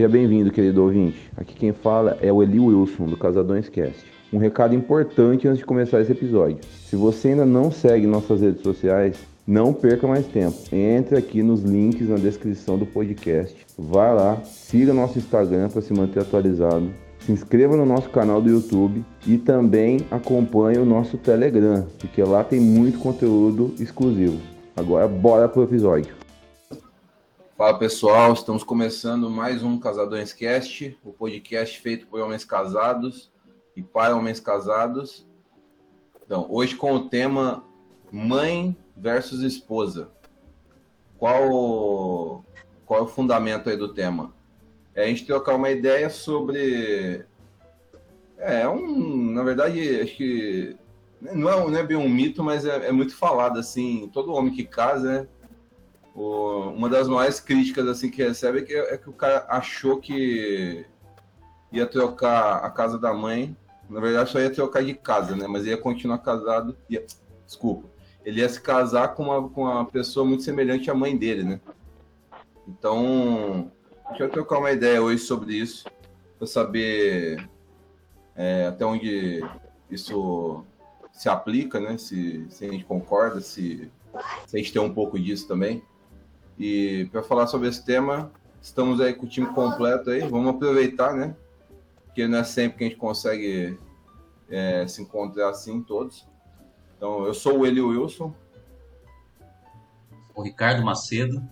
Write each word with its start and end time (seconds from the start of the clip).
Seja 0.00 0.08
bem-vindo, 0.08 0.50
querido 0.50 0.82
ouvinte. 0.82 1.30
Aqui 1.36 1.54
quem 1.54 1.74
fala 1.74 2.16
é 2.22 2.32
o 2.32 2.42
Eli 2.42 2.58
Wilson, 2.58 3.04
do 3.04 3.18
Casadões 3.18 3.68
Cast. 3.68 4.02
Um 4.32 4.38
recado 4.38 4.74
importante 4.74 5.46
antes 5.46 5.58
de 5.58 5.66
começar 5.66 6.00
esse 6.00 6.10
episódio. 6.10 6.56
Se 6.86 6.96
você 6.96 7.28
ainda 7.28 7.44
não 7.44 7.70
segue 7.70 8.06
nossas 8.06 8.40
redes 8.40 8.62
sociais, 8.62 9.18
não 9.46 9.74
perca 9.74 10.06
mais 10.06 10.26
tempo. 10.26 10.56
Entre 10.72 11.18
aqui 11.18 11.42
nos 11.42 11.60
links 11.62 12.08
na 12.08 12.16
descrição 12.16 12.78
do 12.78 12.86
podcast. 12.86 13.54
Vá 13.76 14.10
lá, 14.14 14.36
siga 14.42 14.94
nosso 14.94 15.18
Instagram 15.18 15.68
para 15.68 15.82
se 15.82 15.92
manter 15.92 16.20
atualizado. 16.20 16.88
Se 17.18 17.30
inscreva 17.30 17.76
no 17.76 17.84
nosso 17.84 18.08
canal 18.08 18.40
do 18.40 18.48
YouTube 18.48 19.04
e 19.26 19.36
também 19.36 20.00
acompanhe 20.10 20.78
o 20.78 20.86
nosso 20.86 21.18
Telegram, 21.18 21.86
porque 21.98 22.22
lá 22.22 22.42
tem 22.42 22.58
muito 22.58 22.98
conteúdo 22.98 23.74
exclusivo. 23.78 24.40
Agora 24.74 25.06
bora 25.06 25.46
pro 25.46 25.64
episódio. 25.64 26.19
Fala 27.60 27.78
pessoal, 27.78 28.32
estamos 28.32 28.64
começando 28.64 29.28
mais 29.28 29.62
um 29.62 29.78
Casadões 29.78 30.32
Cast, 30.32 30.98
o 31.04 31.12
podcast 31.12 31.78
feito 31.78 32.06
por 32.06 32.18
homens 32.18 32.42
casados 32.42 33.30
e 33.76 33.82
para 33.82 34.16
homens 34.16 34.40
casados. 34.40 35.28
Então, 36.24 36.46
hoje 36.48 36.74
com 36.74 36.94
o 36.94 37.10
tema 37.10 37.62
mãe 38.10 38.74
versus 38.96 39.42
esposa. 39.42 40.10
Qual, 41.18 42.42
qual 42.86 43.00
é 43.00 43.02
o 43.02 43.08
fundamento 43.08 43.68
aí 43.68 43.76
do 43.76 43.92
tema? 43.92 44.32
É 44.94 45.04
a 45.04 45.06
gente 45.08 45.26
trocar 45.26 45.54
uma 45.54 45.68
ideia 45.68 46.08
sobre. 46.08 47.26
É, 48.38 48.66
um. 48.66 49.32
Na 49.32 49.42
verdade, 49.42 50.00
acho 50.00 50.16
que. 50.16 50.76
Não 51.20 51.50
é, 51.50 51.70
não 51.70 51.76
é 51.76 51.82
bem 51.82 51.98
um 51.98 52.08
mito, 52.08 52.42
mas 52.42 52.64
é, 52.64 52.88
é 52.88 52.90
muito 52.90 53.14
falado 53.14 53.58
assim. 53.58 54.08
Todo 54.14 54.32
homem 54.32 54.54
que 54.54 54.64
casa, 54.64 55.12
né? 55.12 55.28
O, 56.20 56.68
uma 56.68 56.90
das 56.90 57.08
maiores 57.08 57.40
críticas 57.40 57.88
assim 57.88 58.10
que 58.10 58.22
recebe 58.22 58.58
é 58.58 58.62
que, 58.62 58.74
é 58.74 58.98
que 58.98 59.08
o 59.08 59.12
cara 59.12 59.46
achou 59.48 59.98
que 59.98 60.84
ia 61.72 61.86
trocar 61.86 62.56
a 62.56 62.70
casa 62.70 62.98
da 62.98 63.14
mãe. 63.14 63.56
Na 63.88 64.00
verdade, 64.00 64.28
só 64.28 64.38
ia 64.38 64.50
trocar 64.50 64.84
de 64.84 64.92
casa, 64.92 65.34
né? 65.34 65.46
Mas 65.46 65.64
ia 65.64 65.78
continuar 65.78 66.18
casado. 66.18 66.76
Ia, 66.90 67.06
desculpa. 67.46 67.88
Ele 68.22 68.40
ia 68.40 68.48
se 68.50 68.60
casar 68.60 69.14
com 69.14 69.24
uma, 69.24 69.48
com 69.48 69.62
uma 69.62 69.86
pessoa 69.86 70.26
muito 70.26 70.42
semelhante 70.42 70.90
à 70.90 70.94
mãe 70.94 71.16
dele, 71.16 71.42
né? 71.42 71.60
Então, 72.68 73.72
deixa 74.10 74.24
eu 74.24 74.28
trocar 74.28 74.58
uma 74.58 74.72
ideia 74.72 75.02
hoje 75.02 75.22
sobre 75.22 75.54
isso, 75.54 75.88
para 76.36 76.46
saber 76.46 77.48
é, 78.36 78.66
até 78.66 78.84
onde 78.84 79.42
isso 79.90 80.66
se 81.12 81.30
aplica, 81.30 81.80
né? 81.80 81.96
Se, 81.96 82.46
se 82.50 82.66
a 82.66 82.70
gente 82.70 82.84
concorda, 82.84 83.40
se, 83.40 83.90
se 84.46 84.54
a 84.54 84.58
gente 84.58 84.70
tem 84.70 84.82
um 84.82 84.92
pouco 84.92 85.18
disso 85.18 85.48
também. 85.48 85.82
E 86.60 87.08
para 87.10 87.22
falar 87.22 87.46
sobre 87.46 87.68
esse 87.68 87.82
tema, 87.82 88.30
estamos 88.60 89.00
aí 89.00 89.14
com 89.14 89.24
o 89.24 89.28
time 89.28 89.46
completo 89.46 90.10
aí. 90.10 90.20
Vamos 90.20 90.54
aproveitar, 90.54 91.14
né? 91.14 91.34
Porque 92.04 92.28
não 92.28 92.36
é 92.36 92.44
sempre 92.44 92.76
que 92.76 92.84
a 92.84 92.88
gente 92.88 92.98
consegue 92.98 93.78
é, 94.50 94.86
se 94.86 95.00
encontrar 95.00 95.48
assim 95.48 95.82
todos. 95.82 96.28
Então, 96.94 97.24
eu 97.24 97.32
sou 97.32 97.60
o 97.60 97.66
Eli 97.66 97.80
Wilson. 97.80 98.34
O 100.34 100.42
Ricardo 100.42 100.84
Macedo. 100.84 101.42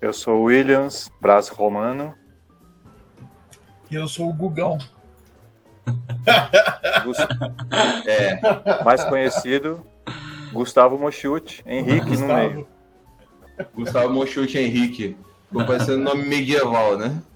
Eu 0.00 0.12
sou 0.12 0.40
o 0.40 0.44
Williams 0.46 1.08
Braz 1.20 1.48
Romano. 1.48 2.12
E 3.88 3.94
eu 3.94 4.08
sou 4.08 4.28
o 4.28 4.32
Gugão. 4.32 4.76
é. 8.04 8.82
Mais 8.82 9.04
conhecido, 9.04 9.86
Gustavo 10.52 10.98
Mochute, 10.98 11.62
Henrique 11.64 12.08
Gustavo. 12.08 12.26
no 12.26 12.34
meio. 12.34 12.75
Gustavo 13.74 14.12
Mochute 14.12 14.58
Henrique. 14.58 15.16
Ficou 15.48 15.64
parecendo 15.64 15.98
nome 15.98 16.24
medieval, 16.24 16.98
né? 16.98 17.22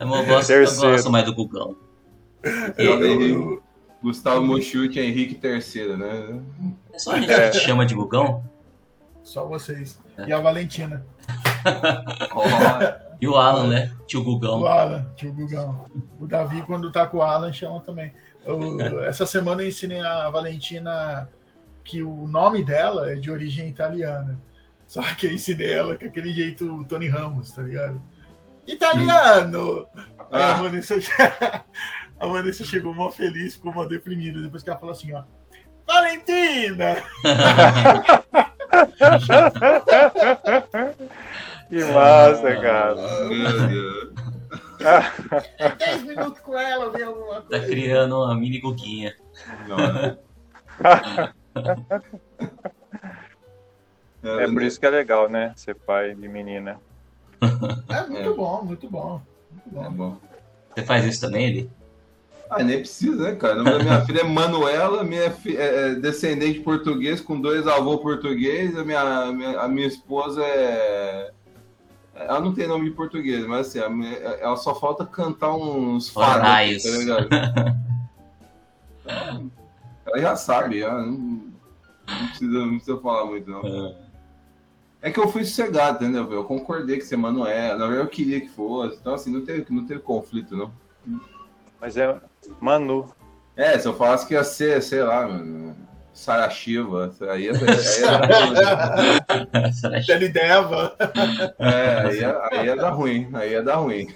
Eu, 0.00 0.26
gosto, 0.26 0.50
eu 0.50 0.64
gosto 0.64 1.10
mais 1.10 1.24
do 1.24 1.34
Gugão. 1.34 1.76
Eu, 2.76 3.62
Gustavo 4.02 4.42
Mochute 4.42 5.00
Henrique 5.00 5.40
III, 5.42 5.96
né? 5.96 6.40
É 6.92 6.98
só 6.98 7.12
a 7.12 7.20
gente 7.20 7.32
é. 7.32 7.48
que 7.48 7.58
te 7.58 7.64
chama 7.64 7.86
de 7.86 7.94
Gugão? 7.94 8.44
Só 9.22 9.46
vocês. 9.46 9.98
É. 10.18 10.28
E 10.28 10.32
a 10.32 10.40
Valentina. 10.40 11.06
oh. 12.34 13.04
E 13.20 13.28
o 13.28 13.36
Alan, 13.36 13.68
né? 13.68 13.90
Tio 14.06 14.22
Gugão. 14.22 14.60
O 14.60 14.66
Alan, 14.66 15.06
tio 15.16 15.32
Gugão. 15.32 15.86
O 16.20 16.26
Davi, 16.26 16.60
quando 16.62 16.92
tá 16.92 17.06
com 17.06 17.18
o 17.18 17.22
Alan, 17.22 17.52
chama 17.52 17.80
também. 17.80 18.12
Eu, 18.44 19.02
essa 19.04 19.24
semana 19.24 19.62
eu 19.62 19.68
ensinei 19.68 20.00
a 20.00 20.28
Valentina 20.28 21.26
que 21.84 22.02
o 22.02 22.26
nome 22.26 22.64
dela 22.64 23.12
é 23.12 23.14
de 23.14 23.30
origem 23.30 23.68
italiana. 23.68 24.40
Só 24.86 25.02
que 25.14 25.26
eu 25.26 25.32
ensinei 25.32 25.72
ela 25.72 25.96
com 25.96 26.06
aquele 26.06 26.32
jeito 26.32 26.84
Tony 26.84 27.08
Ramos, 27.08 27.50
tá 27.52 27.62
ligado? 27.62 28.00
Italiano! 28.66 29.86
Ah. 29.96 30.04
Aí 30.32 30.42
a 30.42 30.54
Vanessa, 30.54 30.96
a 32.18 32.26
Vanessa 32.26 32.64
chegou 32.64 32.94
mó 32.94 33.10
feliz, 33.10 33.54
ficou 33.54 33.72
mó 33.72 33.84
deprimida. 33.84 34.40
Depois 34.40 34.62
que 34.62 34.70
ela 34.70 34.78
falou 34.78 34.94
assim, 34.94 35.12
ó. 35.12 35.24
Valentina! 35.86 36.96
que 41.68 41.84
massa, 41.84 42.56
cara. 42.60 42.94
Meu 43.28 43.68
Deus. 43.68 44.14
10 45.78 46.02
minutos 46.04 46.40
com 46.40 46.58
ela, 46.58 46.90
ver 46.90 47.04
alguma 47.04 47.42
coisa. 47.42 47.48
Tá 47.48 47.60
criando 47.60 48.16
uma 48.16 48.34
mini 48.34 48.60
guguinha. 48.60 49.14
É 54.24 54.46
por 54.46 54.62
isso 54.62 54.80
que 54.80 54.86
é 54.86 54.90
legal, 54.90 55.28
né? 55.28 55.52
Ser 55.54 55.74
pai 55.74 56.14
de 56.14 56.26
menina. 56.28 56.80
É 57.42 58.06
muito 58.06 58.30
é. 58.30 58.34
bom, 58.34 58.62
muito 58.64 58.88
bom. 58.88 59.20
Muito 59.50 59.70
bom. 59.70 59.84
É 59.84 59.90
bom. 59.90 60.16
Você 60.74 60.82
faz 60.82 61.04
isso 61.04 61.20
também, 61.20 61.46
Eli? 61.46 61.70
Ah, 62.50 62.62
nem 62.62 62.78
precisa, 62.78 63.30
né, 63.30 63.36
cara? 63.36 63.60
O 63.60 63.64
nome 63.64 63.78
da 63.78 63.84
minha 63.84 64.00
filha 64.04 64.20
é 64.20 64.24
Manuela, 64.24 65.02
minha 65.02 65.30
fi... 65.30 65.56
É, 65.56 65.90
é 65.90 65.94
descendente 65.94 66.60
português 66.60 67.20
com 67.20 67.40
dois 67.40 67.66
avôs 67.66 68.00
portugueses. 68.00 68.76
A 68.76 68.84
minha, 68.84 69.32
minha, 69.32 69.60
a 69.60 69.68
minha 69.68 69.86
esposa 69.86 70.42
é. 70.42 71.30
Ela 72.14 72.40
não 72.40 72.54
tem 72.54 72.68
nome 72.68 72.88
de 72.88 72.94
português, 72.94 73.44
mas 73.46 73.66
assim, 73.66 73.94
minha... 73.94 74.12
ela 74.12 74.56
só 74.56 74.74
falta 74.74 75.04
cantar 75.04 75.54
uns 75.54 76.08
faróis, 76.08 76.82
tá 76.82 76.90
ligado? 76.90 77.28
ela 80.14 80.22
já 80.22 80.36
sabe, 80.36 80.80
já. 80.80 80.92
Não, 80.92 81.12
não, 81.12 82.28
precisa, 82.28 82.52
não 82.52 82.76
precisa 82.76 82.96
falar 82.98 83.26
muito, 83.26 83.50
não. 83.50 83.66
É. 83.66 83.96
é 85.02 85.10
que 85.10 85.18
eu 85.18 85.28
fui 85.28 85.44
sossegado, 85.44 86.04
entendeu? 86.04 86.30
Eu 86.32 86.44
concordei 86.44 86.98
que 86.98 87.04
ser 87.04 87.16
Manuela. 87.16 87.78
Na 87.78 87.86
verdade, 87.86 88.06
eu 88.06 88.10
queria 88.10 88.40
que 88.40 88.48
fosse. 88.48 88.96
Então, 88.96 89.14
assim, 89.14 89.32
não 89.32 89.44
teve, 89.44 89.66
não 89.70 89.86
teve 89.86 90.00
conflito, 90.00 90.56
não. 90.56 90.72
Mas 91.80 91.96
é 91.96 92.16
Manu. 92.60 93.10
É, 93.56 93.78
se 93.78 93.86
eu 93.86 93.94
falasse 93.94 94.26
que 94.26 94.34
ia 94.34 94.44
ser, 94.44 94.82
sei 94.82 95.02
lá, 95.02 95.28
Sarashiva, 96.12 97.14
aí 97.30 97.44
ia, 97.44 97.52
Deva. 100.32 100.96
É, 101.58 102.06
aí 102.06 102.20
ia, 102.20 102.48
aí 102.50 102.66
ia 102.66 102.76
dar 102.76 102.90
ruim, 102.90 103.28
aí 103.32 103.50
ia 103.50 103.62
dar 103.62 103.76
ruim. 103.76 104.14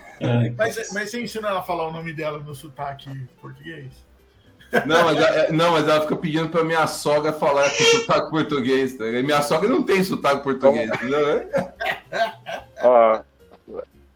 Mas, 0.57 0.93
mas 0.93 1.11
você 1.11 1.23
ensina 1.23 1.49
ela 1.49 1.61
a 1.61 1.63
falar 1.63 1.89
o 1.89 1.93
nome 1.93 2.13
dela 2.13 2.39
no 2.39 2.55
sotaque 2.55 3.11
português? 3.41 4.08
Não 4.87 5.05
mas, 5.05 5.17
ela, 5.17 5.29
é, 5.29 5.53
não, 5.53 5.73
mas 5.73 5.89
ela 5.89 6.01
fica 6.03 6.17
pedindo 6.17 6.49
pra 6.49 6.63
minha 6.63 6.87
sogra 6.87 7.33
falar 7.33 7.71
com 7.71 7.85
sotaque 7.85 8.31
português. 8.31 8.97
Tá? 8.97 9.05
Minha 9.05 9.41
sogra 9.41 9.69
não 9.69 9.83
tem 9.83 10.05
sotaque 10.05 10.43
português, 10.43 10.91
entendeu? 10.91 11.49
Ó, 12.83 13.21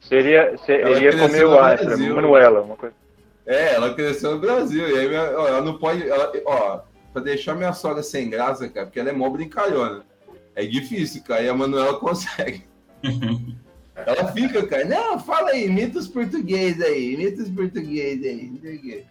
seria, 0.00 0.54
seria 0.58 1.18
comer 1.18 1.46
o 1.46 1.58
Astra, 1.58 1.96
Manuela, 1.96 2.60
uma 2.60 2.76
coisa. 2.76 2.94
É, 3.46 3.74
ela 3.74 3.94
cresceu 3.94 4.32
no 4.32 4.38
Brasil. 4.38 4.88
E 4.88 4.98
aí, 4.98 5.16
ó, 5.16 5.48
ela 5.48 5.62
não 5.62 5.78
pode. 5.78 6.08
Ela, 6.08 6.30
ó, 6.44 6.80
pra 7.12 7.22
deixar 7.22 7.54
minha 7.54 7.72
sogra 7.72 8.02
sem 8.02 8.28
graça, 8.28 8.68
cara, 8.68 8.86
porque 8.86 9.00
ela 9.00 9.10
é 9.10 9.12
mó 9.12 9.28
brincalhona. 9.30 10.04
É 10.54 10.64
difícil, 10.64 11.22
cara. 11.22 11.42
E 11.42 11.48
a 11.48 11.54
Manuela 11.54 11.98
consegue. 11.98 12.64
ela 13.96 14.32
fica, 14.32 14.66
cara. 14.66 14.84
Não, 14.84 15.18
fala 15.18 15.50
aí, 15.50 15.66
imita 15.66 15.98
os 15.98 16.08
português 16.08 16.80
aí, 16.80 17.14
imita 17.14 17.42
os 17.42 17.48
português 17.48 18.22
aí. 18.22 19.06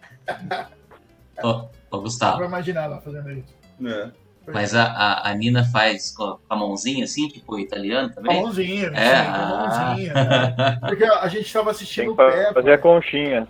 Ô, 1.42 1.68
ô 1.90 2.00
Gustavo. 2.00 2.38
Pra 2.38 2.46
imaginar 2.46 2.84
ela 2.84 3.00
fazendo 3.00 3.30
isso. 3.30 3.54
É. 3.84 4.10
Mas 4.46 4.74
a, 4.74 4.84
a, 4.84 5.30
a, 5.30 5.34
Nina 5.34 5.64
faz 5.64 6.10
com 6.10 6.36
a 6.50 6.56
mãozinha 6.56 7.04
assim, 7.04 7.28
tipo 7.28 7.58
italiano 7.58 8.10
também? 8.12 8.32
Com 8.32 8.40
a 8.40 8.42
mãozinha, 8.42 8.88
é. 8.88 9.24
Sim, 9.24 9.30
com 9.30 9.38
a 9.38 9.46
mãozinha. 9.46 10.14
Né? 10.14 10.78
Porque 10.88 11.04
a 11.04 11.28
gente 11.28 11.46
estava 11.46 11.70
assistindo 11.70 12.16
Peppa. 12.16 12.54
Fazer 12.54 12.72
a 12.72 12.78
conchinha. 12.78 13.48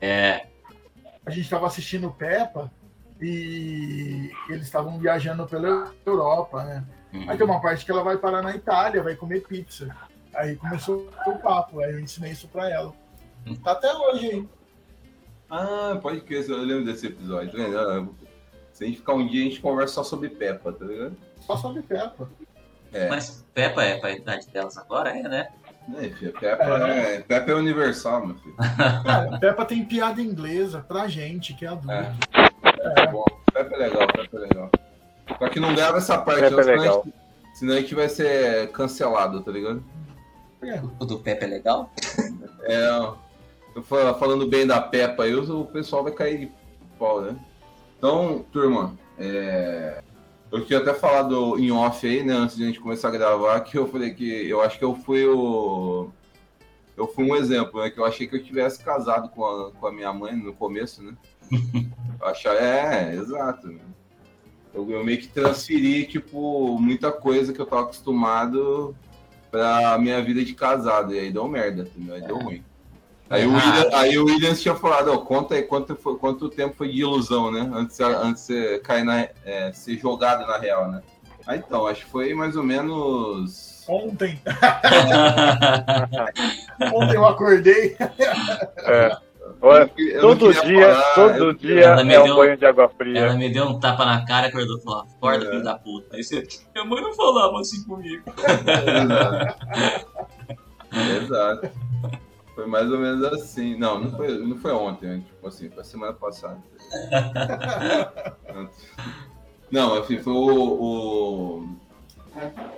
É. 0.00 0.46
A 1.26 1.30
gente 1.30 1.42
estava 1.42 1.66
assistindo 1.66 2.10
Peppa 2.10 2.70
e 3.20 4.30
eles 4.48 4.64
estavam 4.64 4.98
viajando 4.98 5.46
pela 5.46 5.92
Europa, 6.06 6.64
né? 6.64 6.84
Uhum. 7.12 7.28
Aí 7.28 7.36
tem 7.36 7.46
uma 7.46 7.60
parte 7.60 7.84
que 7.84 7.90
ela 7.90 8.02
vai 8.02 8.16
parar 8.16 8.40
na 8.40 8.56
Itália, 8.56 9.02
vai 9.02 9.14
comer 9.14 9.46
pizza. 9.46 9.94
Aí 10.34 10.56
começou 10.56 11.10
o 11.26 11.38
papo, 11.38 11.80
aí 11.80 11.92
eu 11.92 12.00
ensinei 12.00 12.32
isso 12.32 12.48
pra 12.48 12.70
ela. 12.70 12.94
Tá 13.62 13.72
até 13.72 13.92
hoje 13.92 14.26
aí. 14.26 14.48
Ah, 15.50 15.98
pode 16.00 16.20
crer, 16.20 16.48
eu 16.48 16.58
lembro 16.58 16.84
desse 16.84 17.08
episódio. 17.08 17.50
Tá 17.50 18.06
Se 18.72 18.84
a 18.84 18.86
gente 18.86 18.98
ficar 18.98 19.14
um 19.14 19.26
dia, 19.26 19.42
a 19.42 19.48
gente 19.48 19.60
conversa 19.60 19.94
só 19.94 20.04
sobre 20.04 20.28
Peppa, 20.28 20.72
tá 20.72 20.84
ligado? 20.84 21.16
Só 21.40 21.56
sobre 21.56 21.82
Peppa. 21.82 22.28
É. 22.92 23.08
Mas 23.08 23.44
Peppa 23.54 23.82
é 23.82 23.98
pra 23.98 24.12
idade 24.12 24.48
delas 24.48 24.76
agora, 24.76 25.10
é, 25.10 25.22
né? 25.22 25.48
É, 25.96 26.08
filho, 26.10 26.32
Peppa 26.32 26.64
é. 26.64 27.20
Peppa 27.20 27.50
é 27.50 27.54
universal, 27.54 28.26
meu 28.26 28.36
filho. 28.36 28.56
Cara, 29.04 29.38
Peppa 29.38 29.64
tem 29.64 29.84
piada 29.84 30.20
inglesa 30.20 30.84
pra 30.86 31.08
gente, 31.08 31.54
que 31.54 31.64
é 31.64 31.68
adulto. 31.68 31.90
É. 31.90 32.14
É 32.96 33.06
bom. 33.06 33.24
Peppa 33.52 33.74
é 33.74 33.78
legal, 33.78 34.06
Peppa 34.06 34.36
é 34.36 34.40
legal. 34.40 34.70
Só 35.38 35.48
que 35.48 35.60
não 35.60 35.74
grava 35.74 35.98
essa 35.98 36.18
parte, 36.18 36.40
Peppa 36.42 36.60
é 36.60 36.64
senão, 36.64 36.74
a 36.74 36.80
legal. 36.80 37.02
gente, 37.04 37.14
senão 37.54 37.74
a 37.74 37.80
gente 37.80 37.94
vai 37.94 38.08
ser 38.08 38.70
cancelado, 38.72 39.40
tá 39.40 39.50
ligado? 39.50 39.82
É. 40.62 40.80
O 40.98 41.04
do 41.04 41.18
Pepe 41.18 41.44
é 41.44 41.48
legal? 41.48 41.90
É, 42.62 42.86
falando 44.18 44.46
bem 44.46 44.66
da 44.66 44.80
Peppa 44.80 45.24
aí, 45.24 45.34
o 45.34 45.64
pessoal 45.66 46.02
vai 46.02 46.12
cair 46.12 46.38
de 46.38 46.52
pau, 46.98 47.20
né? 47.20 47.36
Então, 47.96 48.44
turma, 48.50 48.98
é, 49.18 50.02
eu 50.50 50.64
tinha 50.64 50.78
até 50.78 50.92
falado 50.92 51.58
em 51.58 51.70
off 51.70 52.06
aí, 52.06 52.24
né, 52.24 52.32
antes 52.32 52.56
de 52.56 52.64
a 52.64 52.66
gente 52.66 52.80
começar 52.80 53.08
a 53.08 53.12
gravar, 53.12 53.60
que 53.60 53.78
eu 53.78 53.86
falei 53.86 54.12
que 54.12 54.48
eu 54.48 54.60
acho 54.60 54.78
que 54.78 54.84
eu 54.84 54.94
fui 54.94 55.24
o. 55.26 56.10
Eu 56.96 57.06
fui 57.06 57.24
um 57.24 57.36
exemplo, 57.36 57.80
né? 57.80 57.88
Que 57.88 57.98
eu 57.98 58.04
achei 58.04 58.26
que 58.26 58.36
eu 58.36 58.42
tivesse 58.42 58.82
casado 58.84 59.30
com 59.30 59.44
a, 59.44 59.70
com 59.70 59.86
a 59.86 59.92
minha 59.92 60.12
mãe 60.12 60.34
no 60.36 60.52
começo, 60.52 61.02
né? 61.02 61.14
Eu 62.20 62.26
achava, 62.26 62.58
é, 62.58 63.14
exato. 63.14 63.68
né? 63.68 63.80
Eu, 64.74 64.88
eu 64.90 65.02
meio 65.02 65.18
que 65.18 65.28
transferi, 65.28 66.04
tipo, 66.04 66.78
muita 66.78 67.10
coisa 67.10 67.54
que 67.54 67.60
eu 67.60 67.64
tava 67.64 67.82
acostumado 67.82 68.94
pra 69.50 69.96
minha 69.98 70.22
vida 70.22 70.44
de 70.44 70.52
casado. 70.52 71.14
E 71.14 71.18
aí 71.18 71.32
deu 71.32 71.48
merda, 71.48 71.82
entendeu? 71.82 72.14
Aí 72.14 72.20
deu 72.20 72.36
ruim. 72.36 72.62
Aí, 73.30 73.46
o 73.46 73.50
Ah. 73.50 73.54
William, 73.54 73.88
aí 73.96 74.18
o 74.18 74.24
Williams 74.26 74.60
tinha 74.60 74.74
falado, 74.74 75.12
ó, 75.12 75.18
conta 75.18 75.54
aí 75.54 75.62
quanto, 75.62 75.94
foi- 75.94 76.16
quanto 76.18 76.48
tempo 76.48 76.74
foi 76.76 76.88
de 76.88 77.00
ilusão, 77.00 77.50
né? 77.52 77.70
Antes, 77.72 77.96
de- 77.96 78.02
antes 78.02 78.46
de 78.46 78.54
você 78.54 78.78
cair 78.80 79.04
na, 79.04 79.28
é, 79.44 79.72
ser 79.72 79.96
jogado 79.98 80.44
na 80.46 80.58
real, 80.58 80.90
né? 80.90 81.00
Ah, 81.46 81.56
então, 81.56 81.86
acho 81.86 82.04
que 82.04 82.10
foi 82.10 82.34
mais 82.34 82.56
ou 82.56 82.64
menos. 82.64 83.84
Ontem. 83.88 84.40
Ontem 86.94 87.16
eu 87.16 87.26
acordei. 87.26 87.96
É. 88.78 89.16
Olha, 89.62 89.90
Eu 89.98 90.20
todo 90.38 90.52
dia, 90.64 90.94
falar, 90.94 91.14
todo 91.14 91.36
eu- 91.36 91.52
dia 91.52 91.80
Ela 91.80 92.02
me 92.04 92.14
é 92.14 92.20
um 92.20 92.24
deu- 92.24 92.36
banho 92.36 92.56
de 92.56 92.64
água 92.64 92.84
Ela 92.84 92.92
fria. 92.96 93.32
me 93.34 93.52
deu 93.52 93.64
um 93.64 93.78
tapa 93.80 94.04
na 94.06 94.24
cara, 94.24 94.46
acordou 94.46 94.78
e 94.78 94.82
falou: 94.82 95.00
Acorda, 95.00 95.44
É. 95.44 95.50
filho 95.50 95.62
da 95.64 95.74
puta. 95.76 96.16
Aí 96.16 96.22
você, 96.24 96.46
minha 96.74 96.84
mãe 96.86 97.02
não 97.02 97.12
falava 97.14 97.60
assim 97.60 97.82
comigo. 97.84 98.22
Exato. 100.92 101.24
Exato. 101.24 101.70
Foi 102.54 102.66
mais 102.66 102.90
ou 102.90 102.98
menos 102.98 103.22
assim. 103.24 103.76
Não, 103.76 104.00
não 104.00 104.10
foi, 104.16 104.38
não 104.38 104.56
foi 104.58 104.72
ontem, 104.72 105.06
né? 105.08 105.22
tipo 105.26 105.46
assim, 105.46 105.70
foi 105.70 105.84
semana 105.84 106.12
passada. 106.12 106.58
Não, 109.70 109.94
assim, 109.94 110.18
foi 110.18 110.32
o. 110.32 111.62
o- 111.62 111.76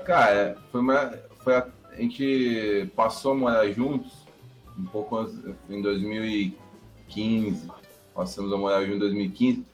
Cara, 0.05 0.57
foi 0.71 0.81
uma. 0.81 1.13
Foi 1.43 1.57
a... 1.57 1.67
a 1.91 1.97
gente 1.97 2.91
passou 2.95 3.33
a 3.33 3.35
morar 3.35 3.71
juntos 3.71 4.13
um 4.79 4.85
pouco 4.85 5.17
antes, 5.17 5.39
em 5.71 5.81
2015. 5.81 7.71
Passamos 8.15 8.53
a 8.53 8.57
morar 8.59 8.81
juntos 8.83 8.97
em 8.97 9.01
2015. 9.01 9.65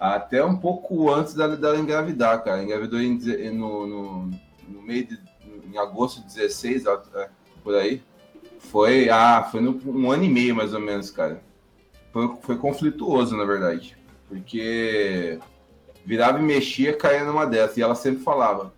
Até 0.00 0.44
um 0.44 0.56
pouco 0.56 1.12
antes 1.12 1.34
dela, 1.34 1.56
dela 1.56 1.78
engravidar, 1.78 2.42
cara. 2.42 2.62
Engravidou 2.62 3.00
em, 3.00 3.18
no, 3.52 3.86
no, 3.86 4.30
no 4.68 4.82
meio 4.82 5.06
de. 5.06 5.18
em 5.72 5.78
agosto 5.78 6.20
de 6.22 6.34
16, 6.34 6.86
ela- 6.86 7.02
é, 7.14 7.28
por 7.62 7.74
aí. 7.76 8.02
Foi. 8.70 9.08
Ah, 9.08 9.46
foi 9.50 9.60
no, 9.60 9.80
um 9.86 10.10
ano 10.10 10.24
e 10.24 10.28
meio 10.28 10.54
mais 10.54 10.72
ou 10.74 10.80
menos, 10.80 11.10
cara. 11.10 11.42
Foi, 12.12 12.36
foi 12.42 12.56
conflituoso, 12.56 13.36
na 13.36 13.44
verdade. 13.44 13.96
Porque 14.28 15.38
virava 16.04 16.38
e 16.38 16.42
mexia, 16.42 16.96
caía 16.96 17.24
numa 17.24 17.46
dessas. 17.46 17.76
E 17.76 17.82
ela 17.82 17.94
sempre 17.94 18.22
falava: 18.22 18.72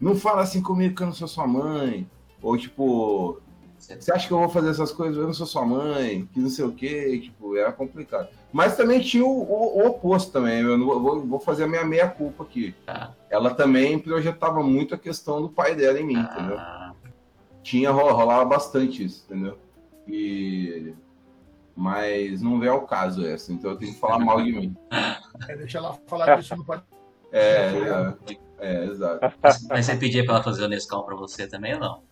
Não 0.00 0.16
fala 0.16 0.42
assim 0.42 0.62
comigo 0.62 0.94
que 0.94 1.02
eu 1.02 1.06
não 1.06 1.14
sou 1.14 1.28
sua 1.28 1.46
mãe. 1.46 2.08
Ou 2.42 2.56
tipo, 2.58 3.40
você 3.78 4.12
acha 4.12 4.26
que 4.26 4.32
eu 4.34 4.38
vou 4.38 4.48
fazer 4.50 4.70
essas 4.70 4.92
coisas? 4.92 5.16
Eu 5.16 5.26
não 5.26 5.32
sou 5.32 5.46
sua 5.46 5.64
mãe, 5.64 6.28
que 6.32 6.38
não 6.40 6.50
sei 6.50 6.64
o 6.64 6.72
quê. 6.72 7.18
Tipo, 7.22 7.56
era 7.56 7.72
complicado. 7.72 8.28
Mas 8.52 8.76
também 8.76 9.00
tinha 9.00 9.24
o, 9.24 9.28
o- 9.28 9.78
o 9.82 9.86
oposto 9.86 10.30
também. 10.30 10.60
Eu 10.60 10.76
não 10.78 10.86
vou- 10.86 11.20
vou, 11.26 11.40
fazer 11.40 11.64
a 11.64 11.68
minha 11.68 11.84
meia-culpa 11.84 12.44
aqui. 12.44 12.74
Tá. 12.86 13.12
Ela 13.30 13.52
também 13.54 13.98
projetava 13.98 14.62
muito 14.62 14.94
a 14.94 14.98
questão 14.98 15.40
do 15.42 15.48
pai 15.48 15.74
dela 15.74 15.98
em 15.98 16.04
mim, 16.04 16.18
entendeu? 16.18 16.56
Tinha 17.64 17.90
ro- 17.90 18.12
rolava 18.12 18.44
bastante 18.44 19.04
isso, 19.04 19.24
entendeu? 19.28 19.58
E 20.06 20.94
mas 21.76 22.40
não 22.40 22.60
vem 22.60 22.68
ao 22.68 22.82
caso 22.82 23.26
essa, 23.26 23.52
então 23.52 23.72
eu 23.72 23.76
tenho 23.76 23.92
que 23.92 23.98
falar 23.98 24.20
mal 24.20 24.40
de 24.40 24.52
mim. 24.52 24.76
É, 25.48 25.56
deixa 25.56 25.78
ela 25.78 25.98
falar 26.06 26.36
disso 26.36 26.54
no 26.54 26.64
podcast. 26.64 26.94
É, 27.32 27.72
é, 27.72 28.36
é, 28.60 28.84
exato. 28.84 29.34
mas 29.68 29.84
você 29.84 29.96
pedia 29.96 30.24
pra 30.24 30.34
ela 30.34 30.42
fazer 30.44 30.62
o 30.64 30.68
Nescau 30.68 31.04
pra 31.04 31.16
você 31.16 31.48
também 31.48 31.74
ou 31.74 31.80
não? 31.80 32.02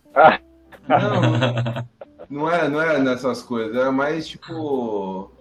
Não, 0.89 1.87
não 2.29 2.51
é, 2.51 2.67
não 2.67 2.81
é 2.81 2.99
nessas 2.99 3.41
coisas, 3.41 3.73
é 3.77 3.89
mais 3.89 4.27
tipo 4.27 5.31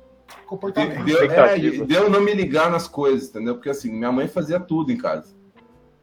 Comportamento. 0.46 1.04
deu, 1.04 1.30
é, 1.30 1.58
deu 1.58 2.08
não 2.08 2.20
me 2.20 2.32
ligar 2.32 2.70
nas 2.70 2.86
coisas, 2.86 3.28
entendeu? 3.28 3.54
Porque 3.56 3.70
assim, 3.70 3.90
minha 3.90 4.12
mãe 4.12 4.28
fazia 4.28 4.60
tudo 4.60 4.92
em 4.92 4.96
casa. 4.96 5.34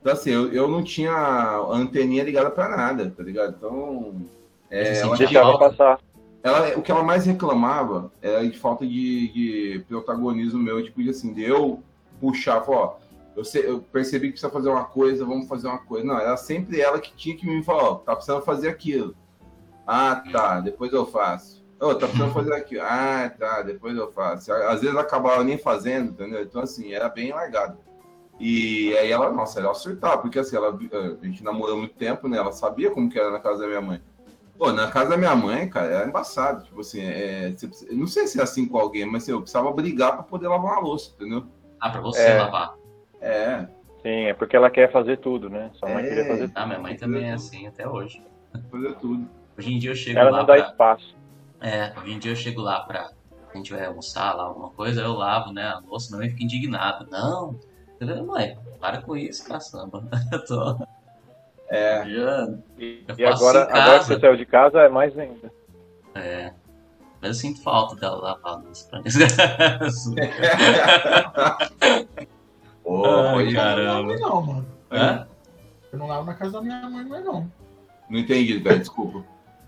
Então 0.01 0.13
assim, 0.13 0.31
eu, 0.31 0.51
eu 0.53 0.67
não 0.67 0.83
tinha 0.83 1.11
a 1.11 1.57
anteninha 1.75 2.23
ligada 2.23 2.49
pra 2.49 2.69
nada, 2.69 3.13
tá 3.15 3.21
ligado? 3.23 3.55
Então, 3.57 4.15
é, 4.69 4.99
ela 5.01 5.17
Deixava 5.17 5.57
passar. 5.59 5.99
ela, 6.41 6.77
o 6.77 6.81
que 6.81 6.91
ela 6.91 7.03
mais 7.03 7.25
reclamava 7.25 8.11
era 8.21 8.47
de 8.47 8.57
falta 8.57 8.85
de, 8.85 9.27
de 9.33 9.85
protagonismo 9.87 10.59
meu, 10.61 10.81
tipo, 10.83 11.03
de 11.03 11.09
assim, 11.09 11.33
de 11.33 11.43
eu 11.43 11.83
puxar, 12.21 12.61
falar, 12.61 12.77
ó, 12.77 12.95
eu, 13.35 13.43
sei- 13.43 13.65
eu 13.69 13.81
percebi 13.81 14.27
que 14.27 14.33
precisa 14.33 14.51
fazer 14.51 14.69
uma 14.69 14.85
coisa, 14.85 15.25
vamos 15.25 15.47
fazer 15.47 15.67
uma 15.67 15.79
coisa. 15.79 16.05
Não, 16.05 16.17
era 16.19 16.35
sempre 16.37 16.79
ela 16.81 16.99
que 16.99 17.13
tinha 17.15 17.35
que 17.35 17.45
me 17.45 17.63
falar, 17.63 17.83
ó, 17.83 17.95
tá 17.95 18.15
precisando 18.15 18.41
fazer 18.43 18.69
aquilo. 18.69 19.15
Ah, 19.85 20.21
tá, 20.31 20.59
depois 20.61 20.93
eu 20.93 21.05
faço. 21.05 21.59
Ô, 21.79 21.95
tá 21.95 22.07
precisando 22.07 22.33
fazer 22.33 22.53
aquilo. 22.53 22.83
Ah, 22.83 23.31
tá, 23.39 23.61
depois 23.61 23.95
eu 23.97 24.11
faço. 24.11 24.51
Às 24.53 24.81
vezes 24.81 24.95
acabava 24.97 25.43
nem 25.43 25.57
fazendo, 25.57 26.11
entendeu? 26.11 26.43
Então, 26.43 26.61
assim, 26.61 26.93
era 26.93 27.07
bem 27.09 27.31
largado. 27.31 27.77
E 28.39 28.95
aí 28.97 29.11
ela, 29.11 29.31
nossa, 29.31 29.59
ela 29.59 29.73
surtava, 29.73 30.19
porque 30.19 30.39
assim, 30.39 30.55
ela, 30.55 30.69
a 30.69 31.25
gente 31.25 31.43
namorou 31.43 31.77
muito 31.77 31.95
tempo, 31.95 32.27
né? 32.27 32.37
Ela 32.37 32.51
sabia 32.53 32.89
como 32.91 33.09
que 33.09 33.19
era 33.19 33.29
na 33.31 33.39
casa 33.39 33.59
da 33.61 33.67
minha 33.67 33.81
mãe. 33.81 34.01
Pô, 34.57 34.71
na 34.71 34.89
casa 34.89 35.09
da 35.11 35.17
minha 35.17 35.35
mãe, 35.35 35.69
cara, 35.69 35.87
era 35.87 36.07
embaçado. 36.07 36.63
Tipo 36.63 36.81
assim, 36.81 37.01
é, 37.01 37.51
você 37.51 37.69
não 37.93 38.07
sei 38.07 38.27
se 38.27 38.39
é 38.39 38.43
assim 38.43 38.65
com 38.67 38.77
alguém, 38.77 39.05
mas 39.05 39.23
assim, 39.23 39.31
eu 39.31 39.41
precisava 39.41 39.71
brigar 39.71 40.13
pra 40.13 40.23
poder 40.23 40.47
lavar 40.47 40.73
uma 40.73 40.81
louça, 40.81 41.11
entendeu? 41.15 41.45
Ah, 41.79 41.89
pra 41.89 42.01
você 42.01 42.21
É. 42.29 42.37
lavar. 42.37 42.75
É, 43.21 43.67
Sim, 44.01 44.27
é 44.27 44.33
porque 44.33 44.55
ela 44.55 44.69
quer 44.69 44.89
fazer 44.93 45.17
tudo, 45.17 45.49
né? 45.49 45.71
Sua 45.73 45.89
mãe 45.89 46.05
É. 46.05 46.07
queria 46.07 46.25
fazer 46.25 46.47
tudo. 46.47 46.57
Ah, 46.57 46.65
minha 46.65 46.79
mãe 46.79 46.95
também 46.95 47.29
é 47.29 47.33
assim 47.33 47.67
até 47.67 47.85
hoje. 47.87 48.23
fazer 48.71 48.93
tudo. 48.95 49.27
Hoje 49.57 49.73
em 49.73 49.77
dia 49.77 49.91
eu 49.91 49.95
chego 49.95 50.17
Ela 50.17 50.29
lá 50.31 50.37
não 50.39 50.45
dá 50.45 50.55
pra... 50.55 50.65
espaço. 50.69 51.15
É, 51.59 51.93
hoje 51.99 52.13
em 52.13 52.19
dia 52.19 52.31
eu 52.31 52.35
chego 52.37 52.61
lá 52.61 52.79
pra... 52.81 53.11
A 53.53 53.57
gente 53.57 53.73
vai 53.73 53.85
almoçar 53.85 54.33
lá, 54.33 54.43
alguma 54.43 54.69
coisa, 54.69 55.01
eu 55.01 55.11
lavo, 55.13 55.51
né? 55.51 55.63
A 55.67 55.79
louça, 55.79 56.09
minha 56.11 56.19
mãe 56.21 56.29
fica 56.29 56.43
indignada. 56.45 57.05
Não, 57.11 57.59
entendeu? 58.01 58.25
Mãe, 58.25 58.57
para 58.79 59.01
com 59.01 59.15
isso, 59.17 59.45
caçamba. 59.45 60.03
Eu 60.31 60.45
tô... 60.45 60.87
É, 61.69 62.03
Já... 62.09 62.49
E, 62.79 63.03
Eu 63.07 63.15
e 63.19 63.25
agora, 63.25 63.63
agora 63.65 63.99
que 63.99 64.05
você 64.05 64.19
saiu 64.19 64.35
de 64.37 64.45
casa, 64.45 64.79
é 64.81 64.89
mais 64.89 65.17
ainda. 65.17 65.51
É... 66.15 66.51
Mas 67.21 67.29
eu 67.31 67.33
sinto 67.35 67.61
falta 67.61 67.95
dela 67.97 68.15
lavar 68.21 68.53
a 68.53 68.55
louça 68.57 68.87
pra 68.89 68.99
mim. 68.99 69.09
Pô, 72.83 73.05
Ai, 73.05 73.33
pode- 73.33 73.53
cara. 73.53 73.83
Não, 73.85 74.07
Caramba. 74.07 74.15
não, 74.17 74.41
mano. 74.45 74.65
Hã? 74.91 75.27
Eu 75.91 75.99
não 75.99 76.07
lavo 76.07 76.25
na 76.25 76.33
casa 76.33 76.51
da 76.53 76.61
minha 76.61 76.89
mãe, 76.89 77.03
não 77.03 77.15
é 77.17 77.21
não. 77.21 77.51
Não 78.09 78.19
entendi, 78.19 78.57
velho, 78.59 78.79
desculpa. 78.79 79.23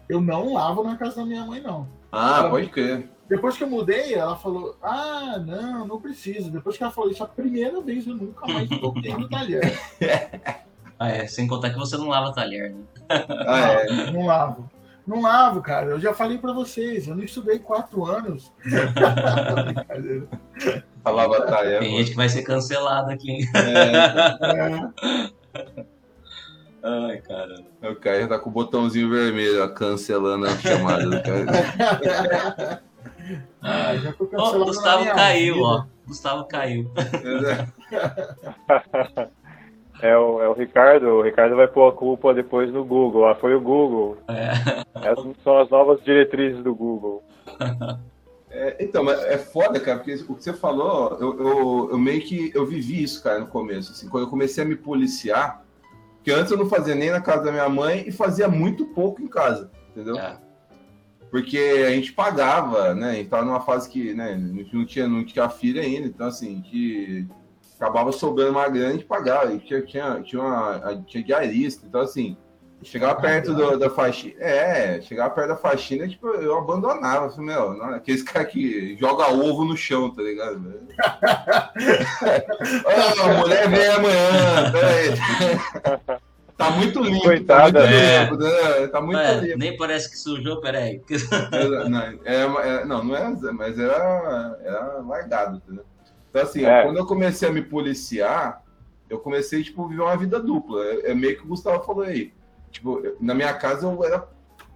Eu 0.10 0.22
não 0.22 0.54
lavo 0.54 0.84
na 0.84 0.96
casa 0.98 1.18
da 1.18 1.26
minha 1.26 1.46
mãe, 1.46 1.62
não. 1.62 1.88
Ah, 2.12 2.48
pode 2.50 2.68
crer. 2.70 3.08
Depois 3.32 3.56
que 3.56 3.64
eu 3.64 3.70
mudei, 3.70 4.14
ela 4.14 4.36
falou: 4.36 4.76
Ah, 4.82 5.40
não, 5.40 5.88
não 5.88 6.02
preciso. 6.02 6.52
Depois 6.52 6.76
que 6.76 6.84
ela 6.84 6.92
falou 6.92 7.10
isso 7.10 7.24
a 7.24 7.28
primeira 7.28 7.80
vez, 7.80 8.06
eu 8.06 8.14
nunca 8.14 8.46
mais 8.46 8.68
toquei 8.68 9.14
no 9.14 9.30
talher. 9.30 9.80
Ah, 11.04 11.10
é, 11.10 11.26
sem 11.26 11.48
contar 11.48 11.72
que 11.72 11.80
você 11.80 11.98
não 11.98 12.10
lava 12.10 12.32
talher, 12.32 12.76
né? 12.76 12.84
Ah, 13.48 13.72
é. 13.72 14.12
Não 14.12 14.28
lavo. 14.28 14.70
Não 15.08 15.20
lavo, 15.20 15.60
cara. 15.60 15.88
Eu 15.88 16.00
já 16.00 16.14
falei 16.14 16.38
pra 16.38 16.54
vocês, 16.54 17.08
eu 17.08 17.16
não 17.16 17.24
estudei 17.24 17.58
quatro 17.58 18.06
anos. 18.06 18.54
Brincadeira. 18.64 20.28
Falava 21.04 21.42
tarefa. 21.48 21.80
Tem 21.80 21.98
gente 21.98 22.12
que 22.12 22.16
vai 22.16 22.30
ser 22.30 22.44
cancelado 22.44 23.10
aqui, 23.10 23.32
hein? 23.32 23.50
É, 23.56 24.92
Ai, 26.84 27.18
caramba. 27.22 27.66
o 27.82 27.96
cara 27.96 28.22
já 28.22 28.28
tá 28.28 28.38
com 28.38 28.52
o 28.52 28.54
botãozinho 28.54 29.10
vermelho, 29.10 29.64
ó, 29.64 29.70
cancelando 29.70 30.46
a 30.46 30.56
chamada 30.56 31.10
do 31.10 31.20
cara. 31.24 32.84
Ah, 33.62 33.96
já 33.98 34.14
tô 34.14 34.24
Ó, 34.24 34.28
cancelado 34.28 34.56
o 34.56 34.60
na 34.60 34.66
Gustavo 34.66 35.06
caiu, 35.06 35.54
vida. 35.56 35.66
ó. 35.68 35.84
Gustavo 36.08 36.46
caiu. 36.46 36.92
É 40.02 40.18
o, 40.18 40.42
é 40.42 40.50
o 40.50 40.54
Ricardo. 40.54 41.06
O 41.08 41.22
Ricardo 41.22 41.56
vai 41.56 41.68
pôr 41.68 41.88
a 41.88 41.92
culpa 41.92 42.34
depois 42.34 42.72
no 42.74 42.84
Google. 42.84 43.28
Ah, 43.28 43.36
foi 43.36 43.54
o 43.54 43.62
Google. 43.62 44.18
É. 44.28 44.52
Essas 45.08 45.36
são 45.44 45.60
as 45.60 45.70
novas 45.70 46.04
diretrizes 46.04 46.64
do 46.64 46.74
Google. 46.74 47.24
É, 48.54 48.76
então, 48.84 49.02
mas 49.02 49.18
é 49.24 49.38
foda, 49.38 49.80
cara, 49.80 50.00
porque 50.00 50.14
o 50.28 50.36
que 50.36 50.44
você 50.44 50.52
falou, 50.52 51.18
eu, 51.22 51.40
eu, 51.40 51.88
eu 51.92 51.98
meio 51.98 52.20
que 52.22 52.52
eu 52.54 52.66
vivi 52.66 53.02
isso, 53.02 53.24
cara, 53.24 53.40
no 53.40 53.48
começo. 53.48 53.94
Assim, 53.94 54.10
quando 54.10 54.26
eu 54.26 54.30
comecei 54.30 54.62
a 54.62 54.68
me 54.68 54.76
policiar, 54.76 55.64
que 56.22 56.30
antes 56.32 56.52
eu 56.52 56.58
não 56.58 56.68
fazia 56.68 56.94
nem 56.94 57.12
na 57.12 57.22
casa 57.22 57.46
da 57.46 57.52
minha 57.54 57.70
mãe 57.70 58.04
e 58.06 58.12
fazia 58.12 58.50
muito 58.50 58.86
pouco 58.88 59.22
em 59.22 59.28
casa. 59.30 59.72
entendeu? 59.92 60.18
É. 60.18 60.38
Porque 61.32 61.58
a 61.88 61.92
gente 61.92 62.12
pagava, 62.12 62.94
né? 62.94 63.12
A 63.12 63.14
gente 63.14 63.30
tava 63.30 63.46
numa 63.46 63.62
fase 63.62 63.90
que, 63.90 64.14
né, 64.14 64.36
não 64.36 64.86
tinha, 64.86 65.08
não 65.08 65.24
tinha 65.24 65.48
filha 65.48 65.82
ainda, 65.82 66.06
então 66.06 66.28
assim, 66.28 66.62
que 66.62 67.26
acabava 67.80 68.12
sobrando 68.12 68.52
uma 68.52 68.68
grana 68.68 68.96
e 68.96 69.04
pagava. 69.04 69.54
E 69.54 69.60
tinha, 69.60 69.82
tinha, 69.82 70.22
tinha, 70.22 70.42
uma, 70.42 71.04
tinha 71.08 71.24
diarista, 71.24 71.88
então 71.88 72.02
assim, 72.02 72.36
chegava 72.84 73.20
perto 73.22 73.54
do, 73.54 73.80
da 73.80 73.90
faxina. 73.90 74.36
É, 74.40 75.02
chegava 75.02 75.34
perto 75.34 75.48
da 75.48 75.56
faxina, 75.56 76.06
tipo, 76.06 76.28
eu 76.28 76.58
abandonava. 76.58 77.28
Assim, 77.28 77.42
meu, 77.42 77.76
não, 77.76 77.94
aqueles 77.94 78.24
caras 78.24 78.52
que 78.52 78.98
joga 78.98 79.32
ovo 79.32 79.64
no 79.64 79.78
chão, 79.78 80.14
tá 80.14 80.22
ligado? 80.22 80.82
ah, 81.02 81.72
a 83.24 83.34
mulher 83.40 83.70
vem 83.70 83.88
amanhã, 83.88 84.72
peraí. 84.74 86.22
Tá 86.58 86.72
muito 86.72 87.02
limpo. 87.02 87.24
Coitada, 87.24 87.82
tá 87.82 87.88
muito 87.88 87.98
né? 87.98 88.24
limpo, 88.24 88.38
né? 88.38 88.88
Tá 88.88 89.02
muito 89.02 89.18
Ué, 89.18 89.42
limpo. 89.42 89.58
nem 89.58 89.78
parece 89.78 90.10
que 90.10 90.18
sujou, 90.18 90.62
peraí. 90.62 91.02
Não, 91.90 92.00
é 92.02 92.16
é- 92.26 92.86
não, 92.86 93.04
não 93.04 93.16
é, 93.16 93.52
mas 93.52 93.80
era, 93.80 94.58
era 94.64 95.02
largado, 95.02 95.58
entendeu? 95.58 95.86
Então, 96.30 96.42
assim, 96.44 96.64
É. 96.66 96.84
quando 96.84 96.98
eu 96.98 97.06
comecei 97.06 97.50
a 97.50 97.52
me 97.52 97.62
policiar, 97.62 98.64
eu 99.10 99.20
comecei, 99.20 99.64
tipo, 99.64 99.84
a 99.84 99.88
viver 99.88 100.02
uma 100.02 100.16
vida 100.18 100.40
dupla. 100.40 100.84
É, 100.86 101.12
é 101.12 101.14
meio 101.16 101.36
que 101.38 101.44
o 101.44 101.48
Gustavo 101.48 101.84
falou 101.84 102.04
aí. 102.04 102.34
Tipo, 102.72 103.02
na 103.20 103.34
minha 103.34 103.54
casa 103.54 103.86
eu 103.86 104.04
era 104.06 104.20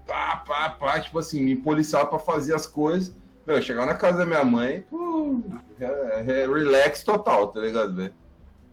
pá, 0.05 0.43
pá, 0.45 0.69
pá, 0.69 0.99
tipo 0.99 1.17
assim, 1.17 1.41
me 1.41 1.55
policiava 1.55 2.07
pra 2.07 2.19
fazer 2.19 2.53
as 2.53 2.67
coisas. 2.67 3.15
Meu, 3.47 3.55
eu 3.57 3.61
chegava 3.61 3.85
na 3.85 3.93
casa 3.95 4.17
da 4.17 4.25
minha 4.25 4.43
mãe, 4.43 4.81
pô, 4.89 5.39
é, 5.79 6.19
é 6.41 6.47
relax 6.47 7.03
total, 7.03 7.47
tá 7.47 7.59
ligado, 7.61 7.95
velho? 7.95 8.13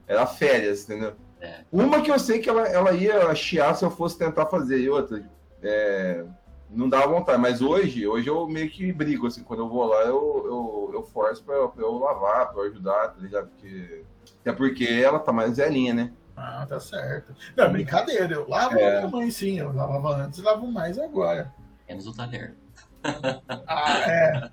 Era 0.09 0.26
férias, 0.26 0.85
entendeu? 0.85 1.12
É. 1.42 1.64
Uma 1.72 2.00
que 2.00 2.11
eu 2.11 2.18
sei 2.20 2.38
que 2.38 2.49
ela, 2.49 2.68
ela 2.68 2.92
ia 2.92 3.34
chiar 3.34 3.75
se 3.75 3.84
eu 3.84 3.90
fosse 3.90 4.16
tentar 4.16 4.46
fazer, 4.46 4.78
e 4.78 4.88
outra, 4.88 5.28
é, 5.61 6.25
não 6.70 6.88
dava 6.88 7.08
vontade. 7.08 7.38
Mas 7.40 7.61
hoje, 7.61 8.06
hoje 8.06 8.28
eu 8.28 8.46
meio 8.46 8.70
que 8.70 8.92
brigo, 8.92 9.26
assim, 9.26 9.42
quando 9.42 9.61
eu 9.61 9.68
vou 9.68 9.84
lá, 9.84 10.02
eu, 10.02 10.42
eu, 10.46 10.90
eu 10.94 11.02
forço 11.02 11.42
pra, 11.42 11.66
pra 11.66 11.82
eu 11.82 11.99
lavar, 11.99 12.52
pra 12.52 12.62
eu 12.62 12.70
ajudar, 12.70 13.08
tá 13.08 13.20
ligado? 13.20 13.49
Porque, 13.49 14.04
até 14.40 14.52
porque 14.52 14.84
ela 14.84 15.18
tá 15.18 15.32
mais 15.32 15.56
velhinha, 15.56 15.92
né? 15.92 16.12
Ah, 16.37 16.64
tá 16.66 16.78
certo. 16.78 17.34
Não, 17.56 17.70
brincadeira. 17.72 18.34
Eu 18.34 18.49
lavo 18.49 18.78
É. 18.78 18.96
a 18.96 18.99
minha 19.00 19.11
mãe, 19.11 19.30
sim. 19.30 19.58
Eu 19.58 19.72
lavava 19.72 20.16
antes 20.16 20.38
e 20.38 20.42
lavo 20.42 20.66
mais 20.70 20.96
agora. 20.99 21.52
Menos 21.88 22.06
o 22.06 22.14
talher. 22.16 22.54
Ah, 23.66 23.99
é. 24.08 24.50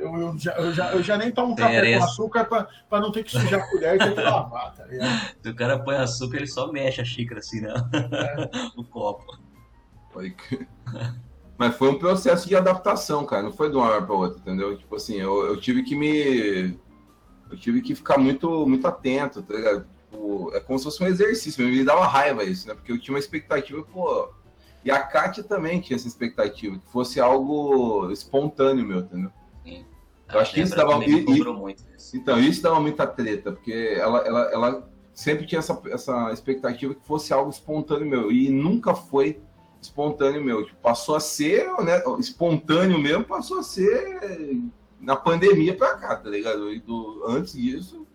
Eu, 0.00 0.16
eu, 0.16 0.38
já, 0.38 0.52
eu, 0.56 0.72
já, 0.72 0.92
eu 0.92 1.02
já 1.02 1.16
nem 1.18 1.30
tomo 1.30 1.54
Tem 1.54 1.64
café 1.64 1.76
areia. 1.78 1.98
com 1.98 2.04
açúcar 2.04 2.44
pra, 2.46 2.66
pra 2.88 3.00
não 3.00 3.12
ter 3.12 3.22
que 3.22 3.30
sujar 3.30 3.60
a 3.60 3.70
colher 3.70 3.96
e 3.96 3.98
ter 3.98 4.14
que 4.14 4.20
lavar, 4.20 4.74
tá 4.74 4.86
ligado? 4.86 5.34
Se 5.42 5.48
o 5.50 5.54
cara 5.54 5.78
põe 5.78 5.96
açúcar, 5.96 6.38
ele 6.38 6.46
só 6.46 6.72
mexe 6.72 7.00
a 7.00 7.04
xícara 7.04 7.40
assim, 7.40 7.60
né? 7.60 7.74
o 8.76 8.82
copo. 8.84 9.38
Foi 10.12 10.30
que- 10.30 10.66
Mas 11.58 11.76
foi 11.76 11.90
um 11.90 11.98
processo 11.98 12.48
de 12.48 12.56
adaptação, 12.56 13.24
cara. 13.26 13.42
Não 13.42 13.52
foi 13.52 13.68
de 13.70 13.76
uma 13.76 13.86
hora 13.86 14.02
para 14.02 14.14
outra, 14.14 14.38
entendeu? 14.40 14.76
Tipo 14.76 14.96
assim, 14.96 15.16
eu, 15.16 15.46
eu 15.46 15.60
tive 15.60 15.82
que 15.82 15.94
me. 15.94 16.78
Eu 17.50 17.56
tive 17.58 17.82
que 17.82 17.94
ficar 17.94 18.16
muito, 18.16 18.66
muito 18.66 18.86
atento, 18.86 19.42
tá 19.42 19.54
ligado? 19.54 19.84
Tipo, 20.10 20.50
é 20.54 20.60
como 20.60 20.78
se 20.78 20.84
fosse 20.84 21.02
um 21.02 21.06
exercício, 21.06 21.66
me 21.66 21.84
dava 21.84 22.06
raiva 22.06 22.42
isso, 22.44 22.66
né? 22.66 22.74
Porque 22.74 22.90
eu 22.92 22.98
tinha 22.98 23.12
uma 23.14 23.18
expectativa, 23.20 23.82
pô. 23.82 24.28
E 24.84 24.90
a 24.90 24.98
Kátia 25.02 25.44
também 25.44 25.80
tinha 25.80 25.96
essa 25.96 26.08
expectativa, 26.08 26.78
que 26.78 26.90
fosse 26.90 27.20
algo 27.20 28.10
espontâneo 28.10 28.86
meu, 28.86 29.00
entendeu? 29.00 29.30
Eu 30.32 30.40
acho 30.40 30.52
que 30.54 30.60
isso 30.60 30.76
dava- 30.76 30.92
muito 31.12 31.30
isso. 31.32 32.16
Então, 32.16 32.38
isso 32.40 32.62
dava 32.62 32.80
muita 32.80 33.06
treta, 33.06 33.52
porque 33.52 33.72
ela, 33.98 34.18
ela, 34.20 34.40
ela 34.52 34.90
sempre 35.12 35.44
tinha 35.46 35.58
essa, 35.58 35.80
essa 35.86 36.32
expectativa 36.32 36.94
que 36.94 37.04
fosse 37.04 37.32
algo 37.32 37.50
espontâneo 37.50 38.06
meu, 38.08 38.30
e 38.32 38.48
nunca 38.48 38.94
foi 38.94 39.40
espontâneo 39.82 40.42
meu. 40.42 40.64
Tipo, 40.64 40.78
passou 40.80 41.16
a 41.16 41.20
ser, 41.20 41.66
né, 41.82 42.02
espontâneo 42.18 42.98
mesmo, 42.98 43.24
passou 43.24 43.58
a 43.58 43.62
ser 43.62 44.20
na 45.00 45.16
pandemia 45.16 45.74
pra 45.76 45.96
cá, 45.96 46.16
tá 46.16 46.28
ligado? 46.30 46.72
E 46.72 46.78
do, 46.80 47.24
antes 47.26 47.54
disso, 47.54 48.06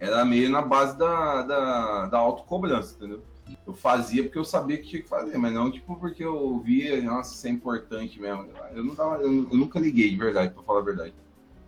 era 0.00 0.24
meio 0.24 0.50
na 0.50 0.60
base 0.62 0.96
da, 0.98 1.42
da, 1.42 2.06
da 2.06 2.18
autocobrança, 2.18 2.96
entendeu? 2.96 3.22
Eu 3.66 3.74
fazia 3.74 4.22
porque 4.22 4.38
eu 4.38 4.44
sabia 4.44 4.78
que 4.78 4.88
tinha 4.88 5.02
que 5.02 5.08
fazer, 5.08 5.36
mas 5.38 5.52
não 5.52 5.70
tipo 5.70 5.96
porque 5.96 6.24
eu 6.24 6.58
via, 6.60 7.00
nossa, 7.02 7.34
isso 7.34 7.46
é 7.46 7.50
importante 7.50 8.20
mesmo. 8.20 8.48
Eu, 8.74 8.84
não 8.84 9.14
eu, 9.14 9.48
eu 9.50 9.56
nunca 9.56 9.78
liguei, 9.78 10.10
de 10.10 10.16
verdade, 10.16 10.52
pra 10.52 10.62
falar 10.62 10.80
a 10.80 10.84
verdade. 10.84 11.14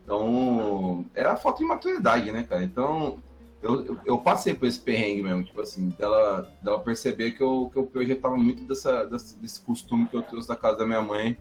Então, 0.05 1.05
era 1.15 1.37
falta 1.37 1.59
de 1.59 1.65
maturidade, 1.65 2.31
né, 2.31 2.45
cara? 2.45 2.63
Então, 2.63 3.19
eu, 3.63 3.85
eu, 3.85 3.99
eu 4.05 4.19
passei 4.19 4.55
por 4.55 4.67
esse 4.67 4.79
perrengue 4.79 5.23
mesmo, 5.23 5.43
tipo 5.43 5.61
assim, 5.61 5.89
dela, 5.91 6.51
dela 6.63 6.79
perceber 6.79 7.33
que 7.33 7.43
eu, 7.43 7.69
que 7.73 7.79
eu 7.79 7.87
projetava 7.87 8.37
muito 8.37 8.63
dessa, 8.65 9.05
desse 9.05 9.61
costume 9.61 10.07
que 10.07 10.17
eu 10.17 10.23
trouxe 10.23 10.47
da 10.47 10.55
casa 10.55 10.79
da 10.79 10.87
minha 10.87 11.03
mãe 11.03 11.37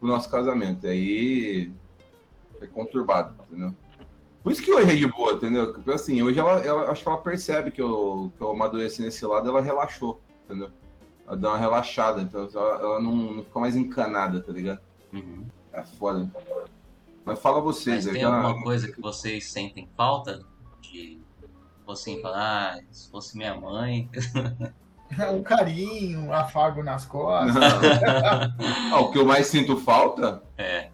pro 0.00 0.08
nosso 0.08 0.28
casamento. 0.28 0.86
E 0.86 0.90
aí, 0.90 1.72
foi 2.58 2.66
conturbado, 2.68 3.34
entendeu? 3.48 3.74
Por 4.42 4.52
isso 4.52 4.62
que 4.62 4.72
hoje 4.72 4.92
é 4.92 4.96
de 4.96 5.06
boa, 5.06 5.32
entendeu? 5.32 5.72
Porque 5.72 5.90
assim, 5.90 6.22
hoje 6.22 6.38
ela, 6.38 6.58
ela 6.60 6.90
acho 6.90 7.02
que 7.02 7.08
ela 7.08 7.18
percebe 7.18 7.70
que 7.70 7.82
eu, 7.82 8.32
que 8.36 8.42
eu 8.42 8.50
amadureci 8.50 9.02
nesse 9.02 9.24
lado, 9.26 9.48
ela 9.48 9.60
relaxou, 9.60 10.20
entendeu? 10.44 10.70
Ela 11.26 11.36
deu 11.36 11.50
uma 11.50 11.58
relaxada, 11.58 12.22
então 12.22 12.48
ela, 12.54 12.74
ela 12.80 13.00
não, 13.00 13.14
não 13.14 13.42
ficou 13.44 13.60
mais 13.60 13.76
encanada, 13.76 14.40
tá 14.40 14.52
ligado? 14.52 14.80
Uhum. 15.12 15.44
É 15.72 15.82
foda. 15.82 16.30
Mas 17.24 17.38
fala 17.40 17.60
vocês, 17.60 17.96
Mas 17.96 18.06
eu 18.06 18.12
tem 18.12 18.22
já- 18.22 18.28
alguma 18.34 18.62
coisa 18.62 18.90
que 18.90 19.00
vocês 19.00 19.50
sentem 19.50 19.88
falta 19.96 20.42
de 20.80 21.20
você 21.84 22.20
falar, 22.22 22.76
ah, 22.76 22.80
se 22.90 23.10
fosse 23.10 23.36
minha 23.36 23.54
mãe. 23.58 24.08
Um 25.32 25.42
carinho, 25.42 26.20
um 26.20 26.32
afago 26.34 26.82
nas 26.82 27.04
costas. 27.08 27.56
ah, 28.92 29.00
o 29.00 29.10
que 29.10 29.16
eu 29.18 29.24
mais 29.24 29.46
sinto 29.46 29.78
falta? 29.78 30.42
É. 30.58 30.87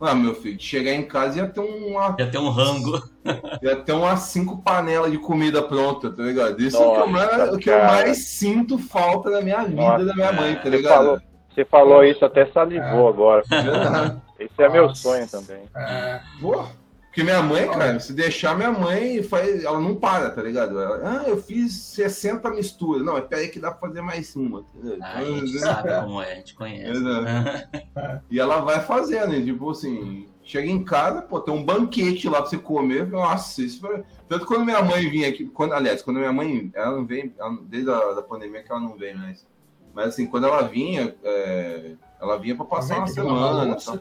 Ah, 0.00 0.14
meu 0.14 0.34
filho, 0.34 0.56
de 0.56 0.64
chegar 0.64 0.92
em 0.92 1.02
casa 1.02 1.38
ia 1.38 1.46
ter 1.46 1.60
uma, 1.60 2.16
Já 2.18 2.26
tem 2.30 2.40
um 2.40 2.48
rango. 2.48 3.02
ia 3.62 3.76
ter 3.76 3.92
umas 3.92 4.20
cinco 4.20 4.62
panelas 4.62 5.10
de 5.10 5.18
comida 5.18 5.62
pronta, 5.62 6.10
tá 6.10 6.22
ligado? 6.22 6.60
Isso 6.60 6.76
é 6.76 6.86
o 6.86 6.92
que, 6.92 7.00
eu 7.00 7.06
Nossa, 7.10 7.36
mais, 7.36 7.52
o 7.52 7.58
que 7.58 7.70
eu 7.70 7.84
mais 7.84 8.18
sinto 8.28 8.78
falta 8.78 9.30
da 9.30 9.42
minha 9.42 9.62
vida, 9.64 9.80
Nossa, 9.82 10.04
da 10.06 10.14
minha 10.14 10.32
mãe, 10.32 10.54
tá 10.56 10.62
Você 10.62 10.70
ligado? 10.70 10.94
falou, 10.94 11.20
você 11.54 11.64
falou 11.66 12.04
isso, 12.04 12.24
até 12.24 12.46
salivou 12.46 13.08
agora. 13.08 13.42
Verdade. 13.48 14.20
Esse 14.38 14.62
é 14.62 14.68
meu 14.70 14.86
Nossa. 14.86 15.02
sonho 15.02 15.28
também. 15.28 15.64
É, 15.76 16.20
Pô, 16.40 16.64
porque 17.10 17.24
minha 17.24 17.42
mãe, 17.42 17.68
cara, 17.68 17.98
se 17.98 18.12
deixar 18.12 18.56
minha 18.56 18.70
mãe, 18.70 19.20
faz, 19.20 19.64
ela 19.64 19.80
não 19.80 19.96
para, 19.96 20.30
tá 20.30 20.40
ligado? 20.40 20.78
Ela, 20.80 21.22
ah, 21.22 21.28
eu 21.28 21.42
fiz 21.42 21.72
60 21.74 22.48
misturas. 22.50 23.04
Não, 23.04 23.14
mas 23.14 23.24
peraí 23.26 23.48
que 23.48 23.58
dá 23.58 23.72
pra 23.72 23.88
fazer 23.88 24.00
mais 24.00 24.36
uma. 24.36 24.64
entendeu? 24.74 24.98
Ah, 25.02 25.18
a 25.18 25.24
gente 25.24 25.58
sabe 25.58 25.92
como 26.02 26.22
é, 26.22 26.32
a 26.32 26.34
gente 26.36 26.54
conhece. 26.54 26.92
Exato. 26.92 28.24
E 28.30 28.38
ela 28.38 28.60
vai 28.60 28.78
fazendo, 28.80 29.34
e, 29.34 29.44
tipo 29.44 29.68
assim, 29.70 30.28
chega 30.44 30.68
em 30.70 30.84
casa, 30.84 31.20
pô, 31.20 31.40
tem 31.40 31.52
um 31.52 31.64
banquete 31.64 32.28
lá 32.28 32.42
pra 32.42 32.48
você 32.50 32.58
comer. 32.58 33.08
Nossa, 33.08 33.60
isso 33.60 33.80
foi... 33.80 34.04
Tanto 34.28 34.46
quando 34.46 34.64
minha 34.64 34.80
mãe 34.80 35.10
vinha 35.10 35.28
aqui, 35.28 35.46
quando, 35.46 35.72
aliás, 35.72 36.02
quando 36.02 36.18
minha 36.18 36.32
mãe, 36.32 36.70
ela 36.74 36.92
não 36.96 37.04
vem, 37.04 37.34
ela- 37.36 37.58
desde 37.64 37.90
a 37.90 38.12
da 38.12 38.22
pandemia 38.22 38.62
que 38.62 38.70
ela 38.70 38.80
não 38.80 38.96
vem 38.96 39.16
mais. 39.16 39.44
Mas 39.92 40.10
assim, 40.10 40.26
quando 40.28 40.46
ela 40.46 40.62
vinha, 40.62 41.16
é, 41.24 41.92
ela 42.20 42.38
vinha 42.38 42.54
pra 42.54 42.64
passar 42.64 42.98
uma 42.98 43.06
semana. 43.08 43.76
tal. 43.84 43.98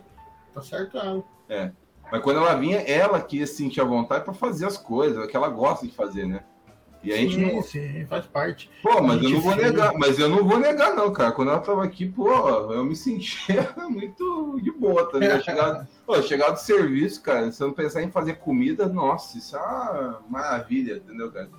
Tá 0.53 0.61
certo 0.61 0.97
ela. 0.99 1.23
Mas 2.11 2.21
quando 2.21 2.37
ela 2.37 2.55
vinha, 2.55 2.79
ela 2.79 3.21
que 3.21 3.45
sentia 3.45 3.83
vontade 3.83 4.23
pra 4.23 4.33
fazer 4.33 4.65
as 4.65 4.77
coisas, 4.77 5.27
que 5.27 5.35
ela 5.35 5.49
gosta 5.49 5.85
de 5.85 5.93
fazer, 5.93 6.25
né? 6.25 6.43
E 7.01 7.13
a 7.13 7.17
gente 7.17 7.35
sim, 7.35 7.55
não. 7.55 7.61
sim, 7.61 8.05
faz 8.07 8.25
parte. 8.25 8.69
Pô, 8.83 9.01
mas 9.01 9.23
eu 9.23 9.29
não 9.29 9.39
vou 9.39 9.55
negar, 9.55 9.93
mas 9.93 10.19
eu 10.19 10.27
não 10.27 10.43
vou 10.43 10.59
negar, 10.59 10.93
não, 10.93 11.11
cara. 11.13 11.31
Quando 11.31 11.49
ela 11.49 11.61
tava 11.61 11.83
aqui, 11.83 12.05
pô, 12.05 12.29
eu 12.73 12.83
me 12.83 12.95
sentia 12.95 13.73
muito 13.87 14.59
de 14.61 14.71
boa, 14.71 15.09
tá 15.09 15.17
ligado? 15.17 15.41
Chegar, 15.41 15.87
pô, 16.05 16.21
chegar 16.21 16.49
do 16.49 16.57
serviço, 16.57 17.21
cara, 17.23 17.49
se 17.51 17.63
eu 17.63 17.67
não 17.67 17.73
pensar 17.73 18.03
em 18.03 18.11
fazer 18.11 18.33
comida, 18.35 18.85
nossa, 18.87 19.37
isso 19.37 19.55
é 19.55 19.59
uma 19.59 20.21
maravilha, 20.29 20.97
entendeu, 20.97 21.31
cara? 21.31 21.49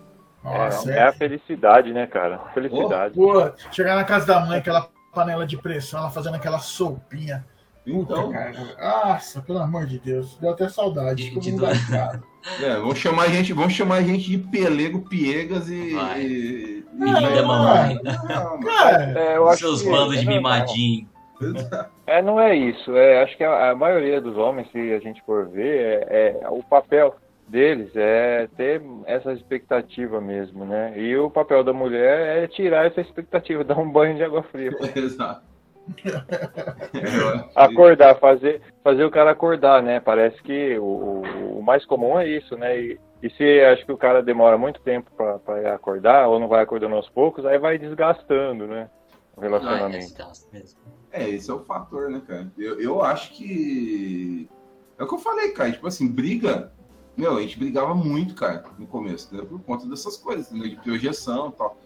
Nossa, 0.45 0.93
é, 0.93 0.97
é. 0.97 0.99
é 0.99 1.03
a 1.05 1.13
felicidade, 1.13 1.93
né, 1.93 2.07
cara? 2.07 2.39
Felicidade. 2.53 3.15
Pô, 3.15 3.51
chegar 3.73 3.97
na 3.97 4.05
casa 4.05 4.27
da 4.27 4.41
mãe, 4.41 4.59
aquela 4.59 4.91
panela 5.15 5.47
de 5.47 5.57
pressão, 5.57 6.01
ela 6.01 6.11
fazendo 6.11 6.35
aquela 6.37 6.59
sopinha. 6.59 7.47
Puta, 7.85 8.13
Então, 8.13 8.31
cara. 8.33 8.53
Nossa, 8.81 9.41
pelo 9.43 9.59
amor 9.59 9.87
de 9.87 9.99
Deus. 9.99 10.37
Deu 10.39 10.51
até 10.51 10.69
saudade. 10.69 11.31
De- 11.31 11.41
de 11.41 11.57
casa. 11.59 12.23
é, 12.63 12.75
vamos 12.77 12.99
chamar 12.99 13.25
a 13.25 13.29
gente, 13.29 13.53
vamos 13.53 13.73
chamar 13.73 13.97
a 13.97 14.03
gente 14.03 14.31
de 14.31 14.39
pelego, 14.39 15.01
piegas 15.09 15.69
e. 15.69 15.95
Vai. 15.95 16.21
e- 16.23 16.25
e- 16.25 16.85
Linda 17.05 17.43
mamãe. 17.43 17.99
Não, 18.03 18.59
mas- 18.59 18.65
Cara, 18.65 19.19
É, 19.19 19.37
eu 19.37 19.49
acho 19.49 19.61
Seus 19.61 19.83
que 19.83 19.91
bandos 19.91 20.17
é 20.17 20.21
de 20.21 20.27
mimadinho. 20.27 21.09
É, 22.07 22.21
não 22.21 22.39
é 22.39 22.55
isso. 22.55 22.95
É, 22.95 23.23
acho 23.23 23.37
que 23.37 23.45
a, 23.45 23.71
a 23.71 23.75
maioria 23.75 24.21
dos 24.21 24.37
homens, 24.37 24.71
se 24.71 24.93
a 24.93 24.99
gente 25.01 25.23
for 25.25 25.49
ver, 25.49 26.07
é, 26.11 26.41
é- 26.43 26.49
o 26.51 26.63
papel 26.63 27.17
deles 27.49 27.91
é 27.97 28.47
ter 28.57 28.83
essa 29.07 29.33
expectativa 29.33 30.21
mesmo, 30.21 30.65
né? 30.65 30.93
E 30.97 31.17
o 31.17 31.31
papel 31.31 31.65
da 31.65 31.73
mulher 31.73 32.45
é 32.45 32.47
tirar 32.47 32.87
essa 32.87 33.01
expectativa, 33.01 33.65
dar 33.65 33.79
um 33.79 33.91
banho 33.91 34.17
de 34.17 34.23
água 34.23 34.43
fria. 34.43 34.71
Exato. 34.95 35.50
É, 36.05 37.51
Acordar, 37.55 38.19
fazer, 38.19 38.61
fazer 38.83 39.05
o 39.05 39.11
cara 39.11 39.31
acordar, 39.31 39.83
né? 39.83 40.01
Parece 40.01 40.41
que 40.43 40.79
o, 40.79 40.83
o- 40.85 41.59
o 41.59 41.63
mais 41.63 41.85
comum 41.85 42.19
é 42.19 42.29
isso, 42.29 42.57
né? 42.57 42.79
E, 42.79 43.01
e 43.23 43.31
se 43.31 43.61
acho 43.65 43.85
que 43.85 43.93
o 43.93 43.97
cara 43.99 44.23
demora 44.23 44.57
muito 44.57 44.81
tempo 44.81 45.11
para 45.17 45.75
acordar, 45.75 46.29
ou 46.29 46.39
não 46.41 46.49
vai 46.49 46.63
acordando 46.63 46.95
aos 46.97 47.09
poucos, 47.09 47.45
aí 47.45 47.59
vai 47.59 47.79
desgastando, 47.79 48.67
né? 48.67 48.89
o 49.37 49.41
relacionamento. 49.41 50.07
Ah, 50.19 50.23
é, 50.23 50.27
gasta 50.27 50.49
mesmo. 50.53 50.81
É, 51.13 51.29
esse 51.29 51.51
é 51.51 51.55
o 51.55 51.61
fator, 51.65 52.11
né, 52.11 52.21
cara? 52.27 52.51
Eu, 52.59 52.81
eu 52.81 53.03
acho 53.03 53.33
que. 53.33 54.49
É 54.99 55.03
o 55.03 55.07
que 55.09 55.15
eu 55.15 55.19
falei, 55.19 55.51
cara. 55.53 55.73
Tipo 55.73 55.87
assim, 55.87 56.07
briga. 56.11 56.73
Meu, 57.17 57.37
a 57.37 57.41
gente 57.41 57.59
brigava 57.59 57.95
muito, 57.95 58.35
cara, 58.35 58.65
no 58.79 58.87
começo, 58.87 59.35
né? 59.35 59.43
Por 59.49 59.61
conta 59.63 59.87
dessas 59.87 60.17
coisas, 60.17 60.51
né? 60.53 60.69
De 60.69 60.77
projeção 60.77 61.49
e 61.49 61.53
tal. 61.53 61.77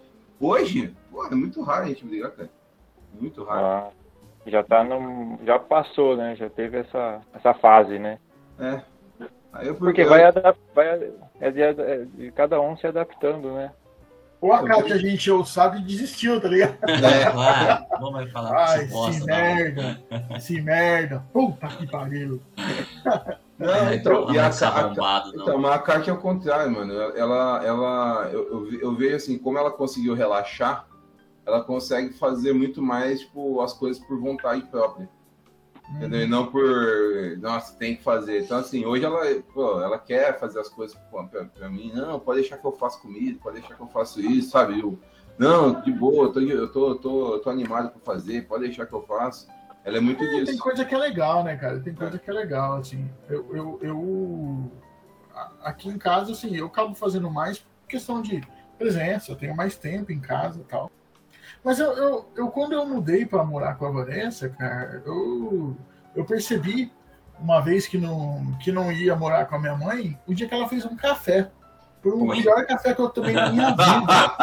Hoje, 0.41 0.95
pô, 1.11 1.25
é 1.27 1.35
muito 1.35 1.63
raro 1.63 1.85
a 1.85 1.89
gente 1.89 2.05
brigar, 2.05 2.33
cara. 2.33 2.51
Muito 3.21 3.45
raro. 3.45 3.65
Ah, 3.67 3.91
já 4.47 4.63
tá 4.63 4.85
no, 4.85 5.39
já 5.45 5.59
passou, 5.59 6.17
né? 6.17 6.37
Já 6.37 6.49
teve 6.51 6.79
essa, 6.79 7.21
essa 7.35 7.55
fase, 7.55 7.99
né? 7.99 8.19
É. 8.59 8.81
Aí 9.53 9.69
eu, 9.69 9.75
Porque 9.77 10.03
eu- 10.03 10.09
vai, 10.09 10.25
adap- 10.25 10.59
vai 10.75 11.11
é 11.41 11.51
de, 11.51 11.63
é 11.63 12.05
de 12.15 12.33
cada 12.33 12.61
um 12.61 12.77
se 12.77 12.87
adaptando, 12.87 13.53
né? 13.53 13.71
Ou 14.41 14.53
a 14.53 14.63
Kátia 14.63 14.97
a 14.97 14.99
gente 14.99 15.15
encheu 15.15 15.39
o 15.41 15.45
saco 15.47 15.77
e 15.79 15.81
desistiu, 15.83 16.39
tá 16.39 16.49
ligado? 16.49 16.77
É, 16.83 17.31
Claro, 17.31 17.87
não 17.99 18.13
vai 18.13 18.27
falar 18.29 18.69
Ai, 18.69 18.87
que 18.87 18.93
não. 18.93 19.27
merda, 19.27 20.01
esse 20.37 20.61
merda, 20.61 21.25
puta 21.33 21.67
que 21.69 21.87
pariu. 21.87 22.43
Não, 23.59 23.93
então, 23.95 24.27
não 24.27 24.35
e 24.35 24.39
a, 24.39 24.43
vai 24.43 24.53
ser 24.53 24.65
a. 24.67 24.93
Então, 25.35 25.57
mas 25.59 25.73
a 25.73 25.79
Kátia 25.79 26.11
é 26.11 26.15
o 26.15 26.19
contrário, 26.19 26.71
mano. 26.71 26.93
Ela, 27.17 27.65
ela, 27.65 28.29
eu, 28.33 28.69
eu, 28.71 28.81
eu 28.81 28.95
vejo 28.95 29.17
assim, 29.17 29.39
como 29.39 29.57
ela 29.57 29.71
conseguiu 29.71 30.13
relaxar, 30.15 30.87
ela 31.47 31.63
consegue 31.63 32.13
fazer 32.15 32.53
muito 32.53 32.81
mais, 32.83 33.21
tipo, 33.21 33.61
as 33.61 33.73
coisas 33.73 34.03
por 34.05 34.19
vontade 34.19 34.63
própria. 34.67 35.09
Entendeu? 35.97 36.23
E 36.23 36.27
não 36.27 36.47
por, 36.47 36.65
nossa, 37.41 37.75
tem 37.77 37.95
que 37.97 38.03
fazer. 38.03 38.43
Então, 38.43 38.59
assim, 38.59 38.87
hoje 38.87 39.05
ela, 39.05 39.21
pô, 39.53 39.83
ela 39.83 39.99
quer 39.99 40.39
fazer 40.41 40.59
as 40.59 40.69
coisas 40.69 40.97
pô, 41.11 41.23
pra, 41.27 41.45
pra 41.45 41.69
mim. 41.69 41.93
Não, 41.95 42.19
pode 42.19 42.41
deixar 42.41 42.57
que 42.57 42.67
eu 42.67 42.73
faço 42.73 43.03
comida, 43.03 43.39
pode 43.43 43.61
deixar 43.61 43.75
que 43.75 43.83
eu 43.83 43.87
faço 43.89 44.19
isso, 44.21 44.49
sabe? 44.51 44.81
Eu, 44.81 44.99
não, 45.39 45.83
de 45.83 45.93
boa, 45.93 46.27
eu 46.29 46.33
tô, 46.33 46.41
eu 46.41 46.73
tô, 46.73 46.89
eu 46.89 46.95
tô, 46.95 47.35
eu 47.35 47.39
tô 47.41 47.51
animado 47.51 47.91
pra 47.91 48.01
fazer, 48.15 48.47
pode 48.47 48.65
deixar 48.65 48.87
que 48.87 48.95
eu 48.95 49.03
faço. 49.03 49.47
Ela 49.85 49.99
é 49.99 50.01
muito 50.01 50.25
É, 50.25 50.27
tem 50.31 50.45
disso. 50.47 50.59
coisa 50.63 50.83
que 50.87 50.95
é 50.95 50.99
legal, 50.99 51.45
né, 51.45 51.55
cara? 51.57 51.79
Tem 51.79 51.95
coisa 51.95 52.19
que 52.19 52.31
é 52.31 52.33
legal, 52.33 52.77
assim. 52.79 53.07
Eu, 53.29 53.55
eu, 53.55 53.79
eu- 53.83 54.73
aqui 55.63 55.91
em 55.91 55.99
casa, 55.99 56.33
assim, 56.33 56.57
eu 56.57 56.67
acabo 56.67 56.95
fazendo 56.95 57.31
mais 57.31 57.59
por 57.59 57.69
questão 57.89 58.23
de 58.23 58.41
presença, 58.79 59.31
eu 59.33 59.37
tenho 59.37 59.55
mais 59.55 59.77
tempo 59.77 60.11
em 60.11 60.19
casa 60.21 60.59
e 60.59 60.65
tal. 60.65 60.91
Mas 61.65 61.79
eu, 61.79 61.93
eu, 61.93 62.27
eu 62.37 62.49
quando 62.49 62.73
eu 62.75 62.85
mudei 62.87 63.25
para 63.25 63.43
morar 63.43 63.77
com 63.77 63.87
a 63.87 63.91
Vanessa, 63.91 64.49
cara, 64.51 65.03
eu, 65.07 65.75
eu 66.15 66.25
percebi 66.25 66.93
uma 67.41 67.61
vez 67.61 67.87
que 67.87 67.97
não, 67.99 68.55
que 68.63 68.71
não 68.71 68.93
ia 68.93 69.17
morar 69.17 69.47
com 69.47 69.57
a 69.57 69.59
minha 69.59 69.75
mãe, 69.75 70.19
o 70.27 70.35
dia 70.35 70.47
que 70.47 70.55
ela 70.55 70.69
fez 70.69 70.85
um 70.85 70.95
café. 70.97 71.51
Foi 72.03 72.13
o 72.13 72.27
Oi? 72.27 72.37
melhor 72.37 72.67
café 72.67 72.95
que 72.95 73.01
eu 73.01 73.09
tomei 73.09 73.33
na 73.35 73.51
minha 73.51 73.71
vida. 73.71 74.35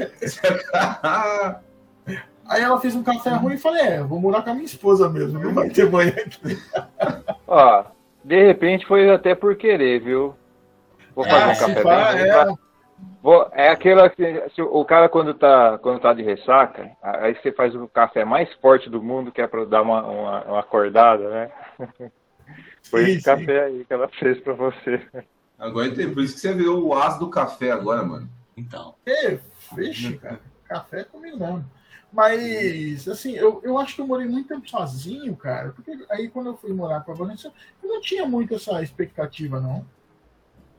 Aí 2.48 2.62
ela 2.62 2.80
fez 2.80 2.96
um 2.96 3.02
café 3.02 3.30
ruim 3.34 3.54
e 3.54 3.58
falei, 3.58 3.82
é, 3.82 3.98
eu 4.00 4.08
vou 4.08 4.18
morar 4.20 4.42
com 4.42 4.50
a 4.50 4.54
minha 4.54 4.66
esposa 4.66 5.08
mesmo, 5.08 5.38
não 5.38 5.54
vai 5.54 5.70
ter 5.70 5.88
mãe 5.88 6.08
aqui. 6.08 6.58
Ó, 7.46 7.84
de 8.24 8.44
repente 8.46 8.86
foi 8.86 9.08
até 9.10 9.34
por 9.36 9.54
querer, 9.56 10.00
viu? 10.00 10.34
Vou 11.14 11.24
fazer 11.24 11.44
É, 11.44 11.46
um 11.52 11.74
café 11.74 11.84
bem. 11.84 12.22
é, 12.28 12.46
é 13.52 13.68
aquela 13.68 14.08
que 14.08 14.48
se 14.54 14.62
o 14.62 14.84
cara 14.84 15.08
quando 15.08 15.34
tá, 15.34 15.78
quando 15.78 16.00
tá 16.00 16.12
de 16.14 16.22
ressaca, 16.22 16.90
aí 17.02 17.34
você 17.34 17.52
faz 17.52 17.74
o 17.74 17.86
café 17.88 18.24
mais 18.24 18.52
forte 18.54 18.88
do 18.88 19.02
mundo, 19.02 19.30
que 19.32 19.42
é 19.42 19.46
pra 19.46 19.64
dar 19.64 19.82
uma, 19.82 20.02
uma, 20.06 20.44
uma 20.44 20.60
acordada, 20.60 21.28
né? 21.28 21.50
Foi 22.90 23.04
Sim, 23.04 23.12
esse 23.12 23.20
sim. 23.20 23.24
café 23.24 23.64
aí 23.64 23.84
que 23.84 23.92
ela 23.92 24.08
fez 24.08 24.40
pra 24.40 24.54
você. 24.54 25.00
Agora 25.58 25.94
tem, 25.94 26.12
por 26.12 26.22
isso 26.22 26.34
que 26.34 26.40
você 26.40 26.54
virou 26.54 26.82
o 26.82 26.94
as 26.94 27.18
do 27.18 27.28
café 27.28 27.70
agora, 27.70 28.02
mano. 28.02 28.28
Então, 28.56 28.94
É, 29.06 29.38
vixe, 29.76 30.16
cara. 30.18 30.40
Café 30.64 31.04
comigo 31.04 31.38
mesmo. 31.38 31.64
Mas, 32.12 33.06
assim, 33.06 33.36
eu, 33.36 33.60
eu 33.62 33.78
acho 33.78 33.94
que 33.94 34.00
eu 34.00 34.06
morei 34.06 34.26
muito 34.26 34.48
tempo 34.48 34.68
sozinho, 34.68 35.36
cara. 35.36 35.70
Porque 35.70 35.92
aí 36.10 36.28
quando 36.28 36.48
eu 36.48 36.56
fui 36.56 36.72
morar 36.72 37.02
com 37.02 37.12
a 37.12 37.14
Vanessa, 37.14 37.52
eu 37.82 37.88
não 37.88 38.00
tinha 38.00 38.26
muito 38.26 38.54
essa 38.54 38.82
expectativa, 38.82 39.60
não. 39.60 39.86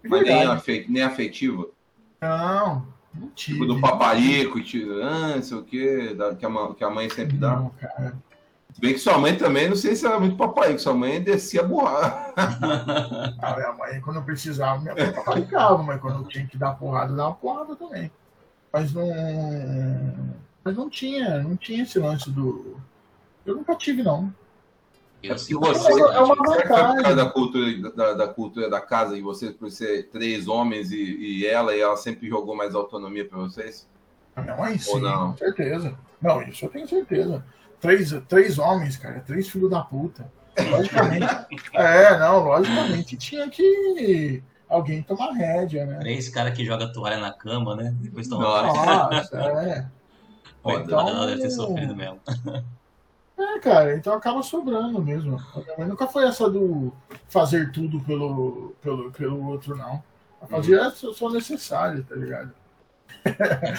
Mas 0.04 0.24
nem, 0.24 0.46
afe, 0.46 0.86
nem 0.90 1.04
afetiva. 1.04 1.70
Não, 2.22 2.86
não 3.14 3.30
tive. 3.30 3.60
Tipo 3.60 3.74
do 3.74 3.82
paparico, 3.82 4.62
tipo, 4.62 4.92
ah, 5.02 5.36
não 5.36 5.44
sei 5.44 5.58
o 5.58 5.64
quê, 5.64 6.16
que, 6.38 6.46
a, 6.46 6.76
que 6.76 6.84
a 6.84 6.90
mãe 6.90 7.10
sempre 7.10 7.38
dá. 7.38 7.56
Não, 7.56 7.70
cara. 7.72 8.16
Se 8.74 8.80
bem 8.80 8.94
que 8.94 9.00
sua 9.00 9.18
mãe 9.18 9.36
também, 9.36 9.68
não 9.68 9.76
sei 9.76 9.96
se 9.96 10.06
era 10.06 10.20
muito 10.20 10.38
paparico, 10.38 10.80
sua 10.80 10.94
mãe 10.94 11.22
descia 11.22 11.64
borrar. 11.64 12.34
A 12.38 13.56
minha 13.58 13.74
mãe, 13.74 14.00
quando 14.02 14.18
eu 14.18 14.24
precisava, 14.24 14.80
minha 14.80 14.96
mãe 14.96 15.12
paparicava, 15.12 15.84
mas 15.84 16.00
quando 16.00 16.20
eu 16.20 16.28
tinha 16.28 16.46
que 16.46 16.58
dar 16.58 16.76
porrada, 16.76 17.14
dava 17.14 17.34
porrada 17.34 17.76
também. 17.76 18.10
Mas 18.72 18.94
não. 18.94 19.10
Mas 20.64 20.78
não 20.78 20.90
tinha, 20.90 21.40
não 21.40 21.58
tinha 21.58 21.84
esse 21.84 22.00
lance 22.00 22.30
do. 22.30 22.78
Eu 23.46 23.56
nunca 23.56 23.76
tive, 23.76 24.04
não. 24.04 24.34
Eu 25.24 25.34
É 25.34 25.36
porque 25.38 25.54
você- 25.54 26.02
É 26.02 26.20
uma 26.20 26.36
tive. 26.36 26.48
Será 26.48 26.62
que 26.62 26.68
foi 26.68 26.76
por 26.78 26.78
vantagem. 26.78 27.04
causa 27.04 27.16
da 27.16 27.30
cultura 27.30 27.92
da, 27.92 28.14
da 28.14 28.28
cultura 28.28 28.70
da 28.70 28.82
casa 28.82 29.18
e 29.18 29.22
vocês, 29.22 29.52
por 29.52 29.70
ser 29.72 30.10
três 30.10 30.48
homens 30.48 30.92
e, 30.92 30.98
e 31.02 31.46
ela, 31.46 31.76
e 31.76 31.80
ela 31.82 31.96
sempre 31.98 32.28
jogou 32.28 32.56
mais 32.56 32.74
autonomia 32.76 33.26
pra 33.28 33.38
vocês? 33.40 33.88
Minha 34.38 34.56
mãe, 34.56 34.78
sim, 34.78 35.00
não? 35.00 35.36
certeza. 35.38 35.98
Não, 36.22 36.42
isso 36.44 36.66
eu 36.66 36.70
tenho 36.70 36.88
certeza. 36.88 37.44
Três, 37.80 38.12
três 38.28 38.58
homens, 38.60 38.96
cara, 38.98 39.20
três 39.22 39.50
filhos 39.50 39.70
da 39.70 39.82
puta. 39.82 40.32
Logicamente. 40.70 41.26
é, 41.74 42.18
não, 42.18 42.44
logicamente 42.44 43.18
tinha 43.18 43.50
que 43.50 44.42
alguém 44.70 45.02
tomar 45.04 45.32
rédea, 45.32 45.86
né? 45.86 45.98
Três 46.00 46.30
caras 46.30 46.54
que 46.56 46.64
jogam 46.64 46.92
toalha 46.92 47.18
na 47.18 47.32
cama, 47.34 47.76
né? 47.76 47.94
Depois 48.00 48.26
estão 48.26 48.40
Nossa. 48.40 49.38
É. 49.38 49.86
Foda. 50.64 50.84
Então- 50.86 51.08
Ela 51.10 51.26
deve 51.28 51.42
ter 51.42 51.50
sofrido 51.52 51.96
mesmo. 51.96 52.20
É, 53.44 53.60
cara, 53.60 53.96
então 53.96 54.14
acaba 54.14 54.44
sobrando 54.44 55.02
mesmo. 55.02 55.38
Mãe 55.78 55.88
nunca 55.88 56.08
foi 56.08 56.26
essa 56.26 56.50
do 56.50 56.94
fazer 57.28 57.72
tudo 57.72 58.00
pelo, 58.02 58.76
pelo, 58.82 59.12
pelo 59.12 59.48
outro, 59.48 59.76
não. 59.76 60.04
Fazia 60.50 60.84
Uhum. 60.84 60.92
só- 60.92 61.14
só 61.14 61.30
necessário, 61.30 62.04
tá 62.04 62.16
ligado? 62.16 62.52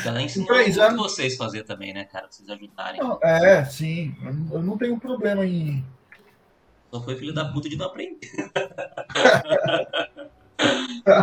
Ela 0.07 0.23
ensinou 0.23 0.47
Três 0.49 0.77
muito 0.77 0.89
anos. 0.89 1.03
vocês 1.13 1.37
fazer 1.37 1.65
também, 1.65 1.93
né, 1.93 2.05
cara? 2.05 2.27
Pra 2.27 2.33
vocês 2.33 2.49
ajudarem. 2.49 3.01
Não, 3.01 3.19
é, 3.23 3.65
sim. 3.65 4.15
Eu 4.53 4.63
não- 4.63 4.79
tenho 4.79 4.99
problema 4.99 5.45
em. 5.45 5.85
Só 6.93 7.01
foi 7.03 7.17
filho 7.17 7.35
da 7.35 7.47
puta 7.47 7.69
de 7.69 7.77
não 7.77 7.87
aprender. 7.87 8.21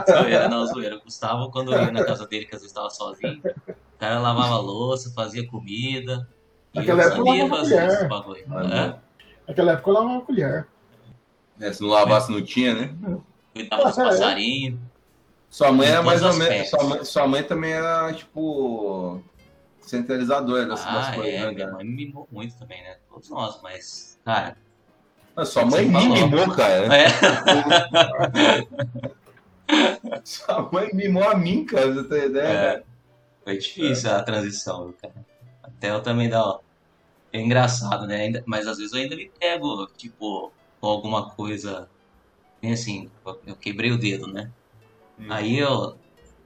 zoeira, 0.09 0.47
não, 0.49 0.65
zoeira. 0.65 0.97
O 0.97 1.01
Gustavo, 1.03 1.49
quando 1.51 1.73
eu 1.73 1.81
ia 1.81 1.91
na 1.91 2.03
casa 2.03 2.25
dele, 2.27 2.45
que 2.45 2.55
às 2.55 2.61
vezes 2.61 2.75
estava 2.75 2.89
sozinho, 2.89 3.41
o 3.67 3.97
cara 3.97 4.19
lavava 4.19 4.57
louça, 4.57 5.11
fazia 5.13 5.47
comida. 5.47 6.27
Naquela 6.73 7.03
época 7.03 7.17
eu 7.19 7.25
lavava 7.25 7.55
fazer 7.57 8.07
colher. 8.23 8.45
Ah, 8.51 8.63
né? 8.63 8.95
Naquela 9.47 9.71
época 9.73 9.89
eu 9.89 9.93
lavava 9.93 10.17
a 10.17 10.21
colher. 10.21 10.67
É, 11.59 11.73
se 11.73 11.81
não 11.81 11.89
lavasse, 11.89 12.31
não 12.31 12.41
tinha, 12.41 12.73
né? 12.73 12.95
Cuidava 13.53 13.83
dos 13.85 13.97
É. 13.97 14.03
passarinhos. 14.03 14.79
Sua 15.49 15.71
mãe 15.71 15.87
era 15.87 16.01
mais 16.03 16.23
ou 16.23 16.33
menos. 16.33 16.69
Sua 16.69 16.83
mãe, 16.83 17.03
sua 17.03 17.27
mãe 17.27 17.43
também 17.43 17.71
era, 17.73 18.13
tipo, 18.13 19.21
centralizadora 19.81 20.65
das, 20.67 20.85
das 20.85 21.07
Ah, 21.09 21.13
coisas, 21.13 21.33
é, 21.33 21.39
né, 21.39 21.51
minha 21.51 21.65
cara? 21.65 21.77
mãe 21.77 21.85
me 21.85 22.05
mimou 22.05 22.27
muito 22.31 22.55
também, 22.55 22.81
né? 22.83 22.97
Todos 23.09 23.29
nós, 23.31 23.59
mas, 23.63 24.19
cara. 24.23 24.55
Ah, 25.35 25.45
Sua 25.45 25.65
mãe 25.65 25.85
me 25.85 26.07
mimou, 26.07 26.55
cara. 26.55 26.85
É, 26.95 27.07
Sua 30.23 30.69
mãe 30.71 30.89
mimou 30.93 31.23
a 31.23 31.35
mim, 31.35 31.65
cara, 31.65 31.93
você 31.93 32.03
tem 32.07 32.25
ideia? 32.25 32.47
É. 32.47 32.83
foi 33.43 33.57
difícil 33.57 34.11
a 34.11 34.21
transição, 34.23 34.93
cara. 35.01 35.13
Até 35.77 35.91
eu 35.91 36.01
também 36.01 36.29
dá, 36.29 36.43
ó. 36.43 36.59
É 37.31 37.39
engraçado, 37.39 38.07
né? 38.07 38.41
Mas 38.45 38.67
às 38.67 38.77
vezes 38.77 38.93
eu 38.93 39.01
ainda 39.01 39.15
me 39.15 39.29
pego, 39.39 39.87
tipo, 39.97 40.51
com 40.81 40.87
alguma 40.87 41.29
coisa. 41.31 41.87
Bem 42.61 42.73
assim, 42.73 43.09
eu 43.45 43.55
quebrei 43.55 43.91
o 43.91 43.97
dedo, 43.97 44.27
né? 44.27 44.51
Hum. 45.19 45.27
Aí 45.29 45.59
eu 45.59 45.95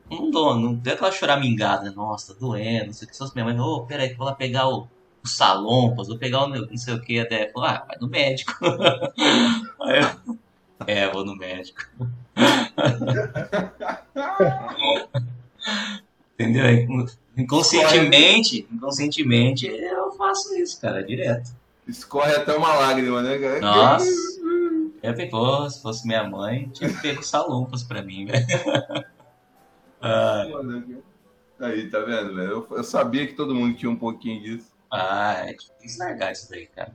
não 0.10 0.30
dou, 0.30 0.56
não 0.56 0.74
deu 0.74 0.94
aquela 0.94 1.12
choramingada, 1.12 1.84
né? 1.84 1.92
Nossa, 1.96 2.34
tá 2.34 2.40
doendo, 2.40 2.88
não 2.88 2.94
sei 2.94 3.08
o 3.08 3.12
que. 3.12 3.18
Só 3.18 3.30
minha 3.34 3.46
mãe, 3.46 3.60
ô, 3.60 3.86
peraí, 3.86 4.14
vou 4.14 4.26
lá 4.26 4.36
pegar 4.36 4.68
o, 4.68 4.88
o 5.24 5.28
salompas, 5.28 6.08
vou 6.08 6.18
pegar 6.18 6.44
o 6.44 6.50
meu, 6.50 6.68
não 6.68 6.78
sei 6.78 6.94
o 6.94 7.02
que. 7.02 7.20
Até 7.20 7.52
falou, 7.52 7.70
ah, 7.70 7.86
vai 7.88 7.98
no 8.00 8.08
médico. 8.08 8.54
Aí 9.82 10.02
eu, 10.02 10.38
é, 10.86 11.10
vou 11.10 11.26
no 11.26 11.36
médico. 11.36 11.82
Entendeu? 16.38 17.08
Incon- 17.36 17.58
Inconscientemente, 17.58 18.68
inconscientemente 18.72 19.68
eu 19.68 20.12
faço 20.14 20.56
isso, 20.56 20.80
cara, 20.80 21.04
direto. 21.04 21.50
Escorre 21.88 22.34
até 22.36 22.56
uma 22.56 22.74
lágrima, 22.76 23.22
né, 23.22 23.38
cara? 23.40 23.60
Nossa. 23.60 24.06
Eu 25.02 25.12
falei, 25.14 25.30
pô, 25.30 25.70
se 25.70 25.82
fosse 25.82 26.08
minha 26.08 26.24
mãe, 26.24 26.70
tinha 26.74 26.90
que 26.94 27.02
ter 27.02 27.22
salompas 27.24 27.84
pra 27.84 28.02
mim, 28.02 28.26
velho. 28.26 28.46
Ah. 30.06 30.46
Aí, 31.62 31.90
tá 31.90 32.00
vendo, 32.00 32.36
velho? 32.36 32.50
Eu, 32.70 32.78
eu 32.78 32.84
sabia 32.84 33.26
que 33.26 33.34
todo 33.34 33.56
mundo 33.56 33.78
tinha 33.78 33.90
um 33.90 33.96
pouquinho 33.96 34.42
disso. 34.44 34.68
Ah, 34.92 35.46
é 35.48 35.54
difícil 35.54 36.00
largar 36.00 36.34
isso 36.34 36.50
daí, 36.50 36.68
cara. 36.68 36.92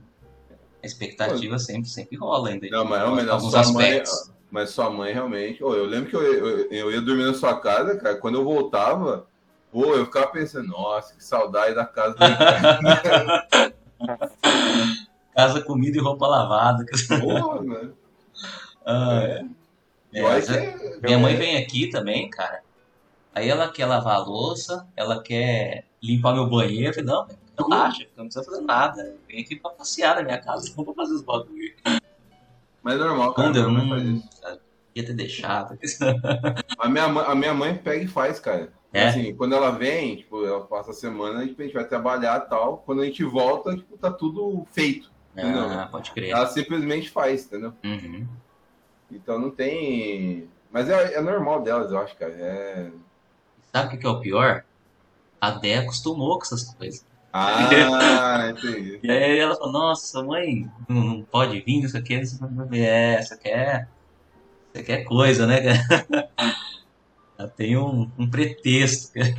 A 0.83 0.85
expectativa 0.85 1.57
sempre, 1.57 1.89
sempre 1.89 2.15
rola 2.17 2.49
ainda. 2.49 2.67
Não, 2.69 2.85
mas 2.85 2.99
realmente, 3.01 3.29
alguns 3.29 3.51
sua 3.51 3.63
mãe, 3.73 3.85
aspectos. 3.99 4.31
mas 4.51 4.69
sua 4.69 4.89
mãe 4.91 5.11
realmente. 5.11 5.63
Ô, 5.63 5.73
eu 5.73 5.85
lembro 5.85 6.09
que 6.09 6.15
eu, 6.15 6.21
eu, 6.21 6.71
eu 6.71 6.91
ia 6.91 7.01
dormir 7.01 7.25
na 7.25 7.33
sua 7.33 7.59
casa, 7.59 7.97
cara. 7.97 8.15
Quando 8.15 8.35
eu 8.35 8.43
voltava, 8.43 9.27
Pô, 9.71 9.95
eu 9.95 10.05
ficava 10.05 10.27
pensando, 10.27 10.67
nossa, 10.69 11.13
que 11.15 11.23
saudade 11.23 11.75
da 11.75 11.85
casa 11.85 12.15
do. 12.15 12.19
Casa, 15.35 15.61
comida 15.61 15.97
e 15.97 16.01
roupa 16.01 16.27
lavada. 16.27 16.85
Porra, 17.19 17.61
mano. 17.63 17.93
Ah, 18.85 19.21
É. 20.11 20.21
é, 20.21 20.41
que 20.41 20.51
é- 20.51 20.99
Minha 21.01 21.19
mãe 21.19 21.35
vem 21.37 21.57
aqui 21.57 21.89
também, 21.89 22.29
cara. 22.29 22.61
Aí 23.33 23.47
ela 23.47 23.69
quer 23.69 23.85
lavar 23.85 24.15
a 24.15 24.23
louça, 24.23 24.87
ela 24.97 25.21
quer 25.21 25.85
limpar 26.01 26.33
meu 26.33 26.49
banheiro. 26.49 26.89
Eu 26.89 26.93
falei, 26.93 27.09
não, 27.09 27.27
velho, 27.27 27.39
relaxa, 27.57 28.07
não 28.17 28.25
precisa 28.25 28.43
fazer 28.43 28.61
nada. 28.61 29.15
Vem 29.27 29.41
aqui 29.41 29.55
pra 29.55 29.71
passear 29.71 30.15
na 30.15 30.23
minha 30.23 30.39
casa, 30.41 30.71
não 30.75 30.83
pra 30.83 30.93
fazer 30.95 31.13
os 31.13 31.21
bagulho. 31.21 31.73
Mas 32.81 32.95
é 32.95 32.97
normal, 32.97 33.33
cara. 33.33 33.47
Não 33.47 33.53
deu, 33.53 33.69
minha 33.71 34.03
não. 34.03 34.23
cara, 34.41 34.59
Ia 34.95 35.05
ter 35.05 35.13
deixado. 35.13 35.77
A 36.79 36.89
minha, 36.89 37.07
mãe, 37.07 37.25
a 37.27 37.35
minha 37.35 37.53
mãe 37.53 37.75
pega 37.77 38.03
e 38.03 38.07
faz, 38.07 38.39
cara. 38.39 38.73
É? 38.91 39.07
Assim, 39.07 39.35
quando 39.35 39.53
ela 39.53 39.71
vem, 39.71 40.17
tipo, 40.17 40.43
ela 40.45 40.61
passa 40.61 40.91
a 40.91 40.93
semana, 40.93 41.39
a 41.39 41.45
gente 41.45 41.73
vai 41.73 41.85
trabalhar 41.85 42.43
e 42.45 42.49
tal. 42.49 42.77
Quando 42.85 43.01
a 43.01 43.05
gente 43.05 43.23
volta, 43.23 43.75
tipo, 43.75 43.97
tá 43.97 44.11
tudo 44.11 44.65
feito. 44.71 45.11
Ah, 45.37 45.87
pode 45.91 46.11
crer. 46.11 46.31
Ela 46.31 46.47
simplesmente 46.47 47.09
faz, 47.09 47.45
entendeu? 47.45 47.73
Uhum. 47.83 48.27
Então 49.11 49.39
não 49.39 49.51
tem. 49.51 50.49
Mas 50.71 50.89
é, 50.89 51.15
é 51.15 51.21
normal 51.21 51.61
delas, 51.61 51.91
eu 51.91 51.99
acho, 51.99 52.15
cara. 52.17 52.33
É. 52.33 52.91
Sabe 53.71 53.95
o 53.95 53.99
que 53.99 54.05
é 54.05 54.09
o 54.09 54.19
pior? 54.19 54.63
A 55.39 55.51
Dé 55.51 55.77
acostumou 55.77 56.37
com 56.37 56.45
essas 56.45 56.73
coisas. 56.73 57.05
Ah, 57.31 58.49
entendi. 58.49 58.99
E 59.03 59.11
aí 59.11 59.37
ela 59.37 59.55
falou, 59.55 59.71
nossa, 59.71 60.21
mãe, 60.23 60.69
não, 60.87 61.03
não 61.03 61.21
pode 61.23 61.61
vir, 61.61 61.83
isso 61.83 61.95
aqui, 61.95 62.15
isso 62.15 62.43
aqui. 62.43 62.79
É, 62.79 63.21
quer. 63.41 63.87
Você 64.73 64.83
quer 64.83 65.03
coisa, 65.03 65.47
né, 65.47 65.61
cara? 65.61 66.29
Ela 67.39 67.47
tem 67.47 67.77
um, 67.77 68.11
um 68.17 68.29
pretexto, 68.29 69.13
cara. 69.13 69.33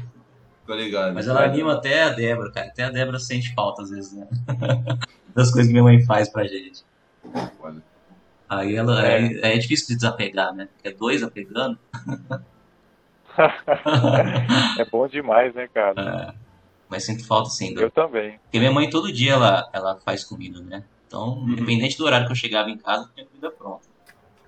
Tô 0.66 0.74
ligado. 0.74 1.12
Mas 1.12 1.28
ela 1.28 1.44
anima 1.44 1.74
até 1.74 2.04
a 2.04 2.08
Débora, 2.08 2.50
cara. 2.50 2.68
Até 2.68 2.84
a 2.84 2.90
Débora 2.90 3.18
sente 3.18 3.52
falta 3.54 3.82
às 3.82 3.90
vezes, 3.90 4.12
né? 4.14 4.26
Das 5.36 5.50
coisas 5.52 5.66
que 5.68 5.72
minha 5.72 5.84
mãe 5.84 6.02
faz 6.06 6.28
pra 6.28 6.44
gente. 6.44 6.82
Foda. 7.58 7.80
Aí 8.48 8.74
ela. 8.74 9.06
É. 9.06 9.16
Aí, 9.16 9.40
aí 9.44 9.52
é 9.52 9.58
difícil 9.58 9.88
de 9.88 9.94
desapegar, 9.96 10.52
né? 10.54 10.66
Porque 10.72 10.88
é 10.88 10.92
dois 10.92 11.22
apegando. 11.22 11.78
é 14.78 14.84
bom 14.90 15.06
demais, 15.06 15.54
né, 15.54 15.68
cara? 15.72 16.34
Mas 16.88 17.04
sinto 17.04 17.24
falta 17.26 17.48
sim. 17.50 17.72
do- 17.74 17.82
Eu 17.82 17.90
também. 17.90 18.38
Porque 18.42 18.58
minha 18.58 18.72
mãe 18.72 18.90
todo 18.90 19.12
dia 19.12 19.32
ela, 19.34 19.68
ela 19.72 20.00
faz 20.00 20.24
comida, 20.24 20.60
né? 20.62 20.82
Então, 21.06 21.38
Uhum. 21.38 21.50
independente 21.50 21.96
do 21.96 22.04
horário 22.04 22.26
que 22.26 22.32
eu 22.32 22.36
chegava 22.36 22.68
em 22.70 22.76
casa, 22.78 23.08
tinha 23.14 23.26
comida 23.26 23.50
pronta. 23.50 23.86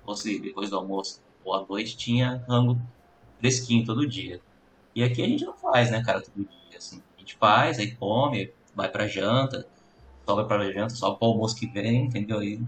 Ou 0.05 0.15
se 0.15 0.39
depois 0.39 0.69
do 0.69 0.75
almoço 0.77 1.21
ou 1.45 1.53
à 1.53 1.65
noite 1.67 1.95
tinha 1.95 2.43
rango 2.47 2.77
fresquinho 3.47 3.85
todo 3.85 4.07
dia. 4.07 4.39
E 4.95 5.03
aqui 5.03 5.21
a 5.21 5.27
gente 5.27 5.43
não 5.43 5.53
faz, 5.53 5.91
né, 5.91 6.01
cara, 6.01 6.21
todo 6.21 6.33
dia. 6.47 6.77
Assim. 6.77 7.01
A 7.17 7.19
gente 7.19 7.35
faz, 7.35 7.77
aí 7.77 7.93
come, 7.95 8.53
vai 8.73 8.87
pra 8.89 9.05
janta, 9.05 9.67
sobra 10.25 10.45
pra 10.45 10.71
janta, 10.71 10.95
só 10.95 11.11
pro 11.13 11.27
almoço 11.27 11.57
que 11.57 11.67
vem, 11.67 12.05
entendeu? 12.05 12.41
E, 12.41 12.61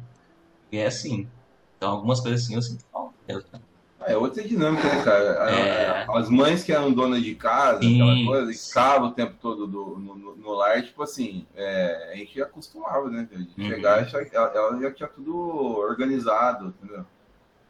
e 0.71 0.77
é 0.77 0.87
assim. 0.87 1.29
Então 1.77 1.91
algumas 1.91 2.19
coisas 2.19 2.43
assim 2.43 2.55
eu 2.55 2.61
sinto 2.61 2.83
falta. 2.91 3.15
Ah, 3.99 4.11
É 4.11 4.17
outra 4.17 4.43
dinâmica, 4.43 4.83
né, 4.87 5.03
cara? 5.03 5.49
É. 5.49 6.05
As 6.09 6.29
mães 6.29 6.61
que 6.63 6.73
eram 6.73 6.91
donas 6.91 7.23
de 7.23 7.35
casa, 7.35 7.79
Sim. 7.81 8.01
aquela 8.01 8.25
coisa, 8.25 8.51
e 8.51 8.55
ficavam 8.55 9.07
o 9.09 9.11
tempo 9.13 9.35
todo 9.41 9.65
do- 9.65 9.97
no, 9.97 10.15
no- 10.15 10.35
no 10.35 10.51
lar, 10.53 10.83
tipo 10.83 11.01
assim, 11.03 11.45
é, 11.55 12.11
a 12.11 12.15
gente 12.17 12.41
acostumava, 12.41 13.09
né? 13.09 13.27
De 13.31 13.61
Uhum. 13.61 13.67
chegar, 13.69 14.05
e 14.05 14.09
já- 14.09 14.21
ela, 14.33 14.51
ela 14.53 14.81
já 14.81 14.91
tinha 14.91 15.07
tudo 15.07 15.33
organizado, 15.77 16.67
entendeu? 16.67 17.05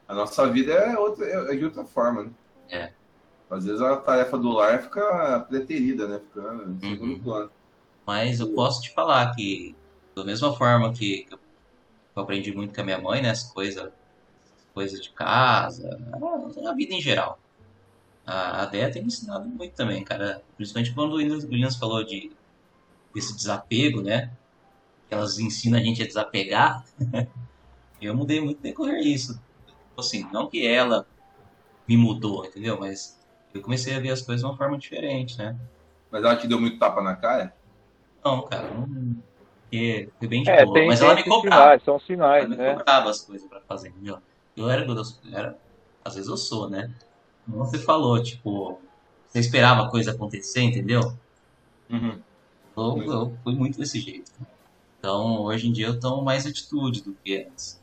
A 0.08 0.14
nossa 0.16 0.48
vida 0.48 0.74
é, 0.74 0.98
outra, 0.98 1.26
é 1.26 1.56
de 1.56 1.64
outra 1.66 1.86
forma, 1.86 2.24
né? 2.24 2.30
É. 2.70 2.92
Às 3.50 3.66
vezes 3.66 3.82
a 3.82 3.98
tarefa 3.98 4.38
do 4.38 4.50
lar 4.50 4.82
fica 4.82 5.40
preterida, 5.48 6.08
né? 6.08 6.20
Fica 6.20 6.66
em 6.68 6.80
segundo 6.80 7.14
Uhum. 7.14 7.20
plano. 7.24 7.52
Mas 8.06 8.40
eu 8.40 8.54
posso 8.54 8.82
te 8.82 8.94
falar 8.94 9.34
que, 9.36 9.76
da 10.16 10.24
mesma 10.24 10.54
forma 10.56 10.92
que 10.94 11.28
eu 12.16 12.22
aprendi 12.22 12.54
muito 12.54 12.74
com 12.74 12.82
a 12.82 12.84
minha 12.84 13.00
mãe, 13.00 13.22
né? 13.22 13.30
As 13.30 13.44
coisas 13.44 13.92
coisas 14.74 15.02
de 15.02 15.10
casa, 15.12 15.98
a, 16.12 16.74
vida 16.74 16.94
em 16.94 17.02
geral. 17.02 17.40
A, 18.26 18.64
a 18.64 18.68
tem 18.68 19.02
me 19.02 19.08
ensinado 19.08 19.48
muito 19.48 19.74
também, 19.74 20.04
cara. 20.04 20.44
Principalmente 20.58 20.94
quando 20.94 21.14
o 21.14 21.16
Williams, 21.16 21.78
falou 21.78 22.04
de 22.04 22.32
desse 23.14 23.34
desapego, 23.34 24.02
né? 24.02 24.34
Que 25.08 25.16
elas 25.16 25.40
ensinam 25.40 25.80
a 25.80 25.82
gente 25.82 26.04
a 26.04 26.06
desapegar. 26.06 26.86
eu 28.02 28.14
mudei 28.14 28.42
muito 28.42 28.62
decorrer 28.62 29.00
isso. 29.02 29.40
Assim, 29.98 30.28
não 30.34 30.50
que 30.50 30.68
ela 30.68 31.08
me 31.88 31.98
mudou, 31.98 32.46
entendeu? 32.46 32.80
Mas 32.80 33.20
eu 33.54 33.62
comecei 33.62 33.96
a 33.96 34.00
ver 34.00 34.12
as 34.12 34.22
coisas 34.22 34.42
de 34.42 34.48
uma 34.48 34.58
forma 34.58 34.78
diferente, 34.78 35.38
né? 35.38 35.58
Mas 36.12 36.24
ela 36.24 36.36
te 36.36 36.48
deu 36.48 36.60
muito 36.60 36.80
tapa 36.80 37.02
na 37.02 37.16
cara? 37.16 37.54
Não, 38.24 38.44
cara, 38.46 38.70
não. 38.74 38.88
Porque 39.62 40.10
foi 40.20 40.28
bem 40.28 40.44
de 40.44 40.52
É, 40.52 40.64
boa. 40.66 40.74
tem, 40.74 40.88
Mas 40.88 41.00
tem 41.00 41.08
ela 41.08 41.16
me 41.16 41.24
cobrava. 41.24 41.64
sinais, 41.64 41.84
são 41.84 41.96
Ela 41.96 42.02
sinais, 42.06 42.50
me 42.50 42.56
né? 42.58 42.74
cobrava 42.76 43.10
as 43.10 43.22
coisas 43.22 43.48
pra 43.48 43.62
fazer, 43.62 43.90
entendeu? 43.90 44.18
Eu 44.56 44.70
era, 44.70 44.86
eu 44.86 44.96
era. 45.34 45.58
Às 46.04 46.16
vezes 46.16 46.30
eu 46.30 46.38
sou, 46.38 46.70
né? 46.70 46.94
Como 47.46 47.58
você 47.66 47.80
falou, 47.80 48.22
tipo. 48.22 48.80
Você 49.28 49.40
esperava 49.40 49.84
a 49.84 49.92
coisa 49.92 50.12
acontecer, 50.12 50.62
entendeu? 50.62 51.02
Uhum. 51.90 52.22
Eu, 52.78 53.04
eu 53.04 53.38
fui 53.44 53.56
muito 53.56 53.78
desse 53.78 54.00
jeito. 54.00 54.32
Então, 55.00 55.42
hoje 55.44 55.68
em 55.68 55.72
dia 55.74 55.88
eu 55.88 56.00
tomo 56.00 56.24
mais 56.24 56.46
atitude 56.46 57.04
do 57.04 57.16
que 57.24 57.46
antes. 57.48 57.82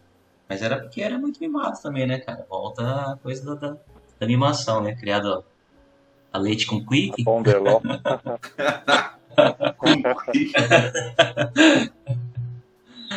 Mas 0.49 0.63
era 0.63 0.81
porque 0.81 1.01
era 1.03 1.19
muito 1.19 1.41
mimado 1.41 1.81
também, 1.81 2.07
né, 2.07 2.19
cara? 2.21 2.45
Volta 2.49 3.13
a 3.13 3.17
coisa 3.19 3.45
da, 3.45 3.55
da, 3.55 3.79
da 4.23 4.27
mimação, 4.29 4.81
né? 4.81 4.95
Criado 4.95 5.45
a 6.33 6.39
leite 6.39 6.65
com 6.65 6.85
quick. 6.87 7.25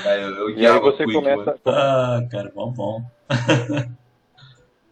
Eu 0.03 0.49
E 0.57 0.65
aí 0.65 0.79
você 0.79 1.05
Quick, 1.05 1.13
começa. 1.13 1.37
mano. 1.45 1.59
Ah, 1.65 2.19
cara, 2.31 2.51
bom, 2.55 2.71
bom. 2.71 3.05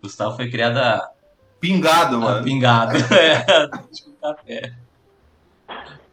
Gustavo 0.01 0.35
foi 0.35 0.49
criado 0.51 0.77
a, 0.77 1.09
Pingado, 1.59 2.17
a 2.17 2.19
mano. 2.19 2.43
pingado. 2.43 2.93
É, 3.11 3.67
com 3.67 4.11
café. 4.21 4.73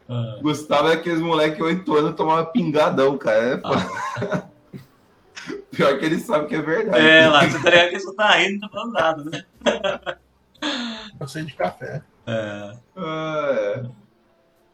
Ah, 0.09 0.39
Gustavo 0.41 0.89
é 0.89 0.93
aqueles 0.93 1.19
moleque 1.21 1.57
de 1.57 1.63
8 1.63 1.95
anos 1.95 2.15
tomava 2.15 2.45
pingadão, 2.47 3.17
cara. 3.17 3.55
É 3.55 3.57
foda. 3.59 4.50
Pior 5.81 5.97
que 5.99 6.05
ele 6.05 6.19
sabe 6.19 6.47
que 6.47 6.55
é 6.55 6.61
verdade. 6.61 7.05
É, 7.05 7.27
lá, 7.27 7.43
você 7.43 7.59
tá 7.59 7.69
ligado 7.69 7.89
que 7.89 7.99
você 7.99 8.15
tá 8.15 8.31
rindo, 8.31 8.53
não 8.53 8.59
tá 8.59 8.69
falando 8.69 8.93
nada, 8.93 9.23
né? 9.23 9.45
Eu 11.19 11.27
sei 11.27 11.43
de 11.43 11.53
café. 11.53 12.01
É, 12.27 12.73
Ah, 12.95 13.47
é. 13.51 13.83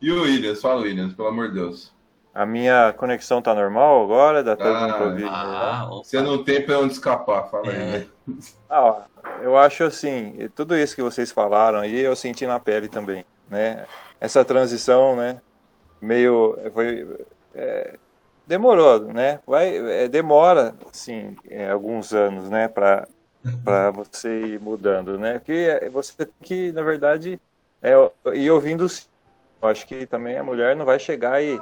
E 0.02 0.12
o 0.12 0.24
Williams? 0.24 0.62
Fala, 0.62 0.82
Williams, 0.82 1.13
pelo 1.13 1.30
amor 1.30 1.48
de 1.48 1.56
Deus. 1.56 1.93
A 2.34 2.46
minha 2.46 2.93
conexão 2.93 3.41
tá 3.41 3.56
normal 3.56 4.04
agora? 4.04 4.43
Dá 4.43 4.56
todo 4.56 4.67
Ah, 4.70 5.26
ah, 5.30 5.86
opa. 5.89 6.04
Você 6.04 6.22
não 6.22 6.43
tem 6.43 6.63
pra 6.63 6.78
onde 6.78 6.93
escapar, 6.93 7.50
fala 7.50 7.72
aí. 7.72 7.76
É. 7.76 7.86
né? 7.86 8.08
Ah, 8.70 8.82
ó, 8.82 9.02
eu 9.41 9.58
acho 9.58 9.86
assim, 9.86 10.50
tudo 10.54 10.78
isso 10.78 10.93
que 10.96 11.02
vocês 11.02 11.32
falaram 11.32 11.80
aí 11.80 12.00
eu 12.00 12.15
senti 12.15 12.46
na 12.46 12.60
pele 12.60 12.89
também, 12.89 13.26
né? 13.50 13.86
Essa 14.20 14.43
transição, 14.43 15.15
né? 15.15 15.41
Meio, 16.02 16.56
foi, 16.74 17.08
é, 17.56 17.98
demorou, 18.48 19.02
né? 19.14 19.40
Vai, 19.46 19.78
é, 19.78 20.08
demora, 20.08 20.74
assim, 20.92 21.36
é, 21.50 21.70
alguns 21.70 22.14
anos, 22.14 22.50
né? 22.50 22.68
Para 22.68 23.08
para 23.64 23.92
você 23.92 24.46
ir 24.46 24.60
mudando, 24.60 25.18
né? 25.18 25.40
Que 25.40 25.90
você 25.92 26.26
tem 26.26 26.34
que, 26.42 26.72
na 26.72 26.82
verdade, 26.82 27.40
é, 27.82 27.94
ir 28.34 28.52
ouvindo. 28.52 28.86
Eu 29.62 29.70
acho 29.70 29.88
que 29.88 30.06
também 30.06 30.38
a 30.38 30.44
mulher 30.44 30.76
não 30.76 30.86
vai 30.86 31.00
chegar 31.00 31.42
e, 31.42 31.60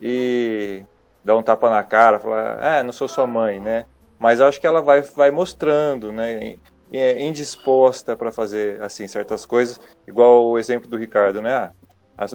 e 0.00 0.84
dar 1.24 1.36
um 1.36 1.42
tapa 1.42 1.70
na 1.70 1.82
cara, 1.82 2.18
falar, 2.18 2.58
ah, 2.60 2.82
não 2.82 2.92
sou 2.92 3.08
sua 3.08 3.26
mãe, 3.26 3.60
né? 3.60 3.86
Mas 4.18 4.40
acho 4.40 4.60
que 4.60 4.66
ela 4.66 4.82
vai, 4.82 5.02
vai 5.02 5.30
mostrando, 5.30 6.12
né? 6.12 6.56
é 6.90 7.22
indisposta 7.22 8.16
para 8.16 8.32
fazer 8.32 8.80
assim 8.82 9.06
certas 9.06 9.44
coisas, 9.44 9.78
igual 10.06 10.46
o 10.46 10.58
exemplo 10.58 10.88
do 10.88 10.96
Ricardo, 10.96 11.42
né? 11.42 11.54
Ah, 11.54 11.72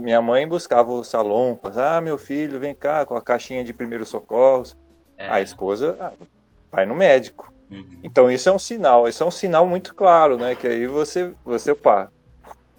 minha 0.02 0.22
mãe 0.22 0.48
buscava 0.48 0.92
os 0.92 1.08
salompas, 1.08 1.78
ah, 1.78 2.00
meu 2.00 2.18
filho, 2.18 2.60
vem 2.60 2.74
cá 2.74 3.06
com 3.06 3.16
a 3.16 3.22
caixinha 3.22 3.64
de 3.64 3.74
primeiros 3.74 4.10
socorros. 4.10 4.78
É. 5.18 5.30
A 5.30 5.42
esposa 5.42 5.98
ah, 6.00 6.12
vai 6.72 6.86
no 6.86 6.96
médico. 6.96 7.54
Uhum. 7.70 8.00
Então 8.04 8.32
isso 8.32 8.48
é 8.50 8.52
um 8.52 8.60
sinal, 8.60 9.08
isso 9.08 9.24
é 9.24 9.26
um 9.26 9.32
sinal 9.32 9.66
muito 9.68 9.94
claro, 9.94 10.38
né? 10.38 10.56
Que 10.56 10.68
aí 10.68 10.88
você, 10.88 11.34
você, 11.44 11.74
pá, 11.74 12.10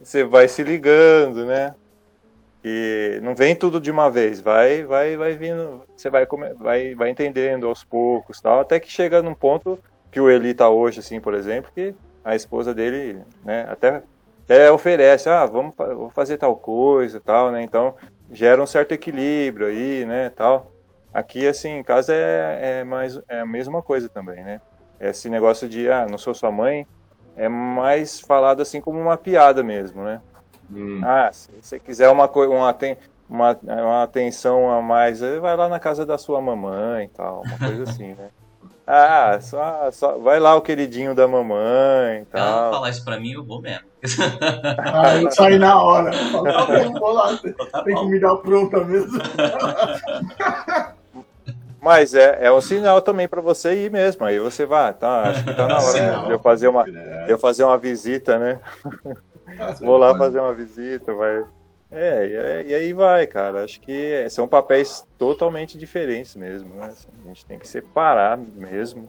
você 0.01 0.25
vai 0.25 0.49
se 0.49 0.63
ligando, 0.63 1.45
né? 1.45 1.75
E 2.65 3.21
não 3.23 3.35
vem 3.35 3.55
tudo 3.55 3.79
de 3.79 3.91
uma 3.91 4.11
vez, 4.11 4.41
vai, 4.41 4.85
vai, 4.85 5.17
vai 5.17 5.37
vindo, 5.37 5.83
você 5.95 6.09
vai, 6.09 6.27
vai, 6.59 6.95
vai 6.95 7.11
entendendo 7.11 7.67
aos 7.67 7.85
poucos, 7.85 8.41
tal, 8.41 8.61
até 8.61 8.81
que 8.81 8.91
chega 8.91 9.21
num 9.21 9.35
ponto 9.35 9.79
que 10.11 10.19
o 10.19 10.31
Eli 10.31 10.55
tá 10.55 10.71
hoje, 10.71 11.01
assim, 11.01 11.21
por 11.21 11.35
exemplo, 11.35 11.71
que 11.75 11.95
a 12.25 12.35
esposa 12.35 12.73
dele, 12.73 13.19
né? 13.45 13.67
Até, 13.69 14.03
até 14.45 14.71
oferece, 14.71 15.29
ah, 15.29 15.47
vamos, 15.47 15.75
vou 15.77 16.11
fazer 16.11 16.37
tal 16.37 16.55
coisa, 16.55 17.19
tal, 17.19 17.51
né? 17.51 17.63
Então 17.63 17.95
gera 18.31 18.63
um 18.63 18.67
certo 18.67 18.93
equilíbrio 18.93 19.67
aí, 19.69 20.05
né? 20.05 20.31
Tal. 20.31 20.71
Aqui, 21.13 21.47
assim, 21.47 21.71
em 21.71 21.83
casa 21.83 22.13
é, 22.15 22.81
é 22.81 22.85
mais 22.85 23.19
é 23.29 23.41
a 23.41 23.47
mesma 23.47 23.83
coisa 23.83 24.09
também, 24.09 24.43
né? 24.45 24.61
Esse 25.01 25.31
negócio 25.31 25.69
de, 25.69 25.91
ah, 25.91 26.07
não 26.09 26.19
sou 26.19 26.35
sua 26.35 26.51
mãe, 26.51 26.87
é 27.37 27.49
mais 27.49 28.21
falado 28.21 28.61
assim 28.61 28.81
como 28.81 29.01
uma 29.01 29.17
piada 29.17 29.63
mesmo, 29.63 30.05
né? 30.05 30.21
Hum. 30.71 31.01
Ah, 31.03 31.31
se 31.33 31.51
você 31.61 31.79
quiser 31.79 32.09
uma, 32.11 32.31
uma, 32.31 32.77
uma, 33.29 33.59
uma 33.63 34.03
atenção 34.03 34.71
a 34.71 34.83
mais, 34.83 35.21
vai 35.21 35.57
lá 35.57 35.69
na 35.69 35.81
casa 35.81 36.05
da 36.05 36.19
sua 36.19 36.41
mamãe 36.41 37.07
e 37.07 37.09
tal, 37.09 37.43
uma 37.47 37.59
coisa 37.59 37.85
assim, 37.89 38.15
né? 38.15 38.29
Ah, 38.87 39.39
só, 39.41 39.91
só 39.91 40.19
vai 40.19 40.39
lá 40.39 40.55
o 40.55 40.61
queridinho 40.61 41.15
da 41.15 41.27
mamãe 41.27 42.19
e 42.23 42.27
ela 42.33 42.63
tal. 42.63 42.73
falar 42.73 42.91
isso 42.91 43.05
pra 43.05 43.19
mim, 43.19 43.33
eu 43.33 43.45
vou 43.45 43.61
mesmo. 43.61 43.94
Aí 44.93 45.31
saí 45.33 45.59
na 45.59 45.83
hora. 45.83 46.13
Falei, 46.13 46.53
tá 46.53 46.67
bom, 46.67 46.93
vou 47.01 47.13
lá. 47.13 47.37
Tá 47.73 47.83
Tem 47.83 47.95
bom. 47.95 48.03
comida 48.03 48.37
pronta 48.37 48.85
mesmo. 48.85 49.19
Mas 51.81 52.15
é, 52.15 52.47
é 52.47 52.53
um 52.53 52.61
sinal 52.63 53.03
também 53.03 53.29
pra 53.29 53.43
você 53.43 53.75
ir 53.85 53.91
mesmo. 53.91 54.25
Aí 54.25 54.39
você 54.39 54.65
vai, 54.65 54.93
tá? 54.95 55.23
Acho 55.29 55.45
que 55.45 55.53
tá 55.55 55.67
na 55.69 55.75
hora 55.75 55.83
Sinal. 55.83 56.27
de 56.27 56.33
eu 56.33 56.39
fazer 56.39 56.69
uma, 56.69 56.85
É, 56.89 57.27
eu 57.29 57.39
fazer 57.39 57.65
uma 57.65 57.77
visita, 57.77 58.39
né? 58.39 58.59
Vou 59.83 59.99
lá 59.99 60.17
fazer 60.17 60.41
uma 60.41 60.55
visita, 60.55 61.13
vai. 61.13 61.45
É, 61.93 62.27
e 62.27 62.37
aí- 62.39 62.67
e 62.71 62.75
aí 62.75 62.93
vai, 62.95 63.27
cara. 63.27 63.65
Acho 63.65 63.79
que 63.83 64.27
são 64.31 64.49
papéis 64.49 65.07
totalmente 65.19 65.77
diferentes 65.77 66.35
mesmo, 66.35 66.75
né? 66.75 66.91
A 67.23 67.29
gente 67.29 67.45
tem 67.45 67.59
que 67.59 67.69
separar 67.69 68.39
mesmo. 68.39 69.09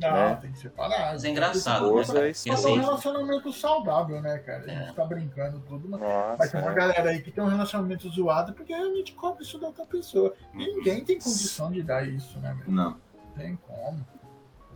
Não, 0.00 0.10
né? 0.12 0.38
tem 0.40 0.52
que 0.52 0.58
separar. 0.58 1.12
Mas 1.12 1.24
é 1.24 1.28
engraçado, 1.30 1.94
né? 1.94 2.02
Porque 2.04 2.18
Mas 2.20 2.46
é 2.46 2.50
um 2.50 2.54
assim, 2.54 2.78
relacionamento 2.80 3.52
saudável, 3.52 4.20
né, 4.22 4.38
cara? 4.38 4.64
A 4.64 4.70
É. 4.70 4.84
gente 4.84 4.94
tá 4.94 5.04
brincando 5.04 5.60
tudo, 5.60 5.88
mas 5.88 6.00
Nossa, 6.00 6.36
mas 6.38 6.50
tem 6.50 6.60
uma 6.60 6.70
é. 6.70 6.74
galera 6.74 7.10
aí 7.10 7.22
que 7.22 7.30
tem 7.30 7.42
um 7.44 7.48
relacionamento 7.48 8.08
zoado 8.10 8.52
porque 8.52 8.72
realmente 8.74 9.12
cobra 9.12 9.42
isso 9.42 9.58
da 9.58 9.66
outra 9.68 9.84
pessoa. 9.86 10.34
Ninguém 10.54 11.04
tem 11.04 11.18
condição 11.18 11.70
de 11.72 11.82
dar 11.82 12.06
isso, 12.06 12.38
né, 12.40 12.54
meu? 12.54 12.70
Não. 12.70 12.90
Não 12.92 13.32
tem 13.36 13.56
como. 13.56 14.06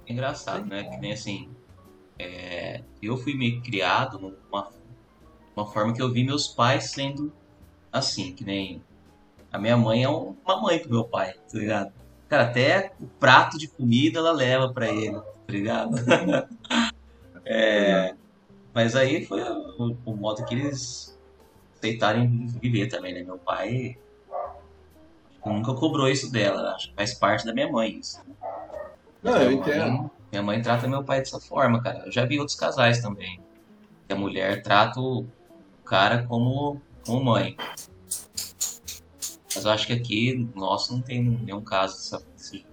é 0.06 0.12
engraçado, 0.12 0.64
né? 0.66 0.84
Que 0.84 0.96
nem 0.98 1.12
assim. 1.12 1.50
é, 2.18 2.82
eu 3.02 3.16
fui 3.16 3.34
meio 3.34 3.60
criado 3.62 4.18
numa 4.18 4.68
uma 5.56 5.66
forma 5.66 5.92
que 5.92 6.00
eu 6.00 6.10
vi 6.10 6.24
meus 6.24 6.48
pais 6.48 6.90
sendo 6.92 7.32
assim, 7.92 8.32
que 8.32 8.44
nem. 8.44 8.82
A 9.52 9.58
minha 9.58 9.76
mãe 9.76 10.02
é 10.02 10.08
um- 10.08 10.34
uma 10.44 10.60
mãe 10.62 10.78
pro 10.78 10.90
meu 10.90 11.04
pai, 11.04 11.34
tá 11.34 11.58
ligado? 11.58 11.92
Cara, 12.32 12.44
até 12.44 12.92
o 12.98 13.06
prato 13.06 13.58
de 13.58 13.68
comida 13.68 14.18
ela 14.18 14.32
leva 14.32 14.72
pra 14.72 14.88
ele, 14.88 15.12
tá 15.20 15.22
ligado? 15.50 15.96
É, 17.44 18.14
mas 18.72 18.94
aí 18.94 19.26
foi 19.26 19.42
o, 19.42 19.96
o 20.06 20.16
modo 20.16 20.44
que 20.44 20.54
eles 20.54 21.18
aceitarem 21.76 22.46
viver 22.46 22.86
também, 22.86 23.12
né? 23.12 23.22
Meu 23.24 23.36
pai 23.36 23.98
nunca 25.44 25.74
cobrou 25.74 26.08
isso 26.08 26.30
dela, 26.30 26.72
acho 26.74 26.88
que 26.90 26.94
faz 26.94 27.14
parte 27.14 27.44
da 27.44 27.52
minha 27.52 27.70
mãe 27.70 27.98
isso. 27.98 28.22
Não, 29.22 29.36
eu 29.42 29.52
entendo. 29.52 29.90
mãe- 29.90 30.10
Minha 30.30 30.42
mãe 30.42 30.62
trata 30.62 30.86
meu 30.88 31.02
pai 31.02 31.18
dessa 31.18 31.40
forma, 31.40 31.82
cara. 31.82 32.04
Eu 32.06 32.12
já 32.12 32.24
vi 32.24 32.38
outros 32.38 32.56
casais 32.56 33.02
também. 33.02 33.40
Que 34.06 34.14
a 34.14 34.16
mulher 34.16 34.62
trata 34.62 35.00
o 35.00 35.26
cara 35.84 36.24
como, 36.28 36.80
como 37.04 37.24
mãe. 37.24 37.56
Mas 39.54 39.64
eu 39.64 39.70
acho 39.70 39.86
que 39.86 39.92
aqui, 39.92 40.48
nosso, 40.54 40.92
não 40.94 41.02
tem 41.02 41.22
nenhum 41.22 41.60
caso 41.62 41.94
dessa, 41.96 42.24
desse- 42.36 42.66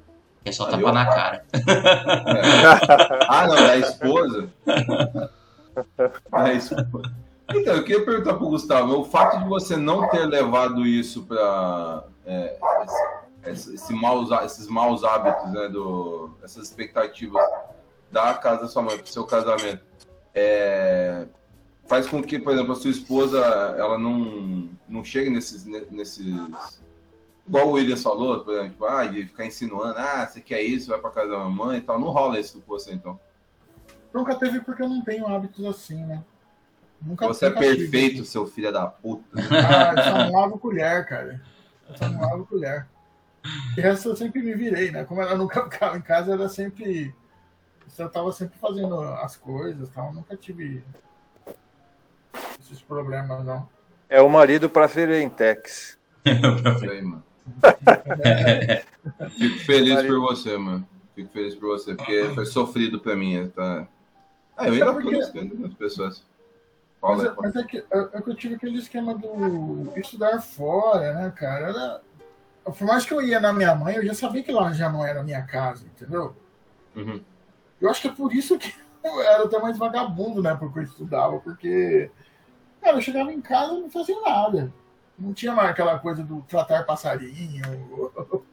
é 0.46 0.52
só 0.52 0.66
Ah, 0.66 0.72
tapa 0.72 0.92
na 0.92 1.06
cara. 1.06 1.46
Ah, 3.28 3.48
não, 3.48 3.56
da 3.56 3.78
esposa. 3.78 4.50
Da 6.32 6.54
esposa. 6.54 7.12
Então, 7.52 7.76
eu 7.76 7.84
queria 7.84 8.06
perguntar 8.06 8.36
pro 8.36 8.50
Gustavo, 8.50 9.00
o 9.00 9.04
fato 9.04 9.40
de 9.40 9.46
você 9.50 9.76
não 9.76 10.08
ter 10.10 10.26
levado 10.26 10.86
isso 10.86 11.24
para 11.24 12.04
esse, 13.46 13.74
esse 13.76 13.94
maus 13.94 14.30
esses 14.46 14.68
maus 14.68 15.04
hábitos, 15.04 15.52
né, 15.52 15.68
do, 15.70 16.30
essas 16.44 16.66
expectativas 16.68 17.44
da 18.12 18.34
casa 18.36 18.62
da 18.62 18.68
sua 18.68 18.82
mãe, 18.82 18.98
pro 18.98 19.08
seu 19.08 19.26
casamento, 19.26 19.82
é, 20.34 21.26
faz 21.90 22.08
com 22.08 22.22
que, 22.22 22.38
por 22.38 22.54
exemplo, 22.54 22.72
a 22.72 22.76
sua 22.76 22.92
esposa, 22.92 23.40
ela 23.78 23.98
não, 23.98 24.70
não 24.88 25.04
chegue 25.04 25.32
nesses, 25.32 25.66
nesses, 25.66 26.24
igual 27.48 27.68
o 27.68 27.72
Williams 27.72 28.04
falou, 28.04 28.42
por 28.42 28.54
exemplo, 28.54 28.86
ah, 28.86 29.06
de 29.08 29.26
ficar 29.26 29.48
insinuando, 29.48 29.98
ah, 29.98 30.26
você 30.26 30.40
quer 30.40 30.62
isso, 30.62 30.90
vai 30.90 31.00
pra 31.00 31.10
casa 31.10 31.32
da 31.32 31.40
mamãe 31.40 31.80
e 31.80 31.82
tal, 31.82 32.00
não 32.00 32.10
rola 32.12 32.40
isso 32.40 32.62
com 32.62 32.68
você, 32.68 32.94
então. 32.94 33.20
Nunca 34.14 34.36
teve 34.36 34.62
porque 34.62 34.84
eu 34.84 34.88
não 34.88 35.02
tenho 35.04 35.28
hábitos 35.28 35.66
assim, 35.66 36.06
né? 36.06 36.24
Nunca, 37.02 37.28
Você 37.28 37.46
é 37.46 37.50
nunca 37.50 37.62
tive. 37.62 37.78
perfeito, 37.78 38.26
seu 38.26 38.46
filho 38.46 38.72
da 38.72 38.86
puta. 38.86 39.24
Ah, 39.36 39.94
eu 39.96 40.04
só 40.04 40.18
não 40.18 40.32
lavo 40.32 40.60
colher, 40.60 41.06
cara. 41.08 41.42
Eu 41.88 41.98
só 41.98 42.10
não 42.10 42.22
lavo 42.22 42.46
colher. 42.46 42.88
E 43.78 43.82
resto 43.82 44.10
eu 44.10 44.16
sempre 44.16 44.42
me 44.42 44.54
virei, 44.54 44.92
né? 44.92 45.06
Como 45.06 45.22
ela 45.22 45.36
nunca 45.36 45.64
ficava 45.64 45.98
em 45.98 46.02
casa, 46.02 46.34
ela 46.34 46.50
sempre. 46.50 47.16
Eu 47.98 48.10
tava 48.10 48.32
sempre 48.32 48.58
fazendo 48.60 49.00
as 49.02 49.38
coisas 49.38 49.90
tal. 49.90 50.08
Eu 50.08 50.14
nunca 50.14 50.36
tive 50.36 50.84
esses 52.60 52.82
problemas, 52.82 53.46
não. 53.46 53.68
É 54.10 54.22
o 54.22 54.30
marido 54.30 54.70
pra 54.70 54.88
Ferentex. 54.88 55.98
Isso 56.26 56.90
aí, 56.90 57.02
mano. 57.02 57.24
Fico 59.38 59.60
feliz 59.66 60.02
por 60.06 60.20
você, 60.20 60.58
mano. 60.58 60.88
Fico 61.16 61.32
feliz 61.32 61.56
por 61.56 61.70
você, 61.70 61.96
porque 61.96 62.32
foi 62.34 62.46
sofrido 62.46 63.00
pra 63.00 63.16
mim. 63.16 63.48
Tá? 63.56 63.88
Ah, 64.58 64.68
eu 64.68 64.74
ainda 64.74 64.86
É 64.86 65.16
buscando 65.16 65.66
as 65.66 65.74
pessoas. 65.74 66.24
Mas, 67.02 67.24
é- 67.24 67.34
mas 67.38 67.56
é, 67.56 67.64
que, 67.64 67.78
é, 67.78 68.10
é 68.14 68.22
que 68.22 68.30
eu 68.30 68.36
tive 68.36 68.56
aquele 68.56 68.78
esquema 68.78 69.16
do 69.16 69.92
estudar 69.96 70.42
fora, 70.42 71.14
né, 71.14 71.34
cara? 71.36 71.70
Era, 71.70 72.02
por 72.66 72.82
mais 72.86 73.06
que 73.06 73.14
eu 73.14 73.22
ia 73.22 73.40
na 73.40 73.54
minha 73.54 73.74
mãe, 73.74 73.96
eu 73.96 74.06
já 74.06 74.14
sabia 74.14 74.44
que 74.44 74.52
lá 74.52 74.74
já 74.74 74.90
não 74.90 75.06
era 75.06 75.22
a 75.22 75.24
minha 75.24 75.42
casa, 75.44 75.86
entendeu? 75.86 76.36
Uhum. 76.96 77.22
Eu 77.80 77.90
acho 77.90 78.02
que 78.02 78.10
é 78.10 78.12
por 78.12 78.34
isso 78.34 78.58
que 78.60 78.74
eu 79.04 79.22
era 79.22 79.46
até 79.46 79.58
mais 79.60 79.78
vagabundo, 79.78 80.42
né? 80.42 80.56
Porque 80.60 80.80
eu 80.80 80.84
estudava, 80.84 81.40
porque, 81.40 82.12
cara, 82.82 82.98
eu 82.98 83.02
chegava 83.02 83.32
em 83.32 83.42
casa 83.42 83.74
e 83.74 83.82
não 83.82 83.90
fazia 83.90 84.20
nada. 84.22 84.74
Não 85.18 85.34
tinha 85.34 85.54
mais 85.54 85.70
aquela 85.70 86.00
coisa 86.00 86.24
do 86.24 86.42
tratar 86.44 86.86
passarinho. 86.86 87.62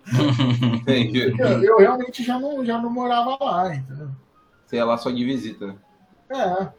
Entendi. 0.74 1.34
Eu, 1.38 1.62
eu 1.62 1.78
realmente 1.78 2.24
já 2.24 2.38
não, 2.38 2.64
já 2.64 2.80
não 2.80 2.90
morava 2.90 3.36
lá, 3.40 3.74
entendeu? 3.74 4.10
Você 4.64 4.76
ia 4.76 4.84
lá 4.84 4.98
só 4.98 5.10
de 5.10 5.24
visita, 5.24 5.68
né? 5.68 5.76
É. 6.30 6.72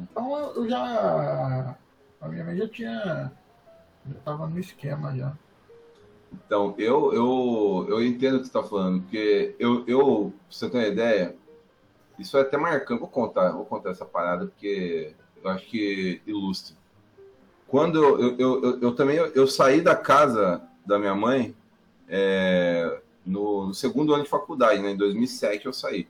Então 0.00 0.54
eu 0.54 0.68
já. 0.68 1.76
A 2.20 2.28
minha 2.28 2.44
mãe 2.44 2.56
já 2.56 2.68
tinha. 2.68 3.32
Já 4.08 4.20
tava 4.24 4.46
no 4.46 4.58
esquema 4.58 5.14
já. 5.14 5.36
Então, 6.32 6.74
eu, 6.78 7.12
eu, 7.12 7.86
eu 7.88 8.04
entendo 8.04 8.36
o 8.36 8.38
que 8.38 8.46
você 8.46 8.58
está 8.58 8.62
falando, 8.62 9.02
porque 9.02 9.54
eu, 9.58 9.84
eu, 9.86 10.32
pra 10.32 10.50
você 10.50 10.68
ter 10.68 10.78
uma 10.78 10.86
ideia, 10.86 11.36
isso 12.18 12.36
é 12.36 12.42
até 12.42 12.56
marcante. 12.56 13.00
Vou 13.00 13.08
contar, 13.08 13.52
vou 13.52 13.64
contar 13.64 13.90
essa 13.90 14.04
parada, 14.04 14.46
porque 14.46 15.14
eu 15.46 15.52
acho 15.52 15.66
que 15.66 16.20
ilustra. 16.26 16.76
Quando 17.68 18.02
eu, 18.02 18.20
eu, 18.38 18.62
eu, 18.62 18.80
eu, 18.80 18.94
também 18.94 19.16
eu 19.16 19.46
saí 19.46 19.80
da 19.80 19.94
casa 19.94 20.62
da 20.84 20.98
minha 20.98 21.14
mãe 21.14 21.54
é, 22.08 23.00
no, 23.24 23.68
no 23.68 23.74
segundo 23.74 24.12
ano 24.12 24.24
de 24.24 24.28
faculdade, 24.30 24.82
né? 24.82 24.90
Em 24.90 24.96
2007 24.96 25.66
eu 25.66 25.72
saí. 25.72 26.08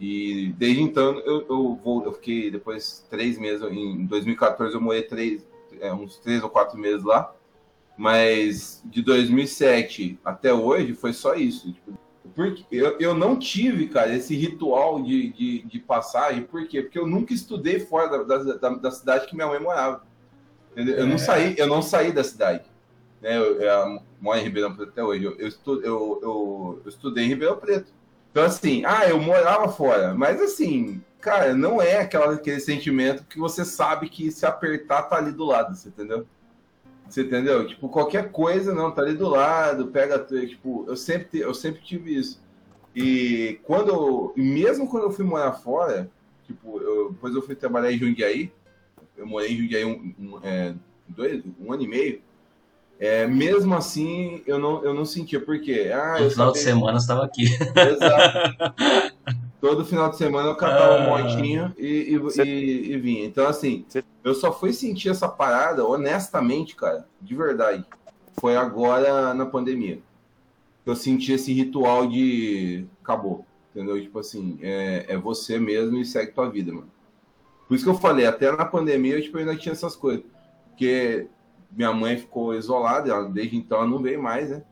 E 0.00 0.52
desde 0.56 0.82
então 0.82 1.18
eu, 1.20 1.46
eu, 1.48 1.80
vou, 1.82 2.04
eu 2.04 2.12
fiquei 2.12 2.50
depois 2.50 3.06
três 3.10 3.38
meses, 3.38 3.62
em 3.70 4.04
2014 4.06 4.74
eu 4.74 4.80
morei 4.80 5.02
três, 5.02 5.46
é, 5.80 5.92
uns 5.92 6.16
três 6.18 6.42
ou 6.42 6.50
quatro 6.50 6.78
meses 6.78 7.04
lá. 7.04 7.32
Mas 7.96 8.82
de 8.84 9.02
2007 9.02 10.18
até 10.24 10.52
hoje 10.52 10.94
foi 10.94 11.12
só 11.12 11.34
isso. 11.34 11.72
Tipo, 11.72 11.92
porque 12.34 12.64
eu, 12.70 12.98
eu 12.98 13.14
não 13.14 13.38
tive, 13.38 13.88
cara, 13.88 14.14
esse 14.14 14.34
ritual 14.36 15.02
de, 15.02 15.32
de, 15.32 15.62
de 15.62 15.78
passagem. 15.78 16.42
Por 16.42 16.66
quê? 16.68 16.82
Porque 16.82 16.98
eu 16.98 17.06
nunca 17.06 17.32
estudei 17.32 17.80
fora 17.80 18.24
da, 18.24 18.38
da, 18.38 18.54
da, 18.54 18.68
da 18.70 18.90
cidade 18.90 19.26
que 19.26 19.34
minha 19.34 19.46
mãe 19.48 19.58
morava. 19.58 20.04
Entendeu? 20.72 20.96
Eu, 20.96 21.06
não 21.06 21.14
É. 21.14 21.18
saí, 21.18 21.54
eu 21.58 21.66
não 21.66 21.82
saí 21.82 22.12
da 22.12 22.22
cidade. 22.22 22.64
Né? 23.20 23.36
Eu, 23.36 23.60
eu 23.60 24.02
moro 24.20 24.38
em 24.38 24.42
Ribeirão 24.42 24.74
Preto 24.74 24.90
até 24.90 25.02
hoje. 25.02 25.24
Eu, 25.24 25.36
eu, 25.38 25.48
eu, 25.66 25.82
eu, 25.82 26.82
eu 26.84 26.88
estudei 26.88 27.24
em 27.24 27.28
Ribeirão 27.28 27.56
Preto. 27.56 27.92
Então, 28.30 28.44
assim, 28.44 28.84
ah, 28.84 29.08
eu 29.08 29.18
morava 29.20 29.68
fora. 29.68 30.14
Mas, 30.14 30.40
assim, 30.40 31.02
cara, 31.20 31.52
não 31.54 31.82
é 31.82 31.98
aquela, 31.98 32.34
aquele 32.34 32.60
sentimento 32.60 33.24
que 33.24 33.38
você 33.38 33.64
sabe 33.64 34.08
que 34.08 34.30
se 34.30 34.46
apertar 34.46 35.02
tá 35.04 35.16
ali 35.16 35.32
do 35.32 35.44
lado, 35.44 35.74
você 35.74 35.88
entendeu? 35.88 36.26
Você 37.10 37.22
entendeu? 37.22 37.66
Tipo, 37.66 37.88
qualquer 37.88 38.30
coisa, 38.30 38.72
não, 38.72 38.92
tá 38.92 39.02
ali 39.02 39.14
do 39.14 39.28
lado, 39.28 39.88
pega. 39.88 40.18
Tipo, 40.18 40.84
eu 40.86 40.96
sempre, 40.96 41.40
eu 41.40 41.52
sempre 41.52 41.82
tive 41.82 42.16
isso. 42.16 42.40
E 42.94 43.58
quando 43.64 44.32
mesmo 44.36 44.88
quando 44.88 45.04
eu 45.04 45.10
fui 45.10 45.24
morar 45.24 45.52
fora, 45.52 46.08
tipo, 46.46 46.80
eu, 46.80 47.10
depois 47.10 47.34
eu 47.34 47.42
fui 47.42 47.56
trabalhar 47.56 47.92
em 47.92 47.98
Jundiaí, 47.98 48.52
eu 49.16 49.26
morei 49.26 49.52
em 49.52 49.58
Jundiaí 49.58 49.84
um, 49.84 50.14
um, 50.18 50.38
é, 50.42 50.74
dois, 51.08 51.42
um 51.60 51.72
ano 51.72 51.82
e 51.82 51.88
meio. 51.88 52.22
É, 52.98 53.26
mesmo 53.26 53.74
assim, 53.74 54.42
eu 54.46 54.58
não, 54.58 54.84
eu 54.84 54.94
não 54.94 55.04
sentia, 55.04 55.40
por 55.40 55.60
quê? 55.60 55.90
Ah, 55.92 56.20
No 56.20 56.30
final 56.30 56.52
de 56.52 56.58
semana 56.58 56.98
estava 56.98 57.24
aqui. 57.24 57.44
Exato. 57.44 58.74
Todo 59.60 59.84
final 59.84 60.08
de 60.10 60.16
semana 60.16 60.48
eu 60.48 60.56
catava 60.56 61.02
um 61.02 61.14
Ah. 61.14 61.22
motinho 61.22 61.74
e, 61.76 62.14
e, 62.14 62.18
Você- 62.18 62.42
e- 62.44 62.92
e 62.92 62.98
vinha. 62.98 63.24
Então, 63.26 63.46
assim, 63.46 63.84
Você- 63.86 64.02
eu 64.24 64.34
só 64.34 64.52
fui 64.52 64.72
sentir 64.72 65.10
essa 65.10 65.28
parada, 65.28 65.84
honestamente, 65.84 66.74
cara, 66.74 67.06
de 67.20 67.34
verdade. 67.34 67.84
Foi 68.40 68.56
agora 68.56 69.34
na 69.34 69.44
pandemia. 69.44 70.00
Eu 70.86 70.96
senti 70.96 71.32
esse 71.32 71.52
ritual 71.52 72.06
de 72.06 72.86
acabou. 73.02 73.44
Entendeu? 73.74 74.00
Tipo 74.00 74.18
assim, 74.18 74.58
é, 74.62 75.04
é 75.08 75.16
você 75.16 75.58
mesmo 75.58 75.96
e 75.98 76.04
segue 76.04 76.32
tua 76.32 76.48
vida, 76.50 76.72
mano. 76.72 76.90
Por 77.68 77.74
isso 77.76 77.84
que 77.84 77.90
eu 77.90 77.94
falei, 77.94 78.26
até 78.26 78.50
na 78.50 78.64
pandemia 78.64 79.14
eu 79.16 79.22
tipo, 79.22 79.38
ainda 79.38 79.54
tinha 79.56 79.72
essas 79.72 79.94
coisas. 79.94 80.24
Porque 80.70 81.28
minha 81.70 81.92
mãe 81.92 82.16
ficou 82.16 82.52
isolada, 82.54 83.08
ela, 83.10 83.28
desde 83.28 83.56
então 83.56 83.78
ela 83.78 83.86
não 83.86 84.00
veio 84.00 84.20
mais, 84.20 84.50
né? 84.50 84.62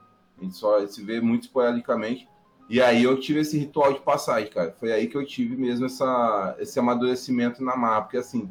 A 0.40 0.42
gente 0.44 0.56
só 0.56 0.84
se 0.86 1.00
vê 1.04 1.20
muito 1.20 1.42
esporadicamente. 1.44 2.26
E 2.68 2.82
aí 2.82 3.02
eu 3.02 3.18
tive 3.18 3.40
esse 3.40 3.58
ritual 3.58 3.94
de 3.94 4.00
passagem, 4.00 4.50
cara. 4.50 4.74
Foi 4.78 4.92
aí 4.92 5.06
que 5.06 5.16
eu 5.16 5.24
tive 5.24 5.56
mesmo 5.56 5.86
essa, 5.86 6.54
esse 6.58 6.78
amadurecimento 6.78 7.62
na 7.64 7.74
marra, 7.74 8.02
porque 8.02 8.18
assim, 8.18 8.50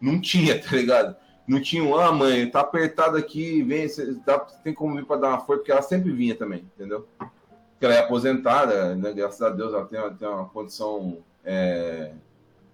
não 0.00 0.20
tinha, 0.20 0.58
tá 0.62 0.74
ligado? 0.74 1.16
Não 1.46 1.60
tinha 1.60 1.82
um, 1.82 1.96
ah, 1.96 2.12
mãe, 2.12 2.50
tá 2.50 2.60
apertado 2.60 3.16
aqui, 3.16 3.62
vem, 3.62 3.88
você 3.88 4.14
dá, 4.24 4.38
tem 4.38 4.72
como 4.72 4.96
vir 4.96 5.04
para 5.04 5.20
dar 5.20 5.28
uma 5.28 5.40
força, 5.40 5.60
porque 5.60 5.72
ela 5.72 5.82
sempre 5.82 6.12
vinha 6.12 6.34
também, 6.34 6.60
entendeu? 6.74 7.06
Porque 7.18 7.84
ela 7.86 7.94
é 7.94 8.00
aposentada, 8.00 8.94
né? 8.94 9.12
Graças 9.12 9.40
a 9.40 9.50
Deus 9.50 9.72
ela 9.72 9.86
tem, 9.86 9.98
tem 10.16 10.28
uma 10.28 10.48
condição 10.48 11.18
é, 11.44 12.12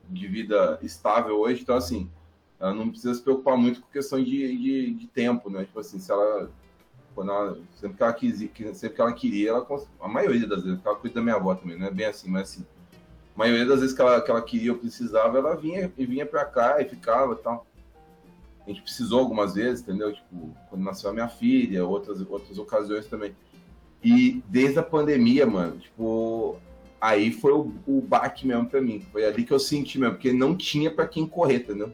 de 0.08 0.26
vida 0.26 0.78
estável 0.82 1.38
hoje, 1.38 1.62
então 1.62 1.76
assim, 1.76 2.10
ela 2.58 2.72
não 2.72 2.88
precisa 2.88 3.14
se 3.14 3.22
preocupar 3.22 3.56
muito 3.56 3.80
com 3.80 3.88
questão 3.92 4.22
de, 4.22 4.56
de, 4.56 4.94
de 4.94 5.06
tempo, 5.08 5.50
né? 5.50 5.64
Tipo 5.64 5.80
assim, 5.80 5.98
se 5.98 6.10
ela 6.10 6.50
quando 7.14 7.30
ela, 7.30 7.58
sempre 7.76 7.96
que 7.96 8.02
ela 8.02 8.12
quis, 8.12 8.38
sempre 8.74 8.96
que 8.96 9.00
ela 9.00 9.12
queria, 9.12 9.50
ela, 9.50 9.66
a 10.00 10.08
maioria 10.08 10.46
das 10.46 10.64
vezes, 10.64 10.80
ela 10.84 10.96
cuida 10.96 11.16
da 11.16 11.22
minha 11.22 11.36
avó 11.36 11.54
também, 11.54 11.78
não 11.78 11.86
é 11.86 11.90
bem 11.90 12.06
assim, 12.06 12.28
mas 12.28 12.50
assim, 12.50 12.66
a 13.34 13.38
maioria 13.38 13.66
das 13.66 13.80
vezes 13.80 13.94
que 13.94 14.00
ela, 14.00 14.20
que 14.20 14.30
ela 14.30 14.42
queria 14.42 14.72
ou 14.72 14.78
precisava, 14.78 15.38
ela 15.38 15.56
vinha 15.56 15.92
e 15.96 16.06
vinha 16.06 16.24
para 16.24 16.44
cá 16.44 16.80
e 16.80 16.84
ficava 16.84 17.32
e 17.32 17.36
tal. 17.36 17.66
A 18.64 18.70
gente 18.70 18.82
precisou 18.82 19.20
algumas 19.20 19.54
vezes, 19.54 19.82
entendeu? 19.82 20.12
Tipo, 20.12 20.56
quando 20.70 20.82
nasceu 20.82 21.10
a 21.10 21.12
minha 21.12 21.28
filha, 21.28 21.84
outras, 21.84 22.20
outras 22.22 22.56
ocasiões 22.58 23.06
também. 23.06 23.34
E 24.02 24.42
desde 24.48 24.78
a 24.78 24.82
pandemia, 24.82 25.46
mano, 25.46 25.78
tipo, 25.78 26.56
aí 27.00 27.30
foi 27.30 27.52
o, 27.52 27.74
o 27.86 28.00
baque 28.00 28.46
mesmo 28.46 28.66
para 28.66 28.80
mim. 28.80 29.04
Foi 29.12 29.24
ali 29.24 29.44
que 29.44 29.52
eu 29.52 29.58
senti 29.58 29.98
mesmo, 29.98 30.14
porque 30.14 30.32
não 30.32 30.56
tinha 30.56 30.90
para 30.90 31.06
quem 31.06 31.26
correr, 31.26 31.56
entendeu? 31.56 31.92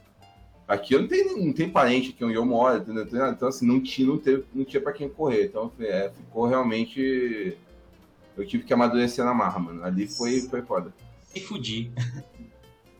Aqui 0.70 0.94
eu 0.94 1.00
não 1.00 1.08
tenho, 1.08 1.36
não 1.36 1.52
tem 1.52 1.68
parente 1.68 2.10
aqui 2.10 2.24
onde 2.24 2.36
eu 2.36 2.46
moro, 2.46 2.78
entendeu? 2.78 3.02
Então, 3.02 3.48
assim, 3.48 3.66
não 3.66 3.82
tinha, 3.82 4.06
não 4.06 4.18
teve, 4.18 4.44
não 4.54 4.64
tinha 4.64 4.80
para 4.80 4.92
quem 4.92 5.08
correr. 5.08 5.46
Então, 5.46 5.72
é, 5.80 6.12
ficou 6.16 6.46
realmente. 6.46 7.58
Eu 8.36 8.46
tive 8.46 8.62
que 8.62 8.72
amadurecer 8.72 9.24
na 9.24 9.34
marra, 9.34 9.58
mano. 9.58 9.82
Ali 9.82 10.06
foi, 10.06 10.42
foi 10.42 10.62
foda. 10.62 10.94
E 11.34 11.40
fudi. 11.40 11.90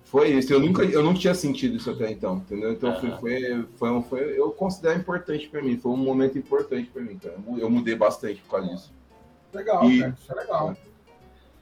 Foi 0.02 0.30
isso. 0.30 0.52
Eu 0.52 0.58
nunca, 0.58 0.82
eu 0.82 1.04
não 1.04 1.14
tinha 1.14 1.32
sentido 1.32 1.76
isso 1.76 1.88
até 1.88 2.10
então, 2.10 2.38
entendeu? 2.38 2.72
Então, 2.72 2.90
uhum. 2.90 3.18
foi, 3.18 3.64
foi, 3.76 4.02
foi, 4.02 4.36
eu 4.36 4.50
considero 4.50 4.98
importante 4.98 5.48
para 5.48 5.62
mim. 5.62 5.78
Foi 5.78 5.92
um 5.92 5.96
momento 5.96 6.36
importante 6.36 6.90
para 6.90 7.02
mim, 7.02 7.16
cara. 7.18 7.36
Eu 7.56 7.70
mudei 7.70 7.94
bastante 7.94 8.40
por 8.40 8.50
causa 8.50 8.66
disso. 8.66 8.92
Legal, 9.54 9.88
e, 9.88 10.00
cara. 10.00 10.16
Isso 10.20 10.32
é 10.32 10.34
legal. 10.34 10.76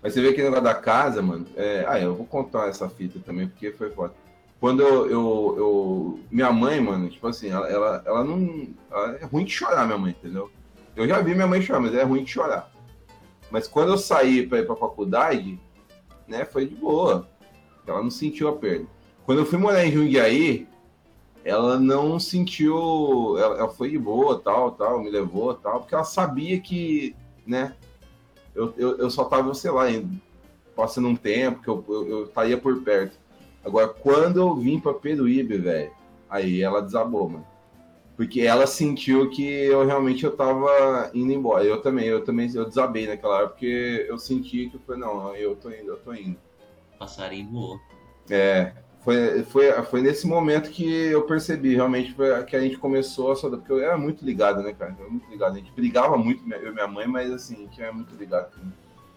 Mas 0.02 0.14
você 0.14 0.22
vê 0.22 0.32
que 0.32 0.42
negócio 0.42 0.64
da 0.64 0.74
casa, 0.74 1.20
mano. 1.20 1.46
É... 1.54 1.84
Ah, 1.86 2.00
eu 2.00 2.14
vou 2.14 2.24
contar 2.24 2.68
essa 2.68 2.88
fita 2.88 3.18
também, 3.18 3.46
porque 3.46 3.70
foi 3.72 3.90
foda. 3.90 4.14
Quando 4.60 4.82
eu, 4.82 5.08
eu, 5.08 5.54
eu, 5.56 6.20
Minha 6.30 6.52
mãe, 6.52 6.80
mano, 6.80 7.08
tipo 7.08 7.26
assim, 7.26 7.48
ela, 7.48 7.68
ela, 7.68 8.02
ela 8.04 8.24
não. 8.24 8.68
Ela 8.90 9.16
é 9.16 9.24
ruim 9.24 9.44
de 9.44 9.52
chorar, 9.52 9.86
minha 9.86 9.98
mãe, 9.98 10.10
entendeu? 10.10 10.50
Eu 10.96 11.06
já 11.06 11.20
vi 11.20 11.34
minha 11.34 11.46
mãe 11.46 11.62
chorar, 11.62 11.80
mas 11.80 11.94
é 11.94 12.02
ruim 12.02 12.24
de 12.24 12.30
chorar. 12.30 12.70
Mas 13.50 13.68
quando 13.68 13.92
eu 13.92 13.98
saí 13.98 14.46
para 14.46 14.58
ir 14.58 14.66
pra 14.66 14.74
faculdade, 14.74 15.58
né, 16.26 16.44
foi 16.44 16.66
de 16.66 16.74
boa. 16.74 17.28
Ela 17.86 18.02
não 18.02 18.10
sentiu 18.10 18.48
a 18.48 18.56
perda. 18.56 18.86
Quando 19.24 19.38
eu 19.38 19.46
fui 19.46 19.58
morar 19.58 19.84
em 19.84 19.92
Jundiaí, 19.92 20.66
ela 21.44 21.78
não 21.78 22.18
sentiu. 22.18 23.38
Ela, 23.38 23.58
ela 23.58 23.68
foi 23.68 23.90
de 23.90 23.98
boa, 23.98 24.40
tal, 24.40 24.72
tal, 24.72 25.00
me 25.00 25.08
levou, 25.08 25.54
tal, 25.54 25.80
porque 25.80 25.94
ela 25.94 26.04
sabia 26.04 26.60
que, 26.60 27.14
né, 27.46 27.74
eu, 28.54 28.74
eu, 28.76 28.98
eu 28.98 29.10
só 29.10 29.24
tava, 29.24 29.54
sei 29.54 29.70
lá, 29.70 29.84
passando 30.74 31.08
um 31.08 31.16
tempo, 31.16 31.62
que 31.62 31.68
eu, 31.68 31.84
eu, 31.88 32.08
eu 32.08 32.24
estaria 32.24 32.58
por 32.58 32.82
perto. 32.82 33.16
Agora, 33.68 33.88
quando 33.88 34.38
eu 34.38 34.54
vim 34.54 34.80
pra 34.80 34.94
Peruíbe, 34.94 35.58
velho, 35.58 35.92
aí 36.28 36.62
ela 36.62 36.80
desabou, 36.80 37.28
mano. 37.28 37.46
Porque 38.16 38.40
ela 38.40 38.66
sentiu 38.66 39.30
que 39.30 39.44
eu 39.46 39.86
realmente 39.86 40.24
eu 40.24 40.34
tava 40.34 41.10
indo 41.14 41.32
embora. 41.32 41.62
Eu 41.64 41.80
também, 41.80 42.06
eu 42.06 42.24
também 42.24 42.50
eu 42.52 42.64
desabei 42.64 43.06
naquela 43.06 43.36
hora, 43.36 43.48
porque 43.48 44.06
eu 44.08 44.18
senti 44.18 44.68
que 44.70 44.78
foi, 44.78 44.96
não, 44.96 45.36
eu 45.36 45.54
tô 45.54 45.70
indo, 45.70 45.92
eu 45.92 45.98
tô 45.98 46.12
indo. 46.12 46.36
Passarinho 46.98 47.48
voou. 47.50 47.80
É, 48.28 48.72
foi, 49.00 49.44
foi, 49.44 49.70
foi 49.84 50.02
nesse 50.02 50.26
momento 50.26 50.70
que 50.70 50.84
eu 50.84 51.22
percebi, 51.22 51.76
realmente, 51.76 52.12
foi 52.12 52.42
que 52.44 52.56
a 52.56 52.60
gente 52.60 52.76
começou 52.76 53.30
a 53.30 53.36
só 53.36 53.48
porque 53.48 53.70
eu 53.70 53.80
era 53.80 53.96
muito 53.96 54.24
ligado, 54.24 54.62
né, 54.62 54.72
cara? 54.72 54.96
Eu 54.98 55.04
era 55.04 55.10
muito 55.10 55.30
ligado. 55.30 55.52
A 55.52 55.58
gente 55.58 55.72
brigava 55.72 56.18
muito, 56.18 56.42
eu 56.52 56.70
e 56.70 56.74
minha 56.74 56.88
mãe, 56.88 57.06
mas 57.06 57.30
assim, 57.30 57.54
a 57.54 57.58
gente 57.58 57.80
era 57.80 57.92
muito 57.92 58.14
ligado. 58.16 58.50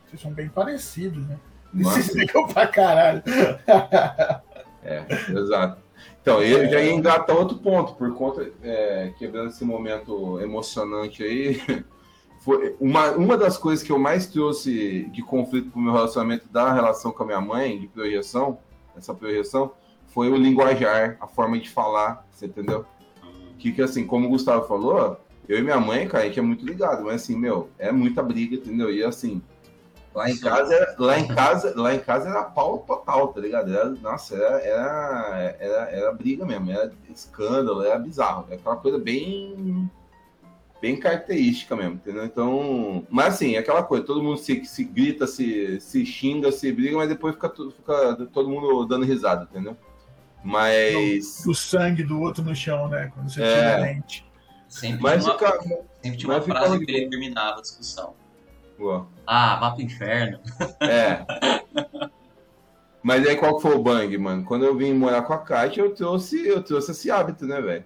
Vocês 0.06 0.22
são 0.22 0.32
bem 0.32 0.48
parecidos, 0.48 1.26
né? 1.28 1.40
Ligam 1.74 2.48
pra 2.48 2.68
caralho. 2.68 3.24
é, 4.84 5.06
exato. 5.30 5.82
Então, 6.22 6.42
eu 6.42 6.70
já 6.70 6.80
ia 6.82 6.92
engatar 6.92 7.36
outro 7.36 7.58
ponto, 7.58 7.96
por 7.96 8.14
conta, 8.14 8.52
é, 8.62 9.12
quebrando 9.18 9.50
esse 9.50 9.66
momento 9.66 10.40
emocionante 10.40 11.24
aí, 11.24 11.62
foi 12.42 12.76
uma, 12.80 13.12
uma 13.12 13.38
das 13.38 13.58
coisas 13.58 13.84
que 13.84 13.92
eu 13.92 13.98
mais 13.98 14.28
trouxe 14.28 15.10
de 15.12 15.24
conflito 15.24 15.72
pro 15.72 15.80
meu 15.80 15.94
relacionamento 15.94 16.48
da 16.50 16.72
relação 16.72 17.12
com 17.12 17.24
a 17.24 17.26
minha 17.26 17.42
mãe, 17.42 17.80
de 17.80 17.88
projeção, 17.88 18.60
essa 18.96 19.14
projeção, 19.14 19.72
foi 20.08 20.30
o 20.30 20.36
linguajar, 20.36 21.18
a 21.20 21.28
forma 21.28 21.58
de 21.58 21.70
falar, 21.70 22.28
você 22.32 22.46
entendeu? 22.46 22.86
Que, 23.58 23.72
que 23.72 23.82
assim, 23.82 24.06
como 24.06 24.28
o 24.28 24.30
Gustavo 24.30 24.68
falou, 24.68 25.18
eu 25.48 25.58
e 25.58 25.62
minha 25.62 25.80
mãe, 25.80 26.08
cara, 26.08 26.24
a 26.24 26.28
gente 26.28 26.40
é 26.40 26.44
muito 26.44 26.66
ligado, 26.66 27.04
mas 27.04 27.24
assim, 27.24 27.36
meu, 27.38 27.70
é 27.80 27.92
muita 27.92 28.22
briga, 28.22 28.56
entendeu? 28.56 28.94
E 28.94 29.04
assim, 29.04 29.42
Lá 30.14 30.30
em 30.30 30.38
casa, 30.38 30.74
era, 30.74 30.96
lá 31.00 31.20
em 31.20 31.28
casa, 31.28 31.74
lá 31.76 31.96
em 31.96 32.00
casa 32.00 32.30
era 32.30 32.44
pau 32.44 32.80
total, 32.80 33.30
tá 33.30 33.40
ligado? 33.40 33.74
Era, 33.74 33.90
nossa, 33.90 34.36
era, 34.36 34.60
era, 34.60 35.56
era, 35.58 35.90
era 35.90 36.12
briga 36.12 36.46
mesmo, 36.46 36.70
era 36.70 36.92
escândalo, 37.10 37.82
era 37.82 37.98
bizarro, 37.98 38.46
era 38.50 38.60
aquela 38.60 38.76
coisa 38.76 38.98
bem 38.98 39.90
bem 40.82 41.00
característica 41.00 41.76
mesmo, 41.76 41.94
entendeu? 41.94 42.26
Então, 42.26 43.06
mas 43.10 43.36
assim, 43.36 43.56
aquela 43.56 43.84
coisa, 43.84 44.04
todo 44.04 44.24
mundo 44.24 44.38
se, 44.38 44.66
se 44.66 44.84
grita, 44.84 45.28
se, 45.28 45.80
se 45.80 46.04
xinga, 46.06 46.52
se 46.52 46.72
briga, 46.72 46.98
mas 46.98 47.08
depois 47.08 47.36
fica, 47.36 47.50
fica 47.50 48.28
todo 48.34 48.50
mundo 48.50 48.86
dando 48.86 49.06
risada, 49.06 49.48
entendeu? 49.50 49.78
Mas. 50.44 51.46
O, 51.46 51.54
sangue 51.54 52.04
do 52.04 52.20
outro 52.20 52.44
no 52.44 52.56
chão, 52.56 52.90
né? 52.90 53.12
Quando 53.14 53.32
você 53.32 53.44
é... 53.44 53.56
tira 53.56 53.76
a 53.76 53.80
lente. 53.80 54.26
Sempre 54.68 55.04
mas 55.04 55.24
tinha 55.24 55.36
uma, 55.36 55.40
fica, 55.40 55.86
sempre 56.02 56.18
tinha 56.18 56.34
uma 56.34 56.42
frase 56.42 56.86
que 56.86 56.92
ele 56.92 57.10
terminava 57.10 57.60
a 57.60 57.62
discussão. 57.62 58.16
Ah, 59.26 59.58
vá 59.60 59.72
pro 59.72 59.82
inferno. 59.82 60.40
É. 60.82 61.26
Mas 63.04 63.26
aí 63.26 63.36
qual 63.36 63.60
foi 63.60 63.76
o 63.76 63.82
bang, 63.82 64.18
mano? 64.18 64.44
Quando 64.44 64.66
eu 64.66 64.76
vim 64.76 64.94
morar 64.94 65.24
com 65.24 65.34
a 65.34 65.38
Kátia, 65.38 65.82
eu 65.82 65.94
trouxe, 65.94 66.48
eu 66.48 66.62
trouxe 66.62 66.92
esse 66.92 67.10
hábito, 67.10 67.46
né, 67.46 67.60
velho? 67.60 67.86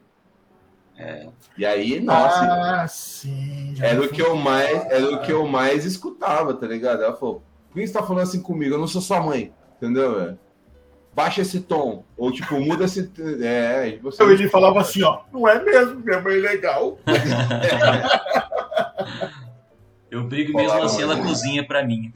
É. 0.98 1.28
E 1.58 1.66
aí, 1.66 2.00
nossa. 2.00 2.42
Ah, 2.42 2.88
sim. 2.88 3.76
Era 3.82 4.02
o 4.02 4.10
que 4.10 4.22
eu 4.22 4.36
mais, 4.36 4.86
era 4.92 5.14
o 5.14 5.22
que 5.22 5.32
eu 5.32 5.46
mais 5.46 5.86
escutava, 5.86 6.54
tá 6.54 6.66
ligado? 6.68 7.04
Ela 7.04 7.16
falou: 7.16 7.44
"Por 7.70 7.80
que 7.80 7.88
você 7.88 7.94
tá 7.94 8.02
falando 8.04 8.24
assim 8.24 8.42
comigo? 8.42 8.76
Eu 8.76 8.80
não 8.80 8.88
sou 8.88 9.02
sua 9.02 9.22
mãe". 9.22 9.54
Entendeu, 9.78 10.16
velho? 10.16 10.40
Baixa 11.14 11.42
esse 11.42 11.62
tom. 11.62 12.04
Ou, 12.18 12.32
tipo, 12.32 12.60
muda 12.60 12.86
esse. 12.86 13.10
É, 13.42 13.98
você. 14.02 14.16
Então 14.22 14.32
ele 14.32 14.50
falava 14.50 14.82
assim, 14.82 15.02
ó, 15.04 15.22
não 15.32 15.48
é 15.48 15.62
mesmo, 15.64 16.02
minha 16.02 16.20
mãe 16.20 16.36
é 16.36 16.40
legal. 16.40 16.98
Eu 20.16 20.24
brigo 20.24 20.56
mesmo 20.56 20.82
assim, 20.82 21.02
ela 21.02 21.22
cozinha 21.22 21.68
pra 21.68 21.84
mim. 21.84 22.10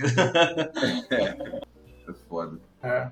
é, 1.11 1.59
é 2.07 2.13
foda. 2.29 2.57
É. 2.81 3.09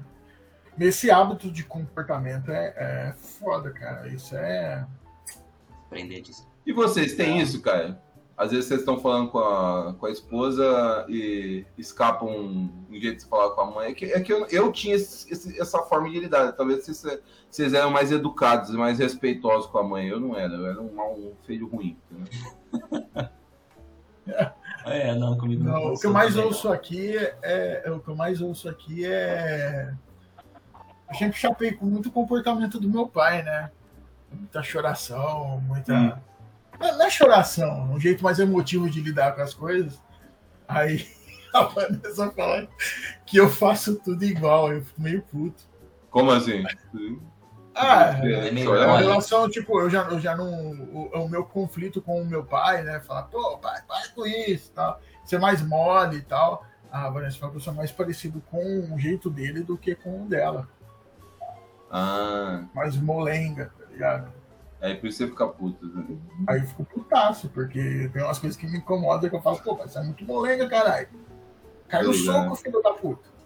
Nesse 0.77 1.11
hábito 1.11 1.51
de 1.51 1.61
comportamento 1.61 2.49
é, 2.49 2.73
é 2.77 3.13
foda, 3.17 3.69
cara. 3.71 4.07
Isso 4.07 4.33
é. 4.37 4.87
Aprender 5.85 6.21
disso. 6.21 6.47
E 6.65 6.71
vocês 6.71 7.15
têm 7.15 7.39
é. 7.39 7.41
isso, 7.41 7.61
cara? 7.61 8.01
Às 8.37 8.51
vezes 8.51 8.67
vocês 8.67 8.79
estão 8.79 8.97
falando 8.97 9.29
com 9.29 9.39
a, 9.39 9.93
com 9.99 10.05
a 10.05 10.11
esposa 10.11 11.05
e 11.09 11.65
escapam 11.77 12.29
um, 12.29 12.85
um 12.89 12.97
jeito 12.97 13.25
de 13.25 13.25
falar 13.25 13.49
com 13.55 13.61
a 13.61 13.65
mãe. 13.65 13.89
É 13.89 13.93
que, 13.93 14.05
é 14.05 14.21
que 14.21 14.31
eu, 14.31 14.45
eu 14.45 14.71
tinha 14.71 14.95
esse, 14.95 15.29
esse, 15.33 15.59
essa 15.59 15.79
forma 15.79 16.09
de 16.09 16.17
lidar. 16.17 16.53
Talvez 16.53 16.85
vocês, 16.85 17.19
vocês 17.49 17.73
eram 17.73 17.91
mais 17.91 18.09
educados, 18.09 18.73
mais 18.73 18.99
respeitosos 18.99 19.69
com 19.69 19.79
a 19.79 19.83
mãe. 19.83 20.07
Eu 20.07 20.21
não 20.21 20.33
era, 20.33 20.53
eu 20.53 20.65
era 20.65 20.81
um, 20.81 20.97
um 20.97 21.33
filho 21.45 21.67
ruim. 21.67 21.97
É, 24.89 25.15
não, 25.15 25.37
comigo 25.37 25.63
não. 25.63 25.73
não 25.73 25.93
o 25.93 25.99
que 25.99 26.05
eu 26.05 26.11
mais 26.11 26.35
ouço 26.35 26.69
aqui 26.69 27.17
é, 27.17 27.83
é, 27.85 27.91
o 27.91 27.99
que 27.99 28.09
eu 28.09 28.15
mais 28.15 28.41
ouço 28.41 28.69
aqui 28.69 29.05
é 29.05 29.93
eu 31.09 31.15
sempre 31.15 31.37
chapei 31.37 31.71
com 31.71 31.85
muito 31.85 32.11
comportamento 32.11 32.79
do 32.79 32.89
meu 32.89 33.07
pai, 33.07 33.41
né? 33.41 33.71
Muita 34.31 34.61
choração, 34.61 35.61
muita 35.65 35.93
hum. 35.93 36.13
não, 36.79 37.05
é 37.05 37.09
choração, 37.09 37.93
um 37.93 37.99
jeito 37.99 38.23
mais 38.23 38.39
emotivo 38.39 38.89
de 38.89 39.01
lidar 39.01 39.33
com 39.33 39.41
as 39.41 39.53
coisas. 39.53 40.01
Aí 40.67 41.07
a 41.53 41.63
Vanessa 41.63 42.29
fala 42.31 42.67
que 43.25 43.37
eu 43.37 43.49
faço 43.49 43.95
tudo 43.95 44.23
igual, 44.25 44.73
eu 44.73 44.83
fico 44.83 45.01
meio 45.01 45.21
puto. 45.21 45.63
Como 46.09 46.31
assim? 46.31 46.63
Ah, 47.77 48.19
é, 48.23 48.27
é, 48.27 48.47
é 48.47 48.97
relação, 48.97 49.47
tipo, 49.49 49.79
eu 49.79 49.89
já, 49.89 50.03
eu 50.03 50.19
já 50.19 50.35
não. 50.35 50.71
O, 50.71 51.09
o, 51.13 51.29
meu 51.29 51.45
conflito 51.45 52.01
com 52.01 52.21
o 52.21 52.25
meu 52.25 52.43
pai, 52.43 52.83
né? 52.83 52.99
Falar, 53.01 53.23
pô, 53.23 53.57
pai, 53.59 53.81
para 53.87 54.09
com 54.09 54.25
isso 54.25 54.71
tal. 54.73 54.99
Ser 55.23 55.39
mais 55.39 55.61
mole 55.61 56.17
e 56.17 56.21
tal. 56.21 56.65
A 56.91 57.09
Vanessa 57.09 57.37
falou 57.37 57.51
que 57.51 57.57
eu 57.57 57.61
sou 57.61 57.73
mais 57.73 57.91
parecido 57.91 58.41
com 58.49 58.89
o 58.91 58.97
jeito 58.97 59.29
dele 59.29 59.61
do 59.61 59.77
que 59.77 59.93
com 59.93 60.23
o 60.23 60.27
dela. 60.27 60.67
Ah, 61.91 62.63
mais 62.73 62.97
molenga, 62.97 63.71
tá 63.77 63.85
ligado? 63.91 64.33
aí 64.81 64.95
por 64.95 65.07
isso 65.07 65.19
você 65.19 65.27
fica 65.27 65.47
puto. 65.47 65.85
Né? 65.85 66.17
Aí 66.47 66.59
eu 66.59 66.67
fico 66.67 66.85
putaço, 66.85 67.49
porque 67.49 68.09
tem 68.13 68.23
umas 68.23 68.39
coisas 68.39 68.57
que 68.57 68.67
me 68.67 68.77
incomodam 68.77 69.29
que 69.29 69.35
eu 69.35 69.41
falo, 69.41 69.59
pô, 69.59 69.75
mas 69.75 69.91
você 69.91 69.99
é 69.99 70.03
muito 70.03 70.25
molenga, 70.25 70.67
caralho. 70.67 71.07
Cai 71.87 72.03
no 72.03 72.09
Obrigado. 72.09 72.43
soco, 72.43 72.55
filho 72.55 72.81
da 72.81 72.93
puta. 72.93 73.36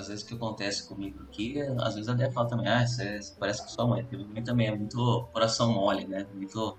Às 0.00 0.08
vezes 0.08 0.24
o 0.24 0.28
que 0.28 0.34
acontece 0.34 0.88
comigo 0.88 1.22
aqui, 1.24 1.60
às 1.80 1.94
vezes 1.94 2.08
a 2.08 2.14
Débora 2.14 2.32
fala 2.32 2.48
também, 2.48 2.68
ah, 2.68 2.86
você 2.86 3.20
você 3.20 3.34
parece 3.38 3.62
com 3.62 3.68
sua 3.68 3.86
mãe, 3.86 4.02
porque 4.02 4.16
minha 4.16 4.28
mãe 4.28 4.42
também 4.42 4.66
é 4.68 4.74
muito 4.74 5.28
coração 5.32 5.72
mole, 5.72 6.06
né? 6.06 6.26
Muito 6.32 6.78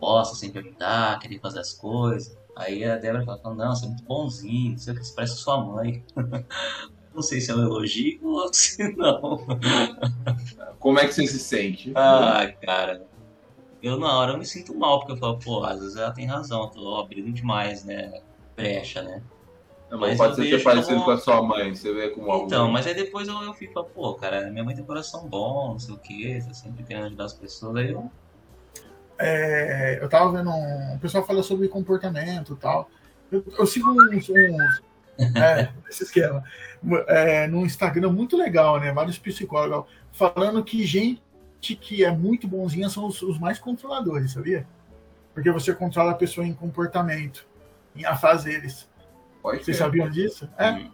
posta, 0.00 0.34
sempre 0.34 0.60
ajudar, 0.60 1.18
querer 1.20 1.38
fazer 1.40 1.60
as 1.60 1.72
coisas. 1.74 2.36
Aí 2.56 2.84
a 2.84 2.96
Débora 2.96 3.24
fala, 3.24 3.54
não, 3.54 3.74
você 3.74 3.84
é 3.86 3.88
muito 3.88 4.04
bonzinho, 4.04 4.72
não 4.72 4.78
sei 4.78 4.92
o 4.92 4.96
que, 4.96 5.04
você 5.04 5.14
parece 5.14 5.34
com 5.34 5.40
sua 5.40 5.64
mãe. 5.64 6.04
Não 7.14 7.22
sei 7.22 7.40
se 7.40 7.50
é 7.50 7.54
um 7.56 7.62
elogio 7.62 8.20
ou 8.22 8.48
se 8.54 8.94
não. 8.96 9.44
Como 10.78 11.00
é 11.00 11.06
que 11.06 11.12
você 11.12 11.26
se 11.26 11.40
sente? 11.40 11.92
Ah, 11.96 12.46
cara. 12.62 13.02
Eu 13.82 13.98
na 13.98 14.16
hora 14.16 14.34
eu 14.34 14.38
me 14.38 14.46
sinto 14.46 14.72
mal, 14.78 15.00
porque 15.00 15.14
eu 15.14 15.16
falo, 15.16 15.36
pô, 15.40 15.64
às 15.64 15.80
vezes 15.80 15.96
ela 15.96 16.12
tem 16.12 16.26
razão, 16.26 16.62
eu 16.62 16.70
tô 16.70 16.94
abrindo 16.96 17.32
demais, 17.32 17.84
né? 17.84 18.08
Brecha, 18.54 19.02
né? 19.02 19.20
Não, 19.90 19.98
mas 19.98 20.18
pode 20.18 20.36
ser 20.36 20.62
parecido 20.62 20.94
como- 20.94 21.04
com 21.06 21.10
a 21.12 21.18
sua 21.18 21.42
mãe, 21.42 21.74
você 21.74 21.92
vê 21.92 22.10
como 22.10 22.30
algo. 22.30 22.46
Então, 22.46 22.70
mas 22.70 22.86
aí 22.86 22.94
depois 22.94 23.26
eu, 23.26 23.42
eu 23.42 23.54
fico, 23.54 23.72
falo, 23.72 23.86
pô, 23.86 24.14
cara, 24.14 24.50
minha 24.50 24.62
mãe 24.62 24.74
tem 24.74 24.84
coração 24.84 25.26
bom, 25.26 25.72
não 25.72 25.78
sei 25.78 25.94
o 25.94 25.98
que, 25.98 26.42
tá 26.46 26.52
sempre 26.52 26.84
querendo 26.84 27.06
ajudar 27.06 27.24
as 27.24 27.32
pessoas, 27.32 27.76
aí 27.76 27.90
eu. 27.92 28.10
É, 29.18 29.98
eu 30.00 30.08
tava 30.08 30.30
vendo 30.30 30.50
um. 30.50 30.94
O 30.94 30.98
pessoal 30.98 31.24
fala 31.26 31.42
sobre 31.42 31.68
comportamento 31.68 32.52
e 32.52 32.56
tal. 32.56 32.90
Eu, 33.32 33.44
eu 33.58 33.66
sigo 33.66 33.90
uns. 33.90 34.28
uns 34.28 34.82
é, 35.36 35.70
esse 35.88 36.04
esquema. 36.04 36.44
É, 37.08 37.48
no 37.48 37.64
Instagram 37.66 38.10
muito 38.12 38.36
legal, 38.36 38.78
né? 38.78 38.92
Vários 38.92 39.18
psicólogos 39.18 39.90
falando 40.12 40.62
que 40.62 40.84
gente 40.86 41.20
que 41.60 42.04
é 42.04 42.10
muito 42.12 42.46
bonzinha 42.46 42.88
são 42.88 43.06
os, 43.06 43.20
os 43.20 43.38
mais 43.38 43.58
controladores, 43.58 44.32
sabia? 44.32 44.64
Porque 45.34 45.50
você 45.50 45.74
controla 45.74 46.12
a 46.12 46.14
pessoa 46.14 46.46
em 46.46 46.54
comportamento, 46.54 47.46
em 47.96 48.04
afazeres. 48.04 48.87
Pode 49.50 49.64
Vocês 49.64 49.76
ser. 49.76 49.82
sabiam 49.84 50.08
disso? 50.10 50.48
É. 50.58 50.70
Hum, 50.70 50.90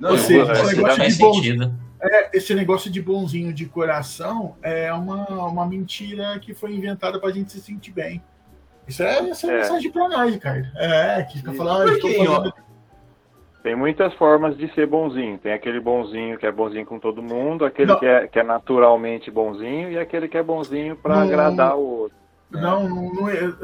Não, 0.00 0.10
Ou 0.12 0.18
seja, 0.18 0.52
esse 0.52 0.72
é, 0.72 0.76
negócio 0.76 1.02
de 1.02 1.12
sentido. 1.12 1.74
É, 2.00 2.36
esse 2.36 2.54
negócio 2.54 2.90
de 2.90 3.02
bonzinho 3.02 3.52
de 3.52 3.66
coração 3.66 4.54
é 4.62 4.92
uma, 4.92 5.26
uma 5.48 5.66
mentira 5.66 6.38
que 6.38 6.54
foi 6.54 6.72
inventada 6.74 7.18
pra 7.18 7.30
gente 7.32 7.50
se 7.52 7.60
sentir 7.60 7.90
bem. 7.90 8.22
Isso 8.86 9.02
é, 9.02 9.28
essa 9.28 9.46
é, 9.48 9.50
É. 9.50 9.56
mensagem 9.58 9.90
pra 9.90 10.08
nós, 10.08 10.36
cara. 10.36 10.70
É, 10.76 11.22
que 11.24 11.38
fica 11.38 11.52
falando, 11.52 11.90
ah, 11.90 12.00
fazendo... 12.00 12.54
Tem 13.62 13.74
muitas 13.74 14.14
formas 14.14 14.56
de 14.56 14.72
ser 14.72 14.86
bonzinho. 14.86 15.36
Tem 15.38 15.52
aquele 15.52 15.80
bonzinho 15.80 16.38
que 16.38 16.46
é 16.46 16.52
bonzinho 16.52 16.86
com 16.86 16.98
todo 16.98 17.20
mundo, 17.20 17.64
aquele 17.64 17.94
que 17.96 18.06
é, 18.06 18.28
que 18.28 18.38
é 18.38 18.42
naturalmente 18.44 19.30
bonzinho 19.30 19.90
e 19.90 19.98
aquele 19.98 20.28
que 20.28 20.38
é 20.38 20.42
bonzinho 20.42 20.96
pra 20.96 21.16
Não. 21.16 21.22
agradar 21.24 21.76
o 21.76 21.82
outro. 21.82 22.17
Não, 22.50 22.88
não, 22.88 23.12
não 23.12 23.28
é, 23.28 23.54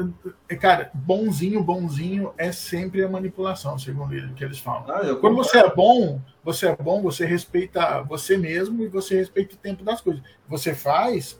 é- 0.47 0.55
Cara, 0.55 0.91
bonzinho, 0.93 1.63
bonzinho 1.63 2.31
é 2.37 2.51
sempre 2.51 3.03
a 3.03 3.09
manipulação, 3.09 3.79
segundo 3.79 4.13
ele, 4.13 4.31
que 4.33 4.43
eles 4.43 4.59
falam. 4.59 4.85
Ah, 4.89 5.15
Quando 5.15 5.35
você 5.35 5.57
é 5.57 5.73
bom, 5.73 6.21
você 6.43 6.67
é 6.67 6.75
bom, 6.75 7.01
você 7.01 7.25
respeita 7.25 8.03
você 8.03 8.37
mesmo 8.37 8.83
e 8.83 8.87
você 8.87 9.15
respeita 9.15 9.55
o 9.55 9.57
tempo 9.57 9.83
das 9.83 10.01
coisas. 10.01 10.21
Você 10.47 10.75
faz 10.75 11.39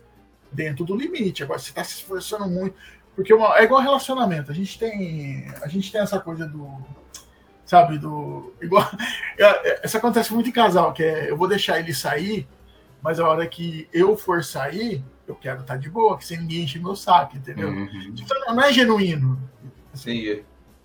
dentro 0.51 0.83
do 0.85 0.95
limite. 0.95 1.43
Agora, 1.43 1.59
você 1.59 1.69
está 1.69 1.83
se 1.83 1.95
esforçando 1.97 2.47
muito. 2.47 2.75
Porque 3.15 3.31
uma- 3.33 3.57
é 3.59 3.63
igual 3.63 3.79
relacionamento. 3.81 4.51
A 4.51 4.55
gente 4.55 4.79
tem. 4.79 5.47
A 5.61 5.67
gente 5.67 5.91
tem 5.91 6.01
essa 6.01 6.19
coisa 6.19 6.47
do. 6.47 6.67
Sabe, 7.63 7.97
do. 7.99 8.53
Igual. 8.61 8.83
é- 9.37 9.85
Isso 9.85 9.97
acontece 9.97 10.33
muito 10.33 10.49
em 10.49 10.53
casal, 10.53 10.93
que 10.93 11.03
é 11.03 11.29
eu 11.29 11.37
vou 11.37 11.47
deixar 11.47 11.79
ele 11.79 11.93
sair, 11.93 12.47
mas 13.01 13.19
a 13.19 13.27
hora 13.27 13.45
que 13.47 13.87
eu 13.93 14.17
for 14.17 14.43
sair, 14.43 15.03
eu 15.27 15.35
quero 15.35 15.61
estar 15.61 15.77
de 15.77 15.89
boa, 15.89 16.17
que 16.17 16.25
sem 16.25 16.39
ninguém 16.39 16.63
encher 16.63 16.81
meu 16.81 16.95
saco, 16.95 17.35
entendeu? 17.37 17.69
Uhum. 17.69 18.13
Então 18.17 18.55
não 18.55 18.63
é 18.63 18.71
genuíno. 18.71 19.39
Sim, 19.93 20.41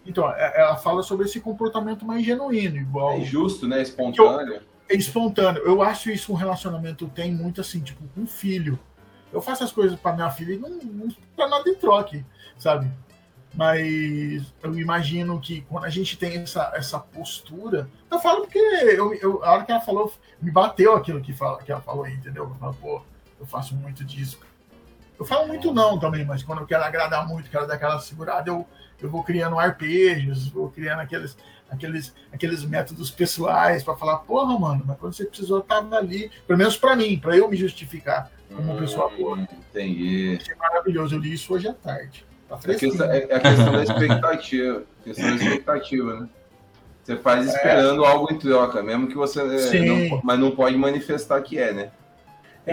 Então, 0.07 0.30
é- 0.30 0.61
ela 0.61 0.76
fala 0.76 1.03
sobre 1.03 1.26
esse 1.26 1.41
comportamento 1.41 2.05
mais 2.07 2.24
genuíno, 2.24 2.76
igual 2.76 3.12
é 3.18 3.20
justo, 3.24 3.68
né? 3.68 3.82
Espontâneo. 3.82 4.62
é 4.88 4.95
espontâneo. 4.97 5.62
Eu 5.62 5.82
acho 5.82 6.11
isso 6.11 6.32
um 6.32 6.36
relacionamento 6.36 7.07
tem 7.09 7.32
muito 7.32 7.61
assim, 7.61 7.80
tipo, 7.80 8.03
um 8.16 8.26
filho. 8.26 8.78
Eu 9.32 9.41
faço 9.41 9.62
as 9.62 9.70
coisas 9.70 9.99
para 10.01 10.14
minha 10.14 10.30
filha 10.30 10.55
e 10.55 10.59
não, 10.59 10.70
não 10.70 11.49
nada 11.49 11.68
em 11.68 11.74
troque, 11.74 12.24
sabe? 12.59 12.91
Mas 13.55 14.53
eu 14.62 14.78
imagino 14.78 15.41
que 15.41 15.61
quando 15.62 15.84
a 15.84 15.91
gente 15.91 16.16
tem 16.16 16.36
essa, 16.38 16.72
essa 16.74 16.99
postura. 16.99 17.88
Eu 18.11 18.18
falo 18.20 18.43
porque 18.43 18.59
eu, 18.59 19.12
eu- 19.14 19.45
a 19.45 19.53
hora 19.53 19.64
que 19.64 19.72
ela 19.72 19.80
falou, 19.80 20.12
me 20.41 20.51
bateu 20.51 20.95
aquilo 20.95 21.20
que, 21.20 21.32
fala, 21.32 21.59
que 21.62 21.70
ela 21.70 21.80
falou 21.80 22.05
aí, 22.05 22.14
entendeu? 22.14 22.45
Eu 22.45 22.55
falo, 22.57 22.74
pô, 22.80 23.03
eu 23.41 23.47
faço 23.47 23.74
muito 23.74 24.05
disso. 24.05 24.38
Eu 25.18 25.24
falo 25.24 25.49
muito 25.49 25.72
não 25.72 25.99
também, 25.99 26.24
mas 26.24 26.43
quando 26.43 26.61
eu 26.61 26.66
quero 26.66 26.84
agradar 26.84 27.26
muito, 27.26 27.51
quero 27.51 27.66
dar 27.66 27.74
aquela 27.74 27.99
segurada, 27.99 28.49
eu, 28.49 28.66
eu 29.03 29.11
vou 29.11 29.22
criando 29.22 29.59
arpejos, 29.59 30.49
vou 30.49 30.70
criando 30.70 31.01
aqueles, 31.01 31.36
aqueles, 31.70 32.14
aqueles 32.32 32.64
métodos 32.64 33.11
pessoais 33.11 33.82
para 33.82 33.97
falar, 33.97 34.18
porra, 34.18 34.59
mano, 34.59 34.82
mas 34.86 34.97
quando 34.99 35.12
você 35.14 35.24
precisou, 35.26 35.59
eu 35.59 35.62
tava 35.62 35.97
ali. 35.97 36.30
Pelo 36.47 36.59
menos 36.59 36.76
para 36.76 36.97
mim, 36.97 37.18
para 37.18 37.36
eu 37.36 37.49
me 37.51 37.57
justificar 37.57 38.30
como 38.55 38.76
pessoa 38.78 39.11
boa. 39.11 39.36
Hum, 39.36 39.47
Entendi. 39.70 40.38
Achei 40.41 40.55
maravilhoso. 40.57 41.14
Eu 41.14 41.20
li 41.20 41.34
isso 41.34 41.53
hoje 41.55 41.68
à 41.68 41.74
tarde. 41.74 42.24
Tá 42.49 42.55
É 42.55 42.59
a 42.59 42.61
fresquinho. 42.61 42.93
questão, 42.93 43.11
é 43.11 43.18
é 43.28 43.34
a 43.36 43.41
questão 43.41 43.72
da 43.72 43.82
expectativa. 43.82 44.84
A 45.01 45.05
questão 45.05 45.28
da 45.28 45.34
expectativa, 45.36 46.20
né? 46.20 46.28
Você 47.05 47.16
faz 47.16 47.47
esperando 47.47 48.05
algo 48.05 48.32
em 48.32 48.38
troca, 48.38 48.82
mesmo 48.82 49.07
que 49.07 49.14
você. 49.14 49.41
é, 49.43 49.59
Sim. 49.59 50.09
não- 50.11 50.20
mas 50.24 50.38
não 50.38 50.51
pode 50.51 50.76
manifestar 50.76 51.41
que 51.43 51.59
é, 51.59 51.72
né? 51.72 51.91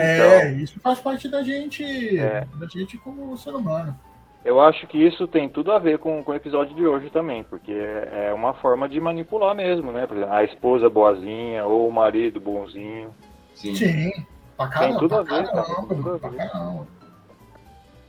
É, 0.01 0.51
isso 0.53 0.79
faz 0.79 0.99
parte 0.99 1.27
da 1.27 1.43
gente, 1.43 1.83
É. 2.19 2.45
da 2.55 2.65
gente 2.67 2.97
como 2.97 3.37
ser 3.37 3.51
humano. 3.55 3.97
Eu 4.45 4.61
acho 4.61 4.87
que 4.87 4.97
isso 4.97 5.27
tem 5.27 5.49
tudo 5.49 5.71
a 5.73 5.79
ver 5.79 5.97
com, 5.99 6.23
com 6.23 6.31
o 6.31 6.35
episódio 6.35 6.73
de 6.75 6.85
hoje 6.87 7.09
também, 7.09 7.43
porque 7.43 7.71
é 7.73 8.27
é 8.29 8.33
uma 8.33 8.53
forma 8.53 8.87
de 8.87 8.99
manipular 8.99 9.53
mesmo, 9.55 9.91
né? 9.91 10.05
Por 10.07 10.15
exemplo, 10.15 10.33
a 10.33 10.43
esposa 10.43 10.89
boazinha 10.89 11.65
ou 11.65 11.87
o 11.87 11.91
marido 11.91 12.39
bonzinho. 12.39 13.09
Sim. 13.53 13.75
Sim, 13.75 14.11
pra 14.55 14.67
caramba, 14.67 14.99
tudo 14.99 15.15
a 15.15 15.25
pra 15.25 15.37
ver, 15.37 15.47
cara, 15.47 15.63
caramba, 15.63 15.87
tem 15.87 15.97
tudo 15.97 16.15
a 16.15 16.19
pra 16.19 16.29
ver. 16.29 16.37
caramba. 16.37 16.87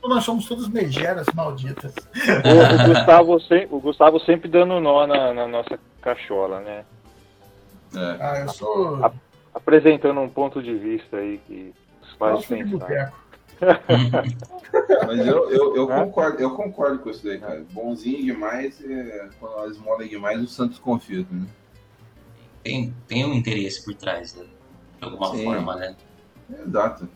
Nós 0.01 0.23
somos 0.23 0.47
todos 0.47 0.69
megeras 0.69 1.27
malditas. 1.35 1.93
O, 1.95 2.83
o 2.85 2.87
Gustavo, 2.93 3.39
sem- 3.41 3.67
o 3.69 3.79
Gustavo 3.81 4.19
sempre 4.21 4.47
dando 4.49 4.79
nó 4.79 5.05
na, 5.05 5.33
na 5.33 5.45
nossa 5.47 5.77
cachola, 6.01 6.61
né? 6.61 6.85
É. 7.93 8.17
Ah, 8.21 8.39
eu 8.39 8.49
sou 8.49 9.03
A- 9.03 9.11
Apresentando 9.53 10.19
um 10.21 10.29
ponto 10.29 10.61
de 10.61 10.75
vista 10.75 11.17
aí 11.17 11.39
que 11.47 11.73
faz 12.17 12.45
gosto 12.45 12.55
de 12.55 12.63
pensar. 12.63 13.13
Mas 15.05 15.25
eu, 15.27 15.49
eu, 15.51 15.75
eu, 15.75 15.91
É? 15.91 16.03
concordo, 16.05 16.39
eu 16.39 16.51
concordo 16.51 16.99
com 16.99 17.09
isso 17.09 17.23
daí, 17.23 17.39
cara. 17.39 17.65
Bonzinho 17.71 18.23
demais, 18.23 18.81
é, 18.83 19.29
quando 19.39 19.53
elas 19.57 19.71
esmola 19.75 20.07
demais, 20.07 20.41
o 20.41 20.47
Santos 20.47 20.79
confia, 20.79 21.25
né? 21.31 21.45
Tem, 22.63 22.93
tem 23.07 23.25
um 23.25 23.33
interesse 23.33 23.83
por 23.83 23.93
trás, 23.95 24.35
né? 24.35 24.45
De 24.99 25.05
alguma 25.05 25.31
Sim. 25.31 25.43
forma, 25.43 25.75
né? 25.75 25.95
Exato. 26.65 27.07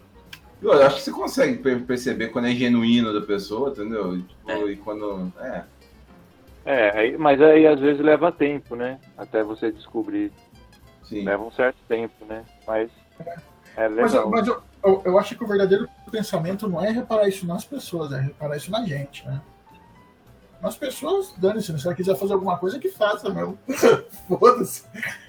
Eu 0.62 0.72
acho 0.82 0.96
que 0.98 1.02
você 1.02 1.12
consegue 1.12 1.58
per- 1.58 1.84
perceber 1.84 2.30
quando 2.30 2.48
é 2.48 2.52
genuíno 2.52 3.14
da 3.14 3.26
pessoa, 3.26 3.70
entendeu? 3.72 4.18
Tipo, 4.22 4.52
É. 4.52 4.66
E 4.72 4.76
quando. 4.78 5.32
É, 5.40 5.64
É, 6.66 7.18
mas 7.18 7.42
aí 7.42 7.68
às 7.68 7.80
vezes 7.80 8.02
leva 8.02 8.32
tempo, 8.32 8.74
né? 8.76 8.98
Até 9.18 9.44
você 9.44 9.70
descobrir. 9.72 10.32
Sim. 11.04 11.24
Leva 11.24 11.44
um 11.44 11.52
certo 11.52 11.78
tempo, 11.88 12.26
né? 12.26 12.44
Mas 12.68 12.90
é 13.76 13.90
Mas, 13.90 14.12
legal. 14.14 14.30
mas 14.30 14.48
eu, 14.48 14.62
eu, 14.84 15.02
eu 15.06 15.20
acho 15.20 15.36
que 15.36 15.44
o 15.44 15.48
verdadeiro 15.48 15.88
pensamento 16.12 16.68
não 16.68 16.84
é 16.84 16.90
reparar 16.92 17.28
isso 17.28 17.46
nas 17.48 17.66
pessoas, 17.66 18.12
é 18.12 18.20
reparar 18.20 18.56
isso 18.58 18.70
na 18.72 18.84
gente, 18.86 19.26
né? 19.28 19.42
Nas 20.62 20.78
pessoas, 20.78 21.34
dane-se, 21.38 21.78
se 21.78 21.86
ela 21.86 21.96
quiser 21.96 22.16
fazer 22.16 22.34
alguma 22.34 22.58
coisa, 22.58 22.80
que 22.80 22.88
faça 22.90 23.30
mesmo. 23.30 23.58
Foda-se. 24.30 24.86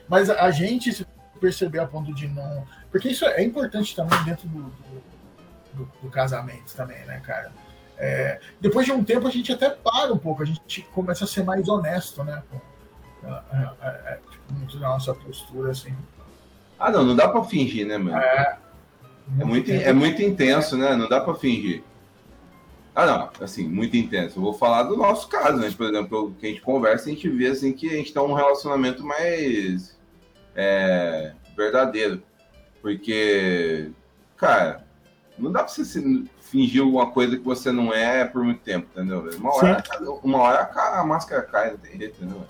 Mas 0.08 0.30
a, 0.30 0.44
a 0.44 0.50
gente 0.52 0.92
se 0.92 1.04
perceber 1.40 1.80
a 1.80 1.86
ponto 1.86 2.14
de 2.14 2.28
não. 2.28 2.64
Porque 2.90 3.08
isso 3.08 3.24
é 3.24 3.42
importante 3.42 3.96
também 3.96 4.22
dentro 4.24 4.46
do, 4.48 4.62
do, 4.62 5.02
do- 5.74 5.90
do 6.02 6.10
casamento 6.10 6.72
também, 6.76 7.04
né, 7.06 7.20
cara? 7.24 7.50
É, 7.98 8.40
depois 8.60 8.86
de 8.86 8.92
um 8.92 9.02
tempo 9.02 9.26
a 9.26 9.30
gente 9.30 9.52
até 9.52 9.70
para 9.70 10.12
um 10.12 10.18
pouco, 10.18 10.42
a 10.42 10.46
gente 10.46 10.82
começa 10.92 11.24
a 11.24 11.28
ser 11.28 11.42
mais 11.42 11.68
honesto, 11.68 12.22
né? 12.22 12.42
Muito 14.50 14.78
da 14.78 14.88
nossa 14.88 15.14
postura, 15.14 15.70
assim. 15.72 15.94
Ah, 16.78 16.90
não, 16.90 17.04
não 17.04 17.16
dá 17.16 17.28
pra 17.28 17.44
fingir, 17.44 17.86
né, 17.86 17.96
mano? 17.98 18.16
É, 18.16 18.58
É 19.40 19.44
muito, 19.44 19.70
é 19.70 19.92
muito 19.92 20.22
intenso, 20.22 20.76
né? 20.76 20.94
Não 20.96 21.08
dá 21.08 21.20
pra 21.20 21.34
fingir. 21.34 21.82
Ah, 22.94 23.06
não, 23.06 23.30
assim, 23.40 23.66
muito 23.66 23.96
intenso. 23.96 24.38
Eu 24.38 24.42
vou 24.42 24.52
falar 24.54 24.84
do 24.84 24.96
nosso 24.96 25.26
caso, 25.28 25.56
né? 25.56 25.70
Por 25.76 25.86
exemplo, 25.86 26.34
que 26.38 26.46
a 26.46 26.48
gente 26.50 26.60
conversa 26.60 27.08
e 27.08 27.12
a 27.12 27.14
gente 27.14 27.28
vê 27.28 27.48
assim 27.48 27.72
que 27.72 27.88
a 27.88 27.94
gente 27.96 28.12
tá 28.12 28.22
um 28.22 28.34
relacionamento 28.34 29.04
mais 29.04 29.98
é, 30.54 31.32
verdadeiro. 31.56 32.22
Porque, 32.80 33.90
cara, 34.36 34.84
não 35.38 35.50
dá 35.50 35.60
pra 35.60 35.68
você 35.68 35.84
se- 35.84 36.24
fingir 36.40 36.82
alguma 36.82 37.10
coisa 37.10 37.36
que 37.36 37.42
você 37.42 37.72
não 37.72 37.92
é 37.92 38.24
por 38.24 38.44
muito 38.44 38.60
tempo, 38.60 38.86
entendeu? 38.94 39.28
Uma 39.38 39.54
hora, 39.56 39.82
uma 40.22 40.38
hora 40.38 40.58
a, 40.72 41.00
a 41.00 41.04
máscara 41.04 41.42
cai, 41.42 41.70
não 41.72 41.78
tem 41.78 41.98
jeito, 41.98 42.22
entendeu? 42.22 42.44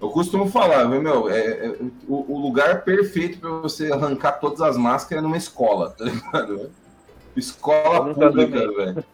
Eu 0.00 0.10
costumo 0.10 0.46
falar, 0.48 0.86
meu, 0.86 1.28
é, 1.28 1.66
é 1.66 1.76
o, 2.06 2.34
o, 2.34 2.38
lugar 2.38 2.84
perfeito 2.84 3.40
para 3.40 3.50
você 3.50 3.92
arrancar 3.92 4.32
todas 4.32 4.60
as 4.60 4.76
máscaras 4.76 5.22
é 5.22 5.26
numa 5.26 5.36
escola, 5.36 5.90
tá 5.90 6.04
ligado? 6.04 6.70
Escola 7.36 8.14
pública, 8.14 8.72
velho. 8.72 9.04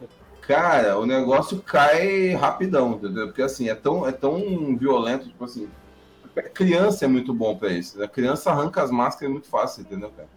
Cara, 0.42 0.98
o 0.98 1.06
negócio 1.06 1.62
cai 1.62 2.34
rapidão, 2.34 2.92
entendeu? 2.92 3.26
Porque 3.28 3.40
assim, 3.40 3.70
é 3.70 3.74
tão, 3.74 4.06
é 4.06 4.12
tão 4.12 4.76
violento, 4.76 5.28
tipo 5.28 5.44
assim. 5.44 5.68
A 6.36 6.42
criança 6.42 7.04
é 7.04 7.08
muito 7.08 7.32
bom 7.32 7.56
para 7.56 7.70
isso. 7.70 7.98
Né? 7.98 8.04
A 8.04 8.08
criança 8.08 8.50
arranca 8.50 8.82
as 8.82 8.90
máscaras 8.90 9.32
muito 9.32 9.48
fácil, 9.48 9.82
entendeu, 9.82 10.10
cara? 10.10 10.28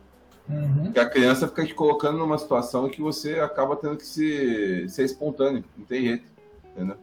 Uhum. 0.48 0.86
Porque 0.86 1.00
a 1.00 1.10
criança 1.10 1.48
fica 1.48 1.66
te 1.66 1.74
colocando 1.74 2.20
numa 2.20 2.38
situação 2.38 2.88
que 2.88 3.02
você 3.02 3.40
acaba 3.40 3.76
tendo 3.76 3.98
que 3.98 4.06
se, 4.06 4.88
ser 4.88 5.04
espontâneo, 5.04 5.64
não 5.78 5.86
tem 5.86 6.04
jeito, 6.04 6.26
entendeu? 6.72 6.96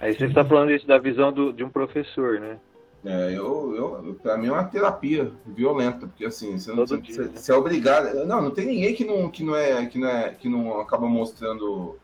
Aí 0.00 0.14
você 0.16 0.24
está 0.26 0.44
falando 0.44 0.70
isso 0.70 0.86
da 0.86 0.96
visão 0.96 1.32
do, 1.32 1.52
de 1.52 1.64
um 1.64 1.68
professor, 1.68 2.40
né? 2.40 2.58
É, 3.04 3.32
eu, 3.32 3.74
eu, 3.76 4.18
pra 4.20 4.36
mim 4.36 4.48
é 4.48 4.52
uma 4.52 4.64
terapia 4.64 5.30
violenta, 5.46 6.06
porque 6.06 6.24
assim, 6.24 6.58
você, 6.58 6.70
não, 6.70 6.86
você, 6.86 6.98
dia, 6.98 7.22
né? 7.22 7.30
você, 7.34 7.52
é 7.52 7.54
obrigado. 7.54 8.26
Não, 8.26 8.42
não 8.42 8.50
tem 8.50 8.66
ninguém 8.66 8.94
que 8.94 9.04
não, 9.04 9.30
que 9.30 9.44
não 9.44 9.54
é, 9.54 9.86
que 9.86 9.98
não 9.98 10.08
é, 10.08 10.30
que 10.30 10.48
não 10.48 10.80
acaba 10.80 11.06
mostrando 11.06 11.96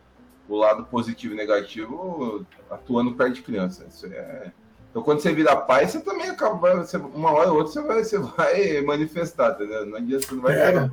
o 0.49 0.57
lado 0.57 0.85
positivo 0.85 1.35
e 1.35 1.37
negativo 1.37 2.47
atuando 2.71 3.13
perto 3.15 3.35
de 3.35 3.43
criança. 3.43 3.87
Isso 3.89 4.07
é. 4.07 4.53
Então, 4.91 5.03
quando 5.03 5.19
você 5.19 5.33
vira 5.35 5.57
pai, 5.57 5.87
você 5.89 6.01
também 6.01 6.31
acaba. 6.31 6.77
Você, 6.77 6.97
uma 6.97 7.33
hora 7.33 7.51
ou 7.51 7.59
outra 7.59 7.73
você 7.73 7.83
vai, 7.83 8.05
você 8.05 8.19
vai 8.19 8.81
manifestar, 8.87 9.53
entendeu? 9.53 9.87
Não 9.87 9.97
adianta, 9.97 10.27
você 10.27 10.35
não 10.35 10.43
vai. 10.43 10.55
É. 10.57 10.91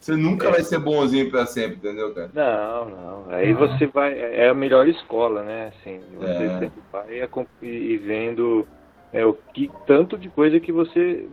Você 0.00 0.16
nunca 0.16 0.48
é. 0.48 0.50
vai 0.50 0.62
ser 0.62 0.78
bonzinho 0.78 1.30
para 1.30 1.46
sempre, 1.46 1.76
entendeu, 1.76 2.14
cara? 2.14 2.30
Não, 2.34 2.88
não. 2.88 3.24
Aí 3.28 3.52
você 3.52 3.86
vai. 3.86 4.18
É 4.18 4.48
a 4.48 4.54
melhor 4.54 4.88
escola, 4.88 5.42
né? 5.42 5.72
Assim, 5.74 6.00
você 6.18 6.44
é. 6.44 6.58
sempre 6.58 6.82
vai 6.90 7.28
e 7.62 7.96
vendo 7.98 8.66
é, 9.14 9.24
o 9.24 9.32
que, 9.32 9.70
tanto 9.86 10.18
de 10.18 10.28
coisa 10.28 10.58
que 10.58 10.72
você 10.72 11.28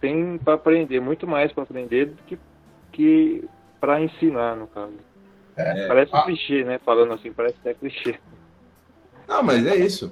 tem 0.00 0.38
para 0.38 0.54
aprender, 0.54 1.00
muito 1.00 1.26
mais 1.26 1.52
para 1.52 1.64
aprender 1.64 2.06
do 2.06 2.22
que, 2.22 2.38
que 2.90 3.44
para 3.78 4.00
ensinar, 4.00 4.56
no 4.56 4.66
caso. 4.66 4.94
É, 5.54 5.86
parece 5.86 6.16
um 6.16 6.22
clichê, 6.22 6.64
né? 6.64 6.78
Falando 6.78 7.12
assim, 7.12 7.30
parece 7.30 7.56
até 7.60 7.74
clichê. 7.74 8.18
Não, 9.28 9.42
mas 9.42 9.66
é 9.66 9.76
isso. 9.76 10.10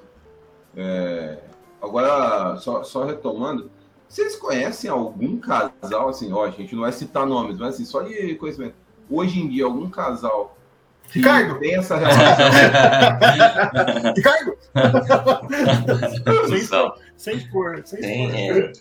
É... 0.77 1.39
Agora, 1.81 2.57
só, 2.57 2.83
só 2.83 3.05
retomando, 3.05 3.71
vocês 4.07 4.35
conhecem 4.35 4.89
algum 4.89 5.39
casal, 5.39 6.09
assim, 6.09 6.31
ó, 6.31 6.45
a 6.45 6.51
gente 6.51 6.75
não 6.75 6.83
vai 6.83 6.91
citar 6.91 7.25
nomes, 7.25 7.57
mas 7.57 7.75
assim, 7.75 7.85
só 7.85 8.03
de 8.03 8.35
conhecimento. 8.35 8.75
Hoje 9.09 9.39
em 9.39 9.49
dia, 9.49 9.65
algum 9.65 9.89
casal 9.89 10.55
Ricardo. 11.11 11.59
tem 11.59 11.75
essa 11.75 11.97
relação. 11.97 12.49
Ricardo! 14.15 14.57
sem, 17.15 17.37
sem 17.37 17.49
cor, 17.49 17.81
sem 17.85 18.01
tem, 18.01 18.51
é. 18.51 18.71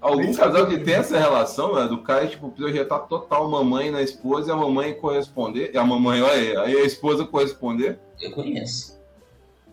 Algum 0.00 0.34
casal 0.34 0.66
que 0.66 0.78
tem 0.78 0.94
essa 0.94 1.18
relação, 1.18 1.74
né, 1.74 1.86
do 1.86 1.98
cara, 1.98 2.26
tipo, 2.26 2.50
projetar 2.50 2.98
total 3.00 3.48
mamãe 3.48 3.90
na 3.90 4.02
esposa 4.02 4.50
e 4.50 4.52
a 4.52 4.56
mamãe 4.56 4.94
corresponder, 4.94 5.70
e 5.72 5.78
a 5.78 5.84
mamãe, 5.84 6.20
olha 6.20 6.32
aí, 6.32 6.56
aí 6.56 6.76
a 6.76 6.84
esposa 6.84 7.24
corresponder? 7.24 7.98
Eu 8.20 8.32
conheço. 8.32 8.98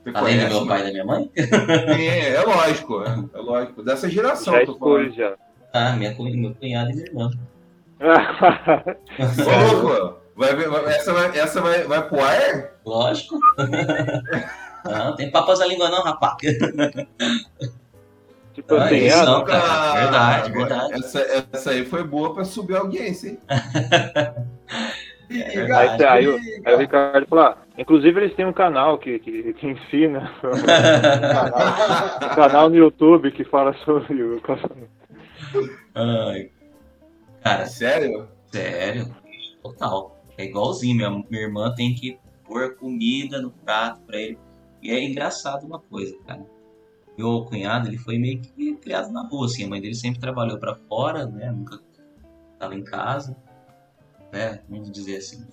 Você 0.04 0.12
Além 0.14 0.38
conhece, 0.38 0.54
do 0.54 0.60
meu 0.60 0.68
pai 0.68 0.82
e 0.82 0.84
da 0.84 0.92
minha 0.92 1.06
mãe? 1.06 1.32
É, 1.36 2.36
é 2.36 2.42
lógico, 2.42 3.04
é, 3.04 3.26
é, 3.34 3.42
lógico. 3.42 3.82
Dessa 3.82 4.08
geração, 4.08 4.54
já 4.54 4.66
tô 4.66 4.78
falando. 4.78 5.12
Já. 5.12 5.34
Ah, 5.74 5.96
minha, 5.96 6.16
meu 6.16 6.54
cunhado 6.54 6.92
e 6.92 6.94
minha 6.94 7.08
irmã. 7.08 7.32
Ô, 9.20 9.82
louco, 9.82 10.25
vai, 10.36 10.56
vai, 10.56 10.96
essa, 10.96 11.14
vai, 11.14 11.38
essa 11.38 11.62
vai, 11.62 11.84
vai 11.84 12.08
pro 12.08 12.24
ar? 12.24 12.72
Lógico. 12.86 13.40
não, 14.86 15.16
tem 15.16 15.32
papas 15.32 15.60
na 15.60 15.66
língua 15.66 15.90
não, 15.90 16.04
rapaz. 16.04 16.36
Tipo 18.54 18.76
ah, 18.76 18.86
assim, 18.86 19.10
não, 19.10 19.44
cara. 19.44 19.94
Verdade, 20.02 20.52
verdade. 20.52 20.94
Essa, 20.94 21.48
essa 21.52 21.72
aí 21.72 21.86
foi 21.86 22.04
boa 22.04 22.34
pra 22.34 22.46
subir 22.46 22.76
a 22.76 22.80
audiência, 22.80 23.30
hein? 23.30 23.40
É 25.30 25.60
aí, 25.74 26.04
aí, 26.06 26.28
o, 26.28 26.40
aí, 26.66 26.76
o 26.76 26.78
Ricardo 26.78 27.26
falou: 27.28 27.46
ah, 27.46 27.58
inclusive 27.78 28.20
eles 28.22 28.36
têm 28.36 28.46
um 28.46 28.54
canal 28.54 28.98
que, 28.98 29.20
que, 29.20 29.54
que 29.54 29.68
ensina, 29.68 30.32
um 32.24 32.36
canal 32.36 32.70
no 32.70 32.76
YouTube 32.76 33.32
que 33.32 33.44
fala 33.44 33.74
sobre 33.84 34.24
o 34.24 34.42
Ai. 35.96 36.52
Cara, 37.44 37.66
sério? 37.66 38.28
Sério, 38.52 39.16
total. 39.62 40.15
É 40.38 40.46
igualzinho, 40.46 40.96
minha, 40.96 41.10
minha 41.30 41.44
irmã 41.44 41.74
tem 41.74 41.94
que 41.96 42.20
pôr 42.46 42.76
comida 42.76 43.42
no 43.42 43.52
prato 43.52 44.02
pra 44.02 44.18
ele. 44.20 44.38
E 44.82 44.92
é 44.92 45.04
engraçado 45.04 45.66
uma 45.66 45.80
coisa, 45.80 46.18
cara 46.26 46.46
meu 47.18 47.46
cunhado, 47.46 47.88
ele 47.88 47.98
foi 47.98 48.18
meio 48.18 48.42
que 48.42 48.76
criado 48.76 49.12
na 49.12 49.26
rua, 49.28 49.46
assim. 49.46 49.64
A 49.64 49.68
mãe 49.68 49.82
dele 49.82 49.96
sempre 49.96 50.20
trabalhou 50.20 50.58
para 50.58 50.76
fora, 50.76 51.26
né? 51.26 51.52
Nunca 51.52 51.80
estava 52.54 52.76
em 52.76 52.84
casa, 52.84 53.36
né? 54.32 54.62
Vamos 54.70 54.92
dizer 54.92 55.18
assim. 55.18 55.46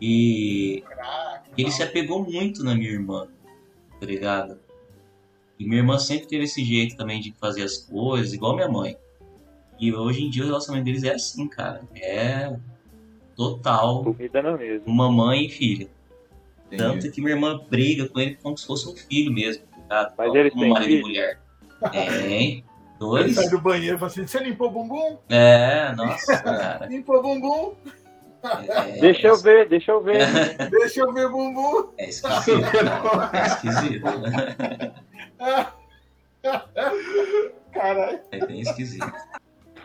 E 0.00 0.82
ele 1.56 1.70
se 1.70 1.82
apegou 1.82 2.24
muito 2.24 2.64
na 2.64 2.74
minha 2.74 2.90
irmã, 2.90 3.28
tá 4.00 4.06
ligado? 4.06 4.60
E 5.58 5.64
minha 5.64 5.78
irmã 5.78 5.98
sempre 5.98 6.28
teve 6.28 6.44
esse 6.44 6.64
jeito 6.64 6.96
também 6.96 7.20
de 7.20 7.32
fazer 7.32 7.62
as 7.62 7.78
coisas, 7.78 8.32
igual 8.32 8.54
minha 8.54 8.68
mãe. 8.68 8.96
E 9.78 9.92
hoje 9.92 10.24
em 10.24 10.30
dia 10.30 10.42
o 10.42 10.46
relacionamento 10.46 10.86
deles 10.86 11.04
é 11.04 11.14
assim, 11.14 11.48
cara. 11.48 11.82
É 11.94 12.56
total. 13.38 14.02
Comida 14.02 14.42
não 14.42 14.58
mesmo. 14.58 14.82
Uma 14.86 15.10
mãe 15.10 15.46
e 15.46 15.48
filha. 15.48 15.88
Entendi. 16.66 16.82
Tanto 16.82 17.10
que 17.12 17.20
minha 17.20 17.34
irmã 17.34 17.58
briga 17.70 18.08
com 18.08 18.18
ele 18.18 18.36
como 18.42 18.58
se 18.58 18.66
fosse 18.66 18.88
um 18.88 18.96
filho 18.96 19.32
mesmo. 19.32 19.62
Tá? 19.88 20.12
Mas 20.18 20.34
ele 20.34 20.50
tem 20.50 20.68
marido 20.68 20.92
e 20.92 21.00
mulher. 21.00 21.40
Tem. 21.92 22.64
Dois. 22.98 23.26
Ele 23.26 23.34
sai 23.34 23.48
do 23.48 23.60
banheiro 23.60 23.94
e 23.94 23.98
fala 23.98 24.10
assim: 24.10 24.26
Você 24.26 24.38
limpou 24.40 24.66
o 24.66 24.70
bumbum? 24.72 25.18
É, 25.28 25.94
nossa, 25.94 26.36
cara. 26.42 26.86
limpou 26.86 27.18
o 27.18 27.22
bumbum? 27.22 27.74
É, 28.42 29.00
deixa 29.00 29.28
eu 29.28 29.36
ver, 29.36 29.68
deixa 29.68 29.92
eu 29.92 30.02
ver. 30.02 30.26
deixa 30.68 31.00
eu 31.00 31.12
ver 31.12 31.26
o 31.26 31.30
bumbum. 31.30 31.92
É 31.96 32.08
esquisito. 32.08 32.64
é 33.32 33.46
esquisito. 33.46 34.04
Caralho. 37.72 38.20
É 38.32 38.46
bem 38.46 38.60
esquisito. 38.60 39.12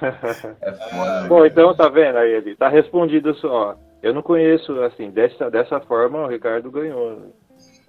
É 0.61 0.71
foda. 0.71 1.27
Bom, 1.27 1.45
então 1.45 1.75
tá 1.75 1.89
vendo 1.89 2.17
aí, 2.17 2.31
ele 2.31 2.55
tá 2.55 2.69
respondido 2.69 3.33
só. 3.35 3.77
Eu 4.01 4.13
não 4.13 4.21
conheço, 4.21 4.81
assim, 4.81 5.09
dessa, 5.09 5.49
dessa 5.49 5.79
forma 5.79 6.25
o 6.25 6.27
Ricardo 6.27 6.71
ganhou. 6.71 7.33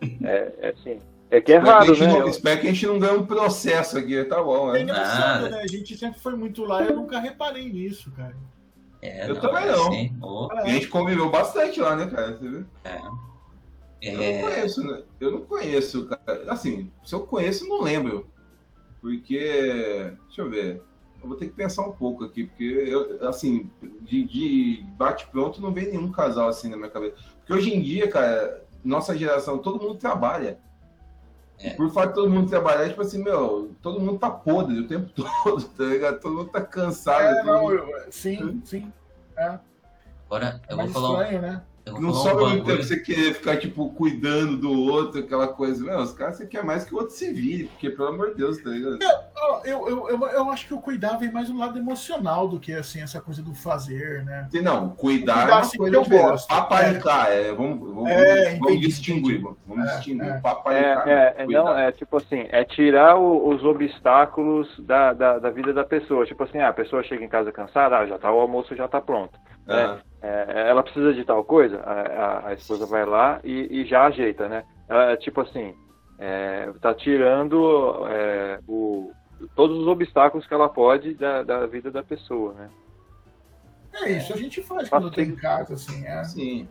É, 0.22 0.52
é 0.59 0.68
assim. 0.68 1.00
É 1.30 1.40
que 1.40 1.52
é 1.52 1.57
raro, 1.57 1.98
né? 1.98 2.07
Não, 2.07 2.28
espero 2.28 2.61
que 2.61 2.68
a 2.68 2.72
gente 2.72 2.86
não 2.86 2.98
ganhe 2.98 3.16
um 3.16 3.26
processo 3.26 3.96
aqui, 3.98 4.22
tá 4.24 4.42
bom, 4.42 4.70
né? 4.70 4.80
É 4.80 4.82
engraçado, 4.82 5.50
né? 5.50 5.62
A 5.62 5.66
gente 5.66 5.96
sempre 5.96 6.20
foi 6.20 6.36
muito 6.36 6.62
lá 6.64 6.82
e 6.84 6.88
eu 6.88 6.96
nunca 6.96 7.18
reparei 7.18 7.68
nisso, 7.68 8.12
cara. 8.12 8.36
É, 9.02 9.28
eu 9.28 9.34
não, 9.34 9.40
também 9.40 9.66
não. 9.66 9.88
Assim, 9.88 10.16
oh. 10.22 10.48
A 10.52 10.68
gente 10.68 10.88
conviveu 10.88 11.30
bastante 11.30 11.80
lá, 11.80 11.96
né, 11.96 12.07
cara? 12.07 12.36
Você 12.36 12.48
viu? 12.48 12.64
É. 12.84 13.00
Eu 14.00 14.16
não 14.16 14.22
é. 14.22 14.42
conheço, 14.42 14.86
né? 14.86 15.02
Eu 15.20 15.30
não 15.32 15.40
conheço, 15.40 16.07
cara. 16.07 16.44
Assim, 16.48 16.90
se 17.05 17.14
eu 17.14 17.26
conheço, 17.26 17.68
não 17.68 17.82
lembro. 17.82 18.30
Porque. 19.00 20.12
Deixa 20.26 20.42
eu 20.42 20.50
ver. 20.50 20.82
Eu 21.25 21.29
vou 21.29 21.39
ter 21.39 21.47
que 21.47 21.55
pensar 21.55 21.83
um 21.83 21.93
pouco 21.93 22.22
aqui, 22.22 22.45
porque 22.45 22.64
eu, 22.64 23.27
assim, 23.27 23.70
de, 24.03 24.25
de 24.25 24.85
bate-pronto 24.99 25.61
não 25.61 25.72
vem 25.72 25.87
nenhum 25.87 26.12
casal 26.12 26.49
assim 26.49 26.68
na 26.68 26.77
minha 26.77 26.91
cabeça. 26.91 27.16
Porque 27.39 27.55
hoje 27.55 27.75
em 27.75 27.81
dia, 27.81 28.11
cara, 28.11 28.62
nossa 28.85 29.16
geração, 29.16 29.57
todo 29.57 29.83
mundo 29.83 29.95
trabalha. 29.95 30.59
É. 31.59 31.70
Por 31.70 31.91
fato 31.91 32.09
de 32.09 32.14
todo 32.16 32.31
mundo 32.31 32.51
trabalhar, 32.51 32.89
tipo 32.91 33.01
assim, 33.01 33.22
meu, 33.22 33.75
todo 33.81 34.01
mundo 34.01 34.18
tá 34.18 34.29
podre 34.31 34.81
o 34.81 34.87
tempo 34.87 35.09
todo, 35.43 35.64
tá 35.64 35.85
ligado? 35.85 36.20
Todo 36.20 36.35
mundo 36.35 36.51
tá 36.51 36.61
cansado. 36.61 37.39
É, 37.39 37.43
não, 37.43 37.72
eu, 37.72 37.89
sim, 38.11 38.61
sim. 38.64 38.93
É. 39.35 39.59
Agora, 40.27 40.61
eu 40.68 40.77
vou 40.77 40.89
falar. 40.89 41.22
Estranho, 41.22 41.41
né? 41.41 41.62
Não 41.87 42.14
sobra 42.14 42.47
muito 42.49 42.64
tempo 42.64 42.82
você 42.82 42.99
querer 42.99 43.35
ficar, 43.35 43.59
tipo, 43.59 43.91
cuidando 43.91 44.57
do 44.57 44.72
outro, 44.72 45.20
aquela 45.20 45.49
coisa. 45.49 45.85
Meu, 45.85 45.99
os 45.99 46.12
caras 46.12 46.37
você 46.37 46.47
quer 46.47 46.64
mais 46.64 46.85
que 46.85 46.95
o 46.95 46.99
outro 46.99 47.14
se 47.14 47.30
vire, 47.30 47.64
porque, 47.64 47.91
pelo 47.91 48.09
amor 48.09 48.30
de 48.30 48.37
Deus, 48.37 48.59
tá 48.62 48.70
ligado? 48.70 48.99
Eu, 49.64 49.89
eu, 49.89 50.09
eu, 50.09 50.26
eu, 50.28 50.51
acho 50.51 50.66
que 50.66 50.74
o 50.74 50.80
cuidar 50.80 51.18
vem 51.18 51.30
mais 51.30 51.49
do 51.49 51.59
lado 51.59 51.78
emocional 51.78 52.49
do 52.49 52.59
que, 52.59 52.72
assim, 52.72 53.03
essa 53.03 53.20
coisa 53.20 53.43
do 53.43 53.55
fazer, 53.55 54.24
né? 54.24 54.49
Sim, 54.51 54.62
não, 54.62 54.91
cuidar, 54.91 55.43
cuidar 55.43 55.51
é 55.51 55.62
uma 55.62 55.70
coisa 55.70 55.97
eu 55.97 56.05
gosto. 56.05 56.49
Paparicar, 56.49 57.28
é. 57.30 57.49
é, 57.49 57.53
vamos, 57.53 57.95
vamos, 57.95 58.11
é, 58.11 58.57
vamos 58.57 58.80
distinguir, 58.80 59.43
vamos 59.66 59.87
é, 59.87 59.97
distinguir. 59.97 60.28
É. 60.28 60.41
Paparicar, 60.41 61.09
é, 61.09 61.35
é, 61.39 61.47
não, 61.47 61.76
é 61.76 61.93
tipo 61.93 62.16
assim, 62.16 62.47
é 62.51 62.64
tirar 62.64 63.16
o, 63.16 63.49
os 63.49 63.62
obstáculos 63.62 64.68
da, 64.78 65.12
da, 65.12 65.39
da 65.39 65.51
vida 65.51 65.72
da 65.72 65.85
pessoa. 65.85 66.24
Tipo 66.24 66.45
assim, 66.45 66.59
ah, 66.59 66.68
a 66.68 66.72
pessoa 66.72 67.03
chega 67.03 67.24
em 67.24 67.28
casa 67.28 67.53
cansada, 67.53 67.99
ah, 67.99 68.07
já 68.07 68.18
tá, 68.18 68.32
o 68.32 68.41
almoço 68.41 68.74
já 68.74 68.89
tá 68.89 69.01
pronto. 69.01 69.39
Né? 69.67 70.01
É, 70.23 70.69
ela 70.71 70.83
precisa 70.83 71.12
de 71.12 71.25
tal 71.25 71.45
coisa, 71.45 71.81
a, 71.81 71.93
a, 71.93 72.49
a 72.49 72.55
esposa 72.55 72.87
vai 72.87 73.05
lá 73.05 73.41
e, 73.45 73.81
e, 73.81 73.87
já 73.87 74.07
ajeita, 74.07 74.49
né? 74.49 74.65
Ela, 74.89 75.17
tipo 75.17 75.41
assim, 75.41 75.75
é, 76.19 76.73
tá 76.81 76.95
tirando 76.95 78.07
é, 78.09 78.59
o, 78.67 79.12
todos 79.55 79.79
os 79.79 79.87
obstáculos 79.87 80.47
que 80.47 80.55
ela 80.55 80.69
pode 80.69 81.15
da, 81.15 81.43
da 81.43 81.67
vida 81.67 81.91
da 81.91 82.03
pessoa, 82.03 82.55
né? 82.55 82.71
É 84.03 84.12
isso, 84.12 84.33
a 84.33 84.37
gente 84.37 84.62
faz 84.62 84.89
quando 84.89 85.11
tem 85.11 85.35
casa, 85.37 85.75
assim, 85.75 86.05
é. 86.07 86.25
Sim. 86.25 86.69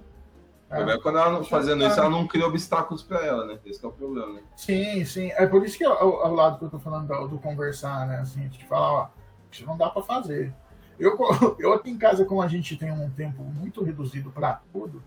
Problema 0.68 0.94
é 0.94 1.02
quando 1.02 1.18
ela 1.20 1.32
não 1.32 1.44
fazendo 1.44 1.86
isso, 1.86 2.00
ela 2.00 2.10
não 2.10 2.28
cria 2.28 2.48
obstáculos 2.48 3.04
pra 3.04 3.24
ela, 3.24 3.46
né? 3.46 3.60
Esse 3.66 3.86
é 3.86 3.88
o 3.88 3.92
problema, 3.92 4.34
né? 4.34 4.42
Sim, 4.56 5.06
sim. 5.06 5.32
É 5.34 5.46
por 5.46 5.64
isso 5.64 5.78
que 5.78 5.84
é 5.84 5.90
o, 5.90 5.94
é 5.94 6.28
o 6.28 6.34
lado 6.34 6.58
que 6.58 6.66
eu 6.66 6.70
tô 6.70 6.80
falando 6.80 7.08
do, 7.08 7.28
do 7.28 7.38
conversar, 7.38 8.08
né? 8.08 8.18
Assim, 8.18 8.48
de 8.48 8.66
falar, 8.66 8.94
ó, 8.94 9.08
isso 9.52 9.66
não 9.66 9.78
dá 9.78 9.90
pra 9.90 10.02
fazer. 10.02 10.52
Eu, 11.00 11.18
eu 11.60 11.74
aqui 11.74 11.90
em 11.90 11.98
casa, 11.98 12.26
como 12.26 12.42
a 12.42 12.48
gente 12.48 12.78
tem 12.78 12.92
um 12.92 13.10
tempo 13.10 13.44
muito 13.44 13.84
reduzido 13.84 14.32
para 14.32 14.62
tudo, 14.72 15.04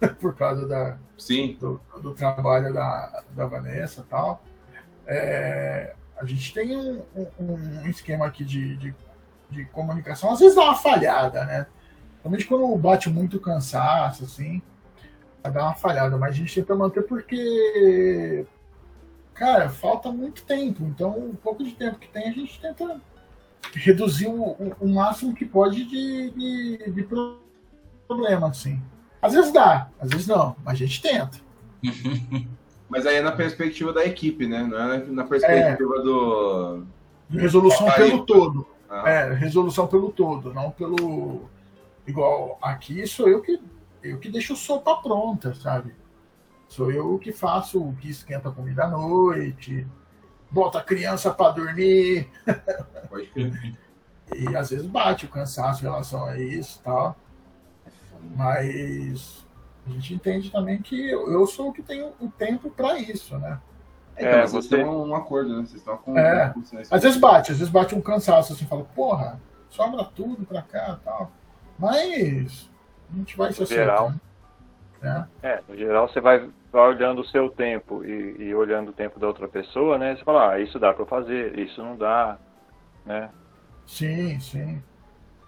por 0.20 0.34
causa 0.34 0.66
da, 0.66 0.98
Sim. 1.16 1.56
do, 1.60 1.80
do 2.00 2.14
trabalho 2.14 2.72
da, 2.72 3.22
da 3.30 3.46
Vanessa 3.46 4.02
e 4.02 4.04
tal, 4.04 4.42
é, 5.06 5.94
a 6.16 6.24
gente 6.24 6.52
tem 6.52 6.76
um, 6.76 7.02
um, 7.38 7.88
esquema 7.88 8.26
aqui 8.26 8.44
de, 8.44 8.76
de, 8.76 8.94
de, 9.50 9.64
comunicação, 9.66 10.32
às 10.32 10.40
vezes 10.40 10.56
dá 10.56 10.64
uma 10.64 10.74
falhada, 10.74 11.44
né? 11.44 11.66
Principalmente 12.22 12.46
quando 12.46 12.76
bate 12.76 13.08
muito 13.08 13.38
cansaço, 13.38 14.24
assim, 14.24 14.60
dá 15.42 15.62
uma 15.62 15.74
falhada, 15.74 16.16
mas 16.16 16.30
a 16.30 16.38
gente 16.38 16.54
tenta 16.54 16.74
manter 16.74 17.02
porque, 17.02 18.44
cara, 19.32 19.68
falta 19.68 20.10
muito 20.10 20.44
tempo, 20.44 20.82
então 20.84 21.10
o 21.10 21.36
pouco 21.36 21.62
de 21.62 21.72
tempo 21.72 21.98
que 21.98 22.08
tem 22.08 22.28
a 22.28 22.32
gente 22.32 22.60
tenta 22.60 23.00
reduzir 23.74 24.28
o, 24.28 24.42
o, 24.42 24.76
o 24.80 24.88
máximo 24.88 25.34
que 25.34 25.44
pode 25.44 25.84
de, 25.84 26.30
de, 26.30 26.90
de 26.92 27.08
problema, 28.06 28.48
assim. 28.48 28.80
Às 29.20 29.32
vezes 29.32 29.52
dá, 29.52 29.88
às 30.00 30.10
vezes 30.10 30.26
não, 30.26 30.56
mas 30.64 30.74
a 30.74 30.76
gente 30.76 31.02
tenta. 31.02 31.38
Mas 32.88 33.04
aí 33.04 33.16
é 33.16 33.20
na 33.20 33.32
perspectiva 33.32 33.92
da 33.92 34.04
equipe, 34.04 34.46
né? 34.46 34.62
Não 34.62 34.78
é 34.78 34.98
na 35.06 35.24
perspectiva 35.24 35.96
é, 35.96 36.02
do. 36.02 36.86
Resolução 37.28 37.90
pelo 37.90 38.24
todo. 38.24 38.66
Ah. 38.88 39.10
É, 39.10 39.32
resolução 39.34 39.86
pelo 39.88 40.12
todo, 40.12 40.54
não 40.54 40.70
pelo. 40.70 41.50
Igual 42.06 42.56
aqui 42.62 43.04
sou 43.04 43.28
eu 43.28 43.42
que 43.42 43.60
eu 44.02 44.18
que 44.18 44.28
deixo 44.28 44.54
sopa 44.54 44.94
pronta, 45.02 45.52
sabe? 45.54 45.92
Sou 46.68 46.92
eu 46.92 47.18
que 47.18 47.32
faço 47.32 47.82
o 47.82 47.96
que 47.96 48.08
esquenta 48.08 48.48
a 48.48 48.52
comida 48.52 48.84
à 48.84 48.88
noite, 48.88 49.84
bota 50.50 50.78
a 50.78 50.82
criança 50.82 51.32
para 51.32 51.52
dormir. 51.52 52.28
e 54.34 54.56
às 54.56 54.70
vezes 54.70 54.86
bate 54.86 55.26
o 55.26 55.28
cansaço 55.28 55.80
em 55.80 55.88
relação 55.88 56.24
a 56.24 56.38
isso 56.38 56.80
tal. 56.82 57.16
Mas 58.34 59.46
a 59.86 59.90
gente 59.90 60.14
entende 60.14 60.50
também 60.50 60.80
que 60.82 61.10
eu 61.10 61.46
sou 61.46 61.68
o 61.68 61.72
que 61.72 61.82
tenho 61.82 62.12
o 62.20 62.28
tempo 62.28 62.70
para 62.70 62.98
isso, 62.98 63.38
né? 63.38 63.60
É, 64.16 64.22
então, 64.22 64.38
é, 64.38 64.46
vocês 64.46 64.66
você... 64.66 64.76
estão 64.76 65.08
um 65.08 65.14
acordo, 65.14 65.50
né? 65.50 65.66
Vocês 65.66 65.74
estão 65.74 65.96
com. 65.98 66.18
É. 66.18 66.54
Às 66.90 67.02
vezes 67.02 67.18
bate, 67.18 67.52
às 67.52 67.58
vezes 67.58 67.72
bate 67.72 67.94
um 67.94 68.00
cansaço, 68.00 68.52
assim, 68.52 68.66
fala, 68.66 68.84
porra, 68.94 69.40
sobra 69.68 70.04
tudo 70.04 70.44
pra 70.44 70.62
cá 70.62 70.98
tal. 71.04 71.30
Mas 71.78 72.70
a 73.12 73.16
gente 73.16 73.36
vai 73.36 73.52
se 73.52 73.62
acertando. 73.62 74.20
Né? 75.00 75.28
É, 75.42 75.62
no 75.68 75.76
geral 75.76 76.08
você 76.08 76.20
vai, 76.20 76.48
vai 76.72 76.88
olhando 76.88 77.20
o 77.20 77.26
seu 77.26 77.50
tempo 77.50 78.04
e, 78.04 78.36
e, 78.38 78.54
olhando 78.54 78.90
o 78.90 78.94
tempo 78.94 79.20
da 79.20 79.26
outra 79.26 79.48
pessoa, 79.48 79.98
né? 79.98 80.16
Você 80.16 80.24
fala, 80.24 80.52
ah, 80.52 80.60
isso 80.60 80.78
dá 80.78 80.92
para 80.92 81.06
fazer, 81.06 81.58
isso 81.58 81.82
não 81.82 81.96
dá, 81.96 82.38
né? 83.04 83.30
Sim, 83.86 84.38
sim. 84.40 84.82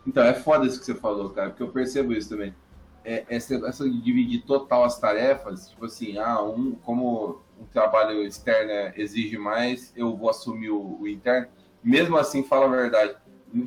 Então, 0.06 0.22
é 0.22 0.34
foda 0.34 0.66
isso 0.66 0.78
que 0.78 0.86
você 0.86 0.94
falou, 0.94 1.30
cara, 1.30 1.50
porque 1.50 1.62
eu 1.62 1.68
percebo 1.68 2.12
isso 2.12 2.30
também. 2.30 2.54
É, 3.04 3.24
essa, 3.28 3.54
essa 3.66 3.88
de 3.88 4.00
dividir 4.00 4.42
total 4.42 4.84
as 4.84 4.98
tarefas, 4.98 5.70
tipo 5.70 5.84
assim, 5.86 6.18
ah, 6.18 6.42
um, 6.42 6.72
como 6.72 7.42
um 7.60 7.64
trabalho 7.66 8.22
externo 8.22 8.92
exige 8.96 9.36
mais, 9.36 9.92
eu 9.96 10.16
vou 10.16 10.30
assumir 10.30 10.70
o, 10.70 10.98
o 11.00 11.08
interno. 11.08 11.48
Mesmo 11.82 12.16
assim, 12.16 12.42
fala 12.42 12.66
a 12.66 12.68
verdade. 12.68 13.16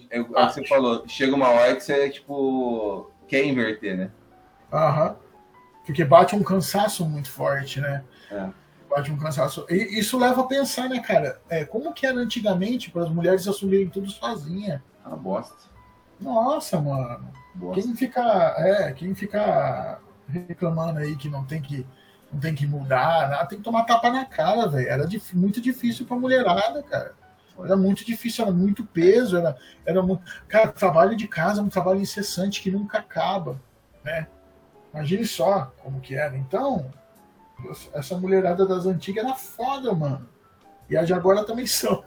É, 0.10 0.20
é 0.20 0.22
o 0.22 0.26
que 0.26 0.54
você 0.54 0.66
falou, 0.66 1.04
chega 1.08 1.36
uma 1.36 1.50
hora 1.50 1.76
que 1.76 1.84
você, 1.84 2.10
tipo, 2.10 3.12
quer 3.28 3.44
inverter, 3.46 3.98
né? 3.98 4.12
Aham. 4.72 5.16
Porque 5.86 6.06
bate 6.06 6.36
um 6.36 6.44
cansaço 6.44 7.06
muito 7.06 7.30
forte, 7.30 7.82
né? 7.82 8.04
É. 8.32 8.50
Bate 8.90 9.12
um 9.12 9.18
cansaço. 9.18 9.66
E 9.70 10.00
isso 10.00 10.18
leva 10.18 10.42
a 10.42 10.48
pensar, 10.48 10.90
né, 10.90 11.00
cara? 11.00 11.40
É, 11.50 11.66
como 11.66 11.94
que 11.94 12.06
era 12.06 12.18
antigamente 12.18 12.92
para 12.92 13.04
as 13.04 13.10
mulheres 13.10 13.48
assumirem 13.48 13.90
tudo 13.90 14.10
sozinha? 14.10 14.84
Ah, 15.04 15.16
bosta. 15.16 15.70
Nossa, 16.20 16.80
mano. 16.80 17.32
Bosta. 17.56 17.82
Quem 17.82 17.96
fica, 17.96 18.22
é, 18.58 18.92
quem 18.94 19.16
fica 19.16 20.00
reclamando 20.28 21.00
aí 21.00 21.16
que 21.16 21.30
não 21.30 21.44
tem 21.44 21.62
que 21.62 21.86
não 22.32 22.40
tem 22.40 22.56
que 22.56 22.66
mudar, 22.66 23.30
nada, 23.30 23.46
tem 23.46 23.58
que 23.58 23.64
tomar 23.64 23.84
tapa 23.84 24.10
na 24.10 24.24
cara, 24.24 24.68
velho. 24.68 24.88
Era 24.88 25.06
dif 25.06 25.36
muito 25.36 25.60
difícil 25.60 26.06
pra 26.06 26.16
mulherada, 26.16 26.82
cara. 26.84 27.14
Era 27.60 27.76
muito 27.76 28.06
difícil, 28.06 28.46
era 28.46 28.54
muito 28.54 28.86
peso, 28.86 29.38
era, 29.38 29.56
era 29.86 30.02
muito. 30.02 30.24
Cara, 30.48 30.70
trabalho 30.70 31.16
de 31.16 31.28
casa 31.28 31.62
é 31.62 31.64
um 31.64 31.70
trabalho 31.70 32.00
incessante 32.00 32.62
que 32.62 32.72
nunca 32.72 33.00
acaba, 33.00 33.60
né? 34.04 34.28
Imagine 34.94 35.26
só 35.26 35.72
como 35.82 36.02
que 36.02 36.16
era. 36.16 36.36
Então, 36.38 36.92
essa 37.94 38.18
mulherada 38.18 38.66
das 38.66 38.86
antigas 38.86 39.24
era 39.24 39.36
foda, 39.36 39.94
mano. 39.94 40.28
E 40.90 40.98
as 40.98 41.08
de 41.08 41.14
agora 41.14 41.46
também 41.46 41.66
são. 41.66 42.04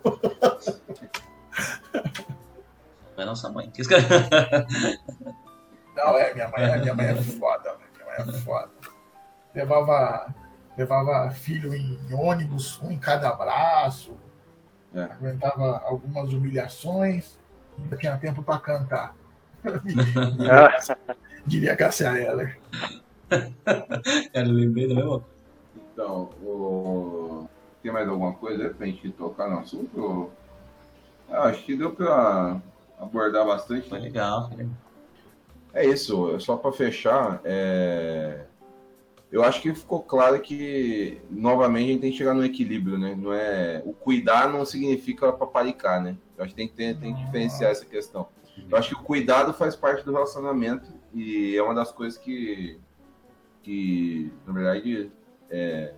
Vai 3.17 3.25
nossa 3.25 3.49
mãe. 3.49 3.73
Não, 5.97 6.19
é, 6.19 6.35
minha 6.35 6.49
mãe, 6.49 6.81
minha 6.81 6.95
mãe 6.95 7.07
é 7.07 7.15
foda, 7.15 7.77
minha 7.95 8.07
mãe 8.07 8.15
é 8.19 8.41
foda. 8.41 8.71
Levava, 9.55 10.35
levava 10.77 11.31
filho 11.31 11.73
em 11.75 12.13
ônibus, 12.13 12.81
um 12.83 12.91
em 12.91 12.99
cada 12.99 13.33
braço, 13.33 14.19
é. 14.93 15.03
aguentava 15.05 15.81
algumas 15.87 16.33
humilhações, 16.33 17.39
ainda 17.79 17.97
tinha 17.97 18.19
tempo 18.19 18.43
para 18.43 18.59
cantar. 18.59 19.15
Diria 21.47 21.77
Cassia 21.77 22.13
Heller. 22.13 22.59
Cara, 24.33 24.47
lembrei 24.47 24.89
da 24.89 24.95
mesma 24.95 25.25
Então, 25.93 26.31
o... 26.43 27.49
tem 27.83 27.93
mais 27.93 28.09
alguma 28.09 28.33
coisa 28.33 28.71
pra 28.71 28.87
gente 28.87 29.11
tocar 29.11 29.49
no 29.51 29.59
assunto? 29.59 30.31
Ah, 31.29 31.45
acho 31.45 31.65
que 31.65 31.77
deu 31.77 31.93
pra 31.93 32.61
abordar 32.99 33.47
bastante. 33.47 33.89
Foi 33.89 33.99
legal, 33.99 34.49
foi 34.49 34.59
legal. 34.59 34.75
É 35.73 35.85
isso, 35.85 36.39
só 36.39 36.57
para 36.57 36.71
fechar, 36.71 37.41
é... 37.45 38.45
eu 39.33 39.43
acho 39.43 39.61
que 39.61 39.75
ficou 39.75 40.01
claro 40.01 40.41
que 40.41 41.21
novamente 41.29 41.89
a 41.89 41.93
gente 41.93 42.01
tem 42.01 42.11
que 42.13 42.17
chegar 42.17 42.33
no 42.33 42.45
equilíbrio, 42.45 42.97
né? 42.97 43.17
Não 43.19 43.33
é 43.33 43.83
o 43.85 43.93
cuidar 43.93 44.49
não 44.49 44.65
significa 44.65 45.33
paparicar, 45.33 46.01
né? 46.01 46.17
Eu 46.39 46.45
acho 46.45 46.55
que 46.55 46.57
tem 46.57 46.69
que, 46.69 46.75
ter, 46.75 46.97
tem 46.97 47.15
que 47.15 47.25
diferenciar 47.25 47.73
essa 47.73 47.85
questão. 47.85 48.29
Eu 48.71 48.79
acho 48.79 48.91
que 48.91 48.95
o 48.95 49.03
cuidado 49.03 49.53
faz 49.53 49.75
parte 49.75 50.05
do 50.05 50.13
relacionamento 50.13 50.93
e 51.15 51.57
é 51.57 51.63
uma 51.63 51.75
das 51.75 51.93
coisas 51.93 52.19
que, 52.19 52.79
que 53.63 54.33
na 54.47 54.53
verdade, 54.53 55.11
é, 55.49 55.95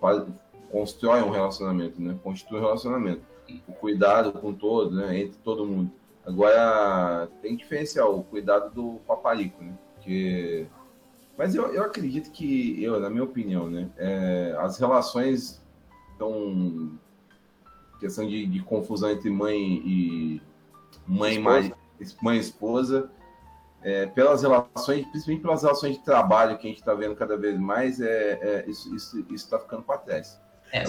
faz, 0.00 0.24
constrói 0.70 1.22
um 1.22 1.30
relacionamento, 1.30 2.00
né? 2.00 2.18
Constitui 2.22 2.58
um 2.58 2.62
relacionamento. 2.62 3.22
O 3.66 3.72
cuidado 3.72 4.32
com 4.32 4.52
todos, 4.52 4.94
né? 4.94 5.18
Entre 5.18 5.38
todo 5.38 5.64
mundo. 5.64 5.90
Agora, 6.24 7.28
tem 7.40 7.56
que 7.56 7.62
diferenciar 7.62 8.10
o 8.10 8.22
cuidado 8.24 8.74
do 8.74 9.00
paparico, 9.06 9.62
né? 9.62 9.72
Porque... 9.94 10.66
Mas 11.38 11.54
eu, 11.54 11.72
eu 11.72 11.82
acredito 11.82 12.30
que, 12.30 12.82
eu, 12.82 12.98
na 12.98 13.08
minha 13.08 13.22
opinião, 13.22 13.70
né? 13.70 13.88
É, 13.96 14.56
as 14.58 14.78
relações 14.78 15.62
estão... 16.12 16.98
Questão 18.00 18.26
de, 18.26 18.46
de, 18.46 18.60
confusão 18.62 19.10
entre 19.10 19.30
mãe 19.30 19.56
e... 19.56 20.42
Mãe, 21.06 21.38
mãe, 21.38 21.72
mãe 22.20 22.36
e 22.36 22.40
esposa. 22.40 23.10
É, 23.86 24.04
pelas 24.04 24.42
relações, 24.42 25.06
principalmente 25.06 25.42
pelas 25.42 25.62
relações 25.62 25.96
de 25.96 26.02
trabalho 26.02 26.58
que 26.58 26.66
a 26.66 26.70
gente 26.70 26.80
está 26.80 26.92
vendo 26.92 27.14
cada 27.14 27.36
vez 27.36 27.56
mais, 27.56 28.00
é, 28.00 28.32
é 28.42 28.64
isso 28.66 28.92
está 28.92 29.16
isso, 29.16 29.26
isso 29.32 29.48
tá 29.48 29.60
ficando 29.60 29.84
para 29.84 29.98
trás. 29.98 30.40
É, 30.72 30.82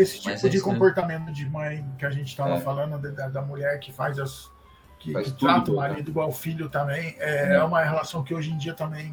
esse 0.00 0.20
tipo 0.20 0.48
de 0.48 0.60
comportamento 0.60 1.32
de 1.32 1.44
mãe 1.50 1.84
que 1.98 2.06
a 2.06 2.10
gente 2.10 2.28
estava 2.28 2.54
é. 2.54 2.60
falando, 2.60 3.02
da, 3.12 3.28
da, 3.28 3.42
mulher 3.42 3.80
que 3.80 3.92
faz 3.92 4.20
as, 4.20 4.48
que, 5.00 5.12
que 5.12 5.32
trata 5.32 5.72
o 5.72 5.74
marido 5.74 6.08
igual 6.08 6.30
filho 6.30 6.68
também, 6.68 7.16
é, 7.18 7.56
é, 7.56 7.64
uma 7.64 7.82
relação 7.82 8.22
que 8.22 8.32
hoje 8.32 8.52
em 8.52 8.56
dia 8.56 8.74
também. 8.74 9.12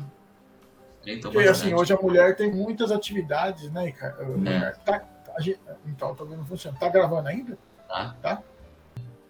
Então, 1.04 1.32
Porque 1.32 1.48
assim, 1.48 1.74
hoje 1.74 1.92
a 1.92 1.98
mulher 1.98 2.36
tem 2.36 2.52
muitas 2.52 2.92
atividades, 2.92 3.68
né, 3.72 3.92
cara? 3.94 4.16
É. 4.46 4.70
Tá, 4.86 5.00
tá, 5.00 5.34
então, 5.88 6.14
tô 6.14 6.24
vendo 6.24 6.46
funcionando. 6.46 6.80
Tá 6.80 6.88
gravando 6.88 7.28
ainda? 7.28 7.58
Tá. 7.90 8.16
tá? 8.22 8.44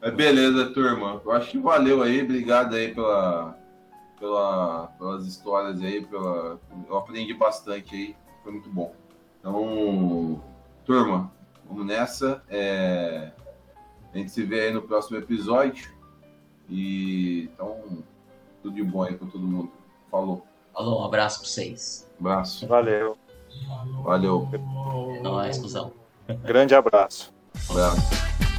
É, 0.02 0.12
beleza, 0.12 0.74
turma. 0.74 1.22
Eu 1.24 1.32
acho 1.32 1.52
que 1.52 1.58
valeu 1.58 2.04
aí. 2.04 2.22
Obrigado 2.22 2.76
aí 2.76 2.94
pela, 2.94 3.58
pela, 4.24 4.88
pelas 4.98 5.28
histórias 5.28 5.82
aí. 5.82 6.06
Pela, 6.06 6.58
eu 6.88 6.98
aprendi 6.98 7.34
bastante 7.34 7.94
aí. 7.94 8.16
Foi 8.42 8.54
muito 8.54 8.70
bom. 8.70 8.96
Então, 9.40 10.42
turma, 10.86 11.30
vamos 11.68 11.86
nessa. 11.86 12.42
É, 12.48 13.32
a 14.14 14.18
gente 14.18 14.32
se 14.32 14.44
vê 14.44 14.62
aí 14.62 14.74
no 14.74 14.82
próximo 14.82 15.18
episódio. 15.18 15.92
E 16.70 17.50
então, 17.54 18.02
tudo 18.62 18.74
de 18.74 18.84
bom 18.84 19.04
aí 19.04 19.16
pra 19.16 19.28
todo 19.28 19.46
mundo. 19.46 19.70
Falou. 20.10 20.48
Falou, 20.74 21.02
um 21.02 21.06
abraço 21.06 21.40
pra 21.40 21.50
vocês. 21.50 22.10
abraço. 22.18 22.66
Valeu. 22.66 23.18
Valeu. 24.04 24.50
É 24.54 25.20
nóis, 25.22 25.58
cuzão. 25.58 25.92
Grande 26.46 26.74
abraço. 26.74 27.34
abraço. 27.70 28.53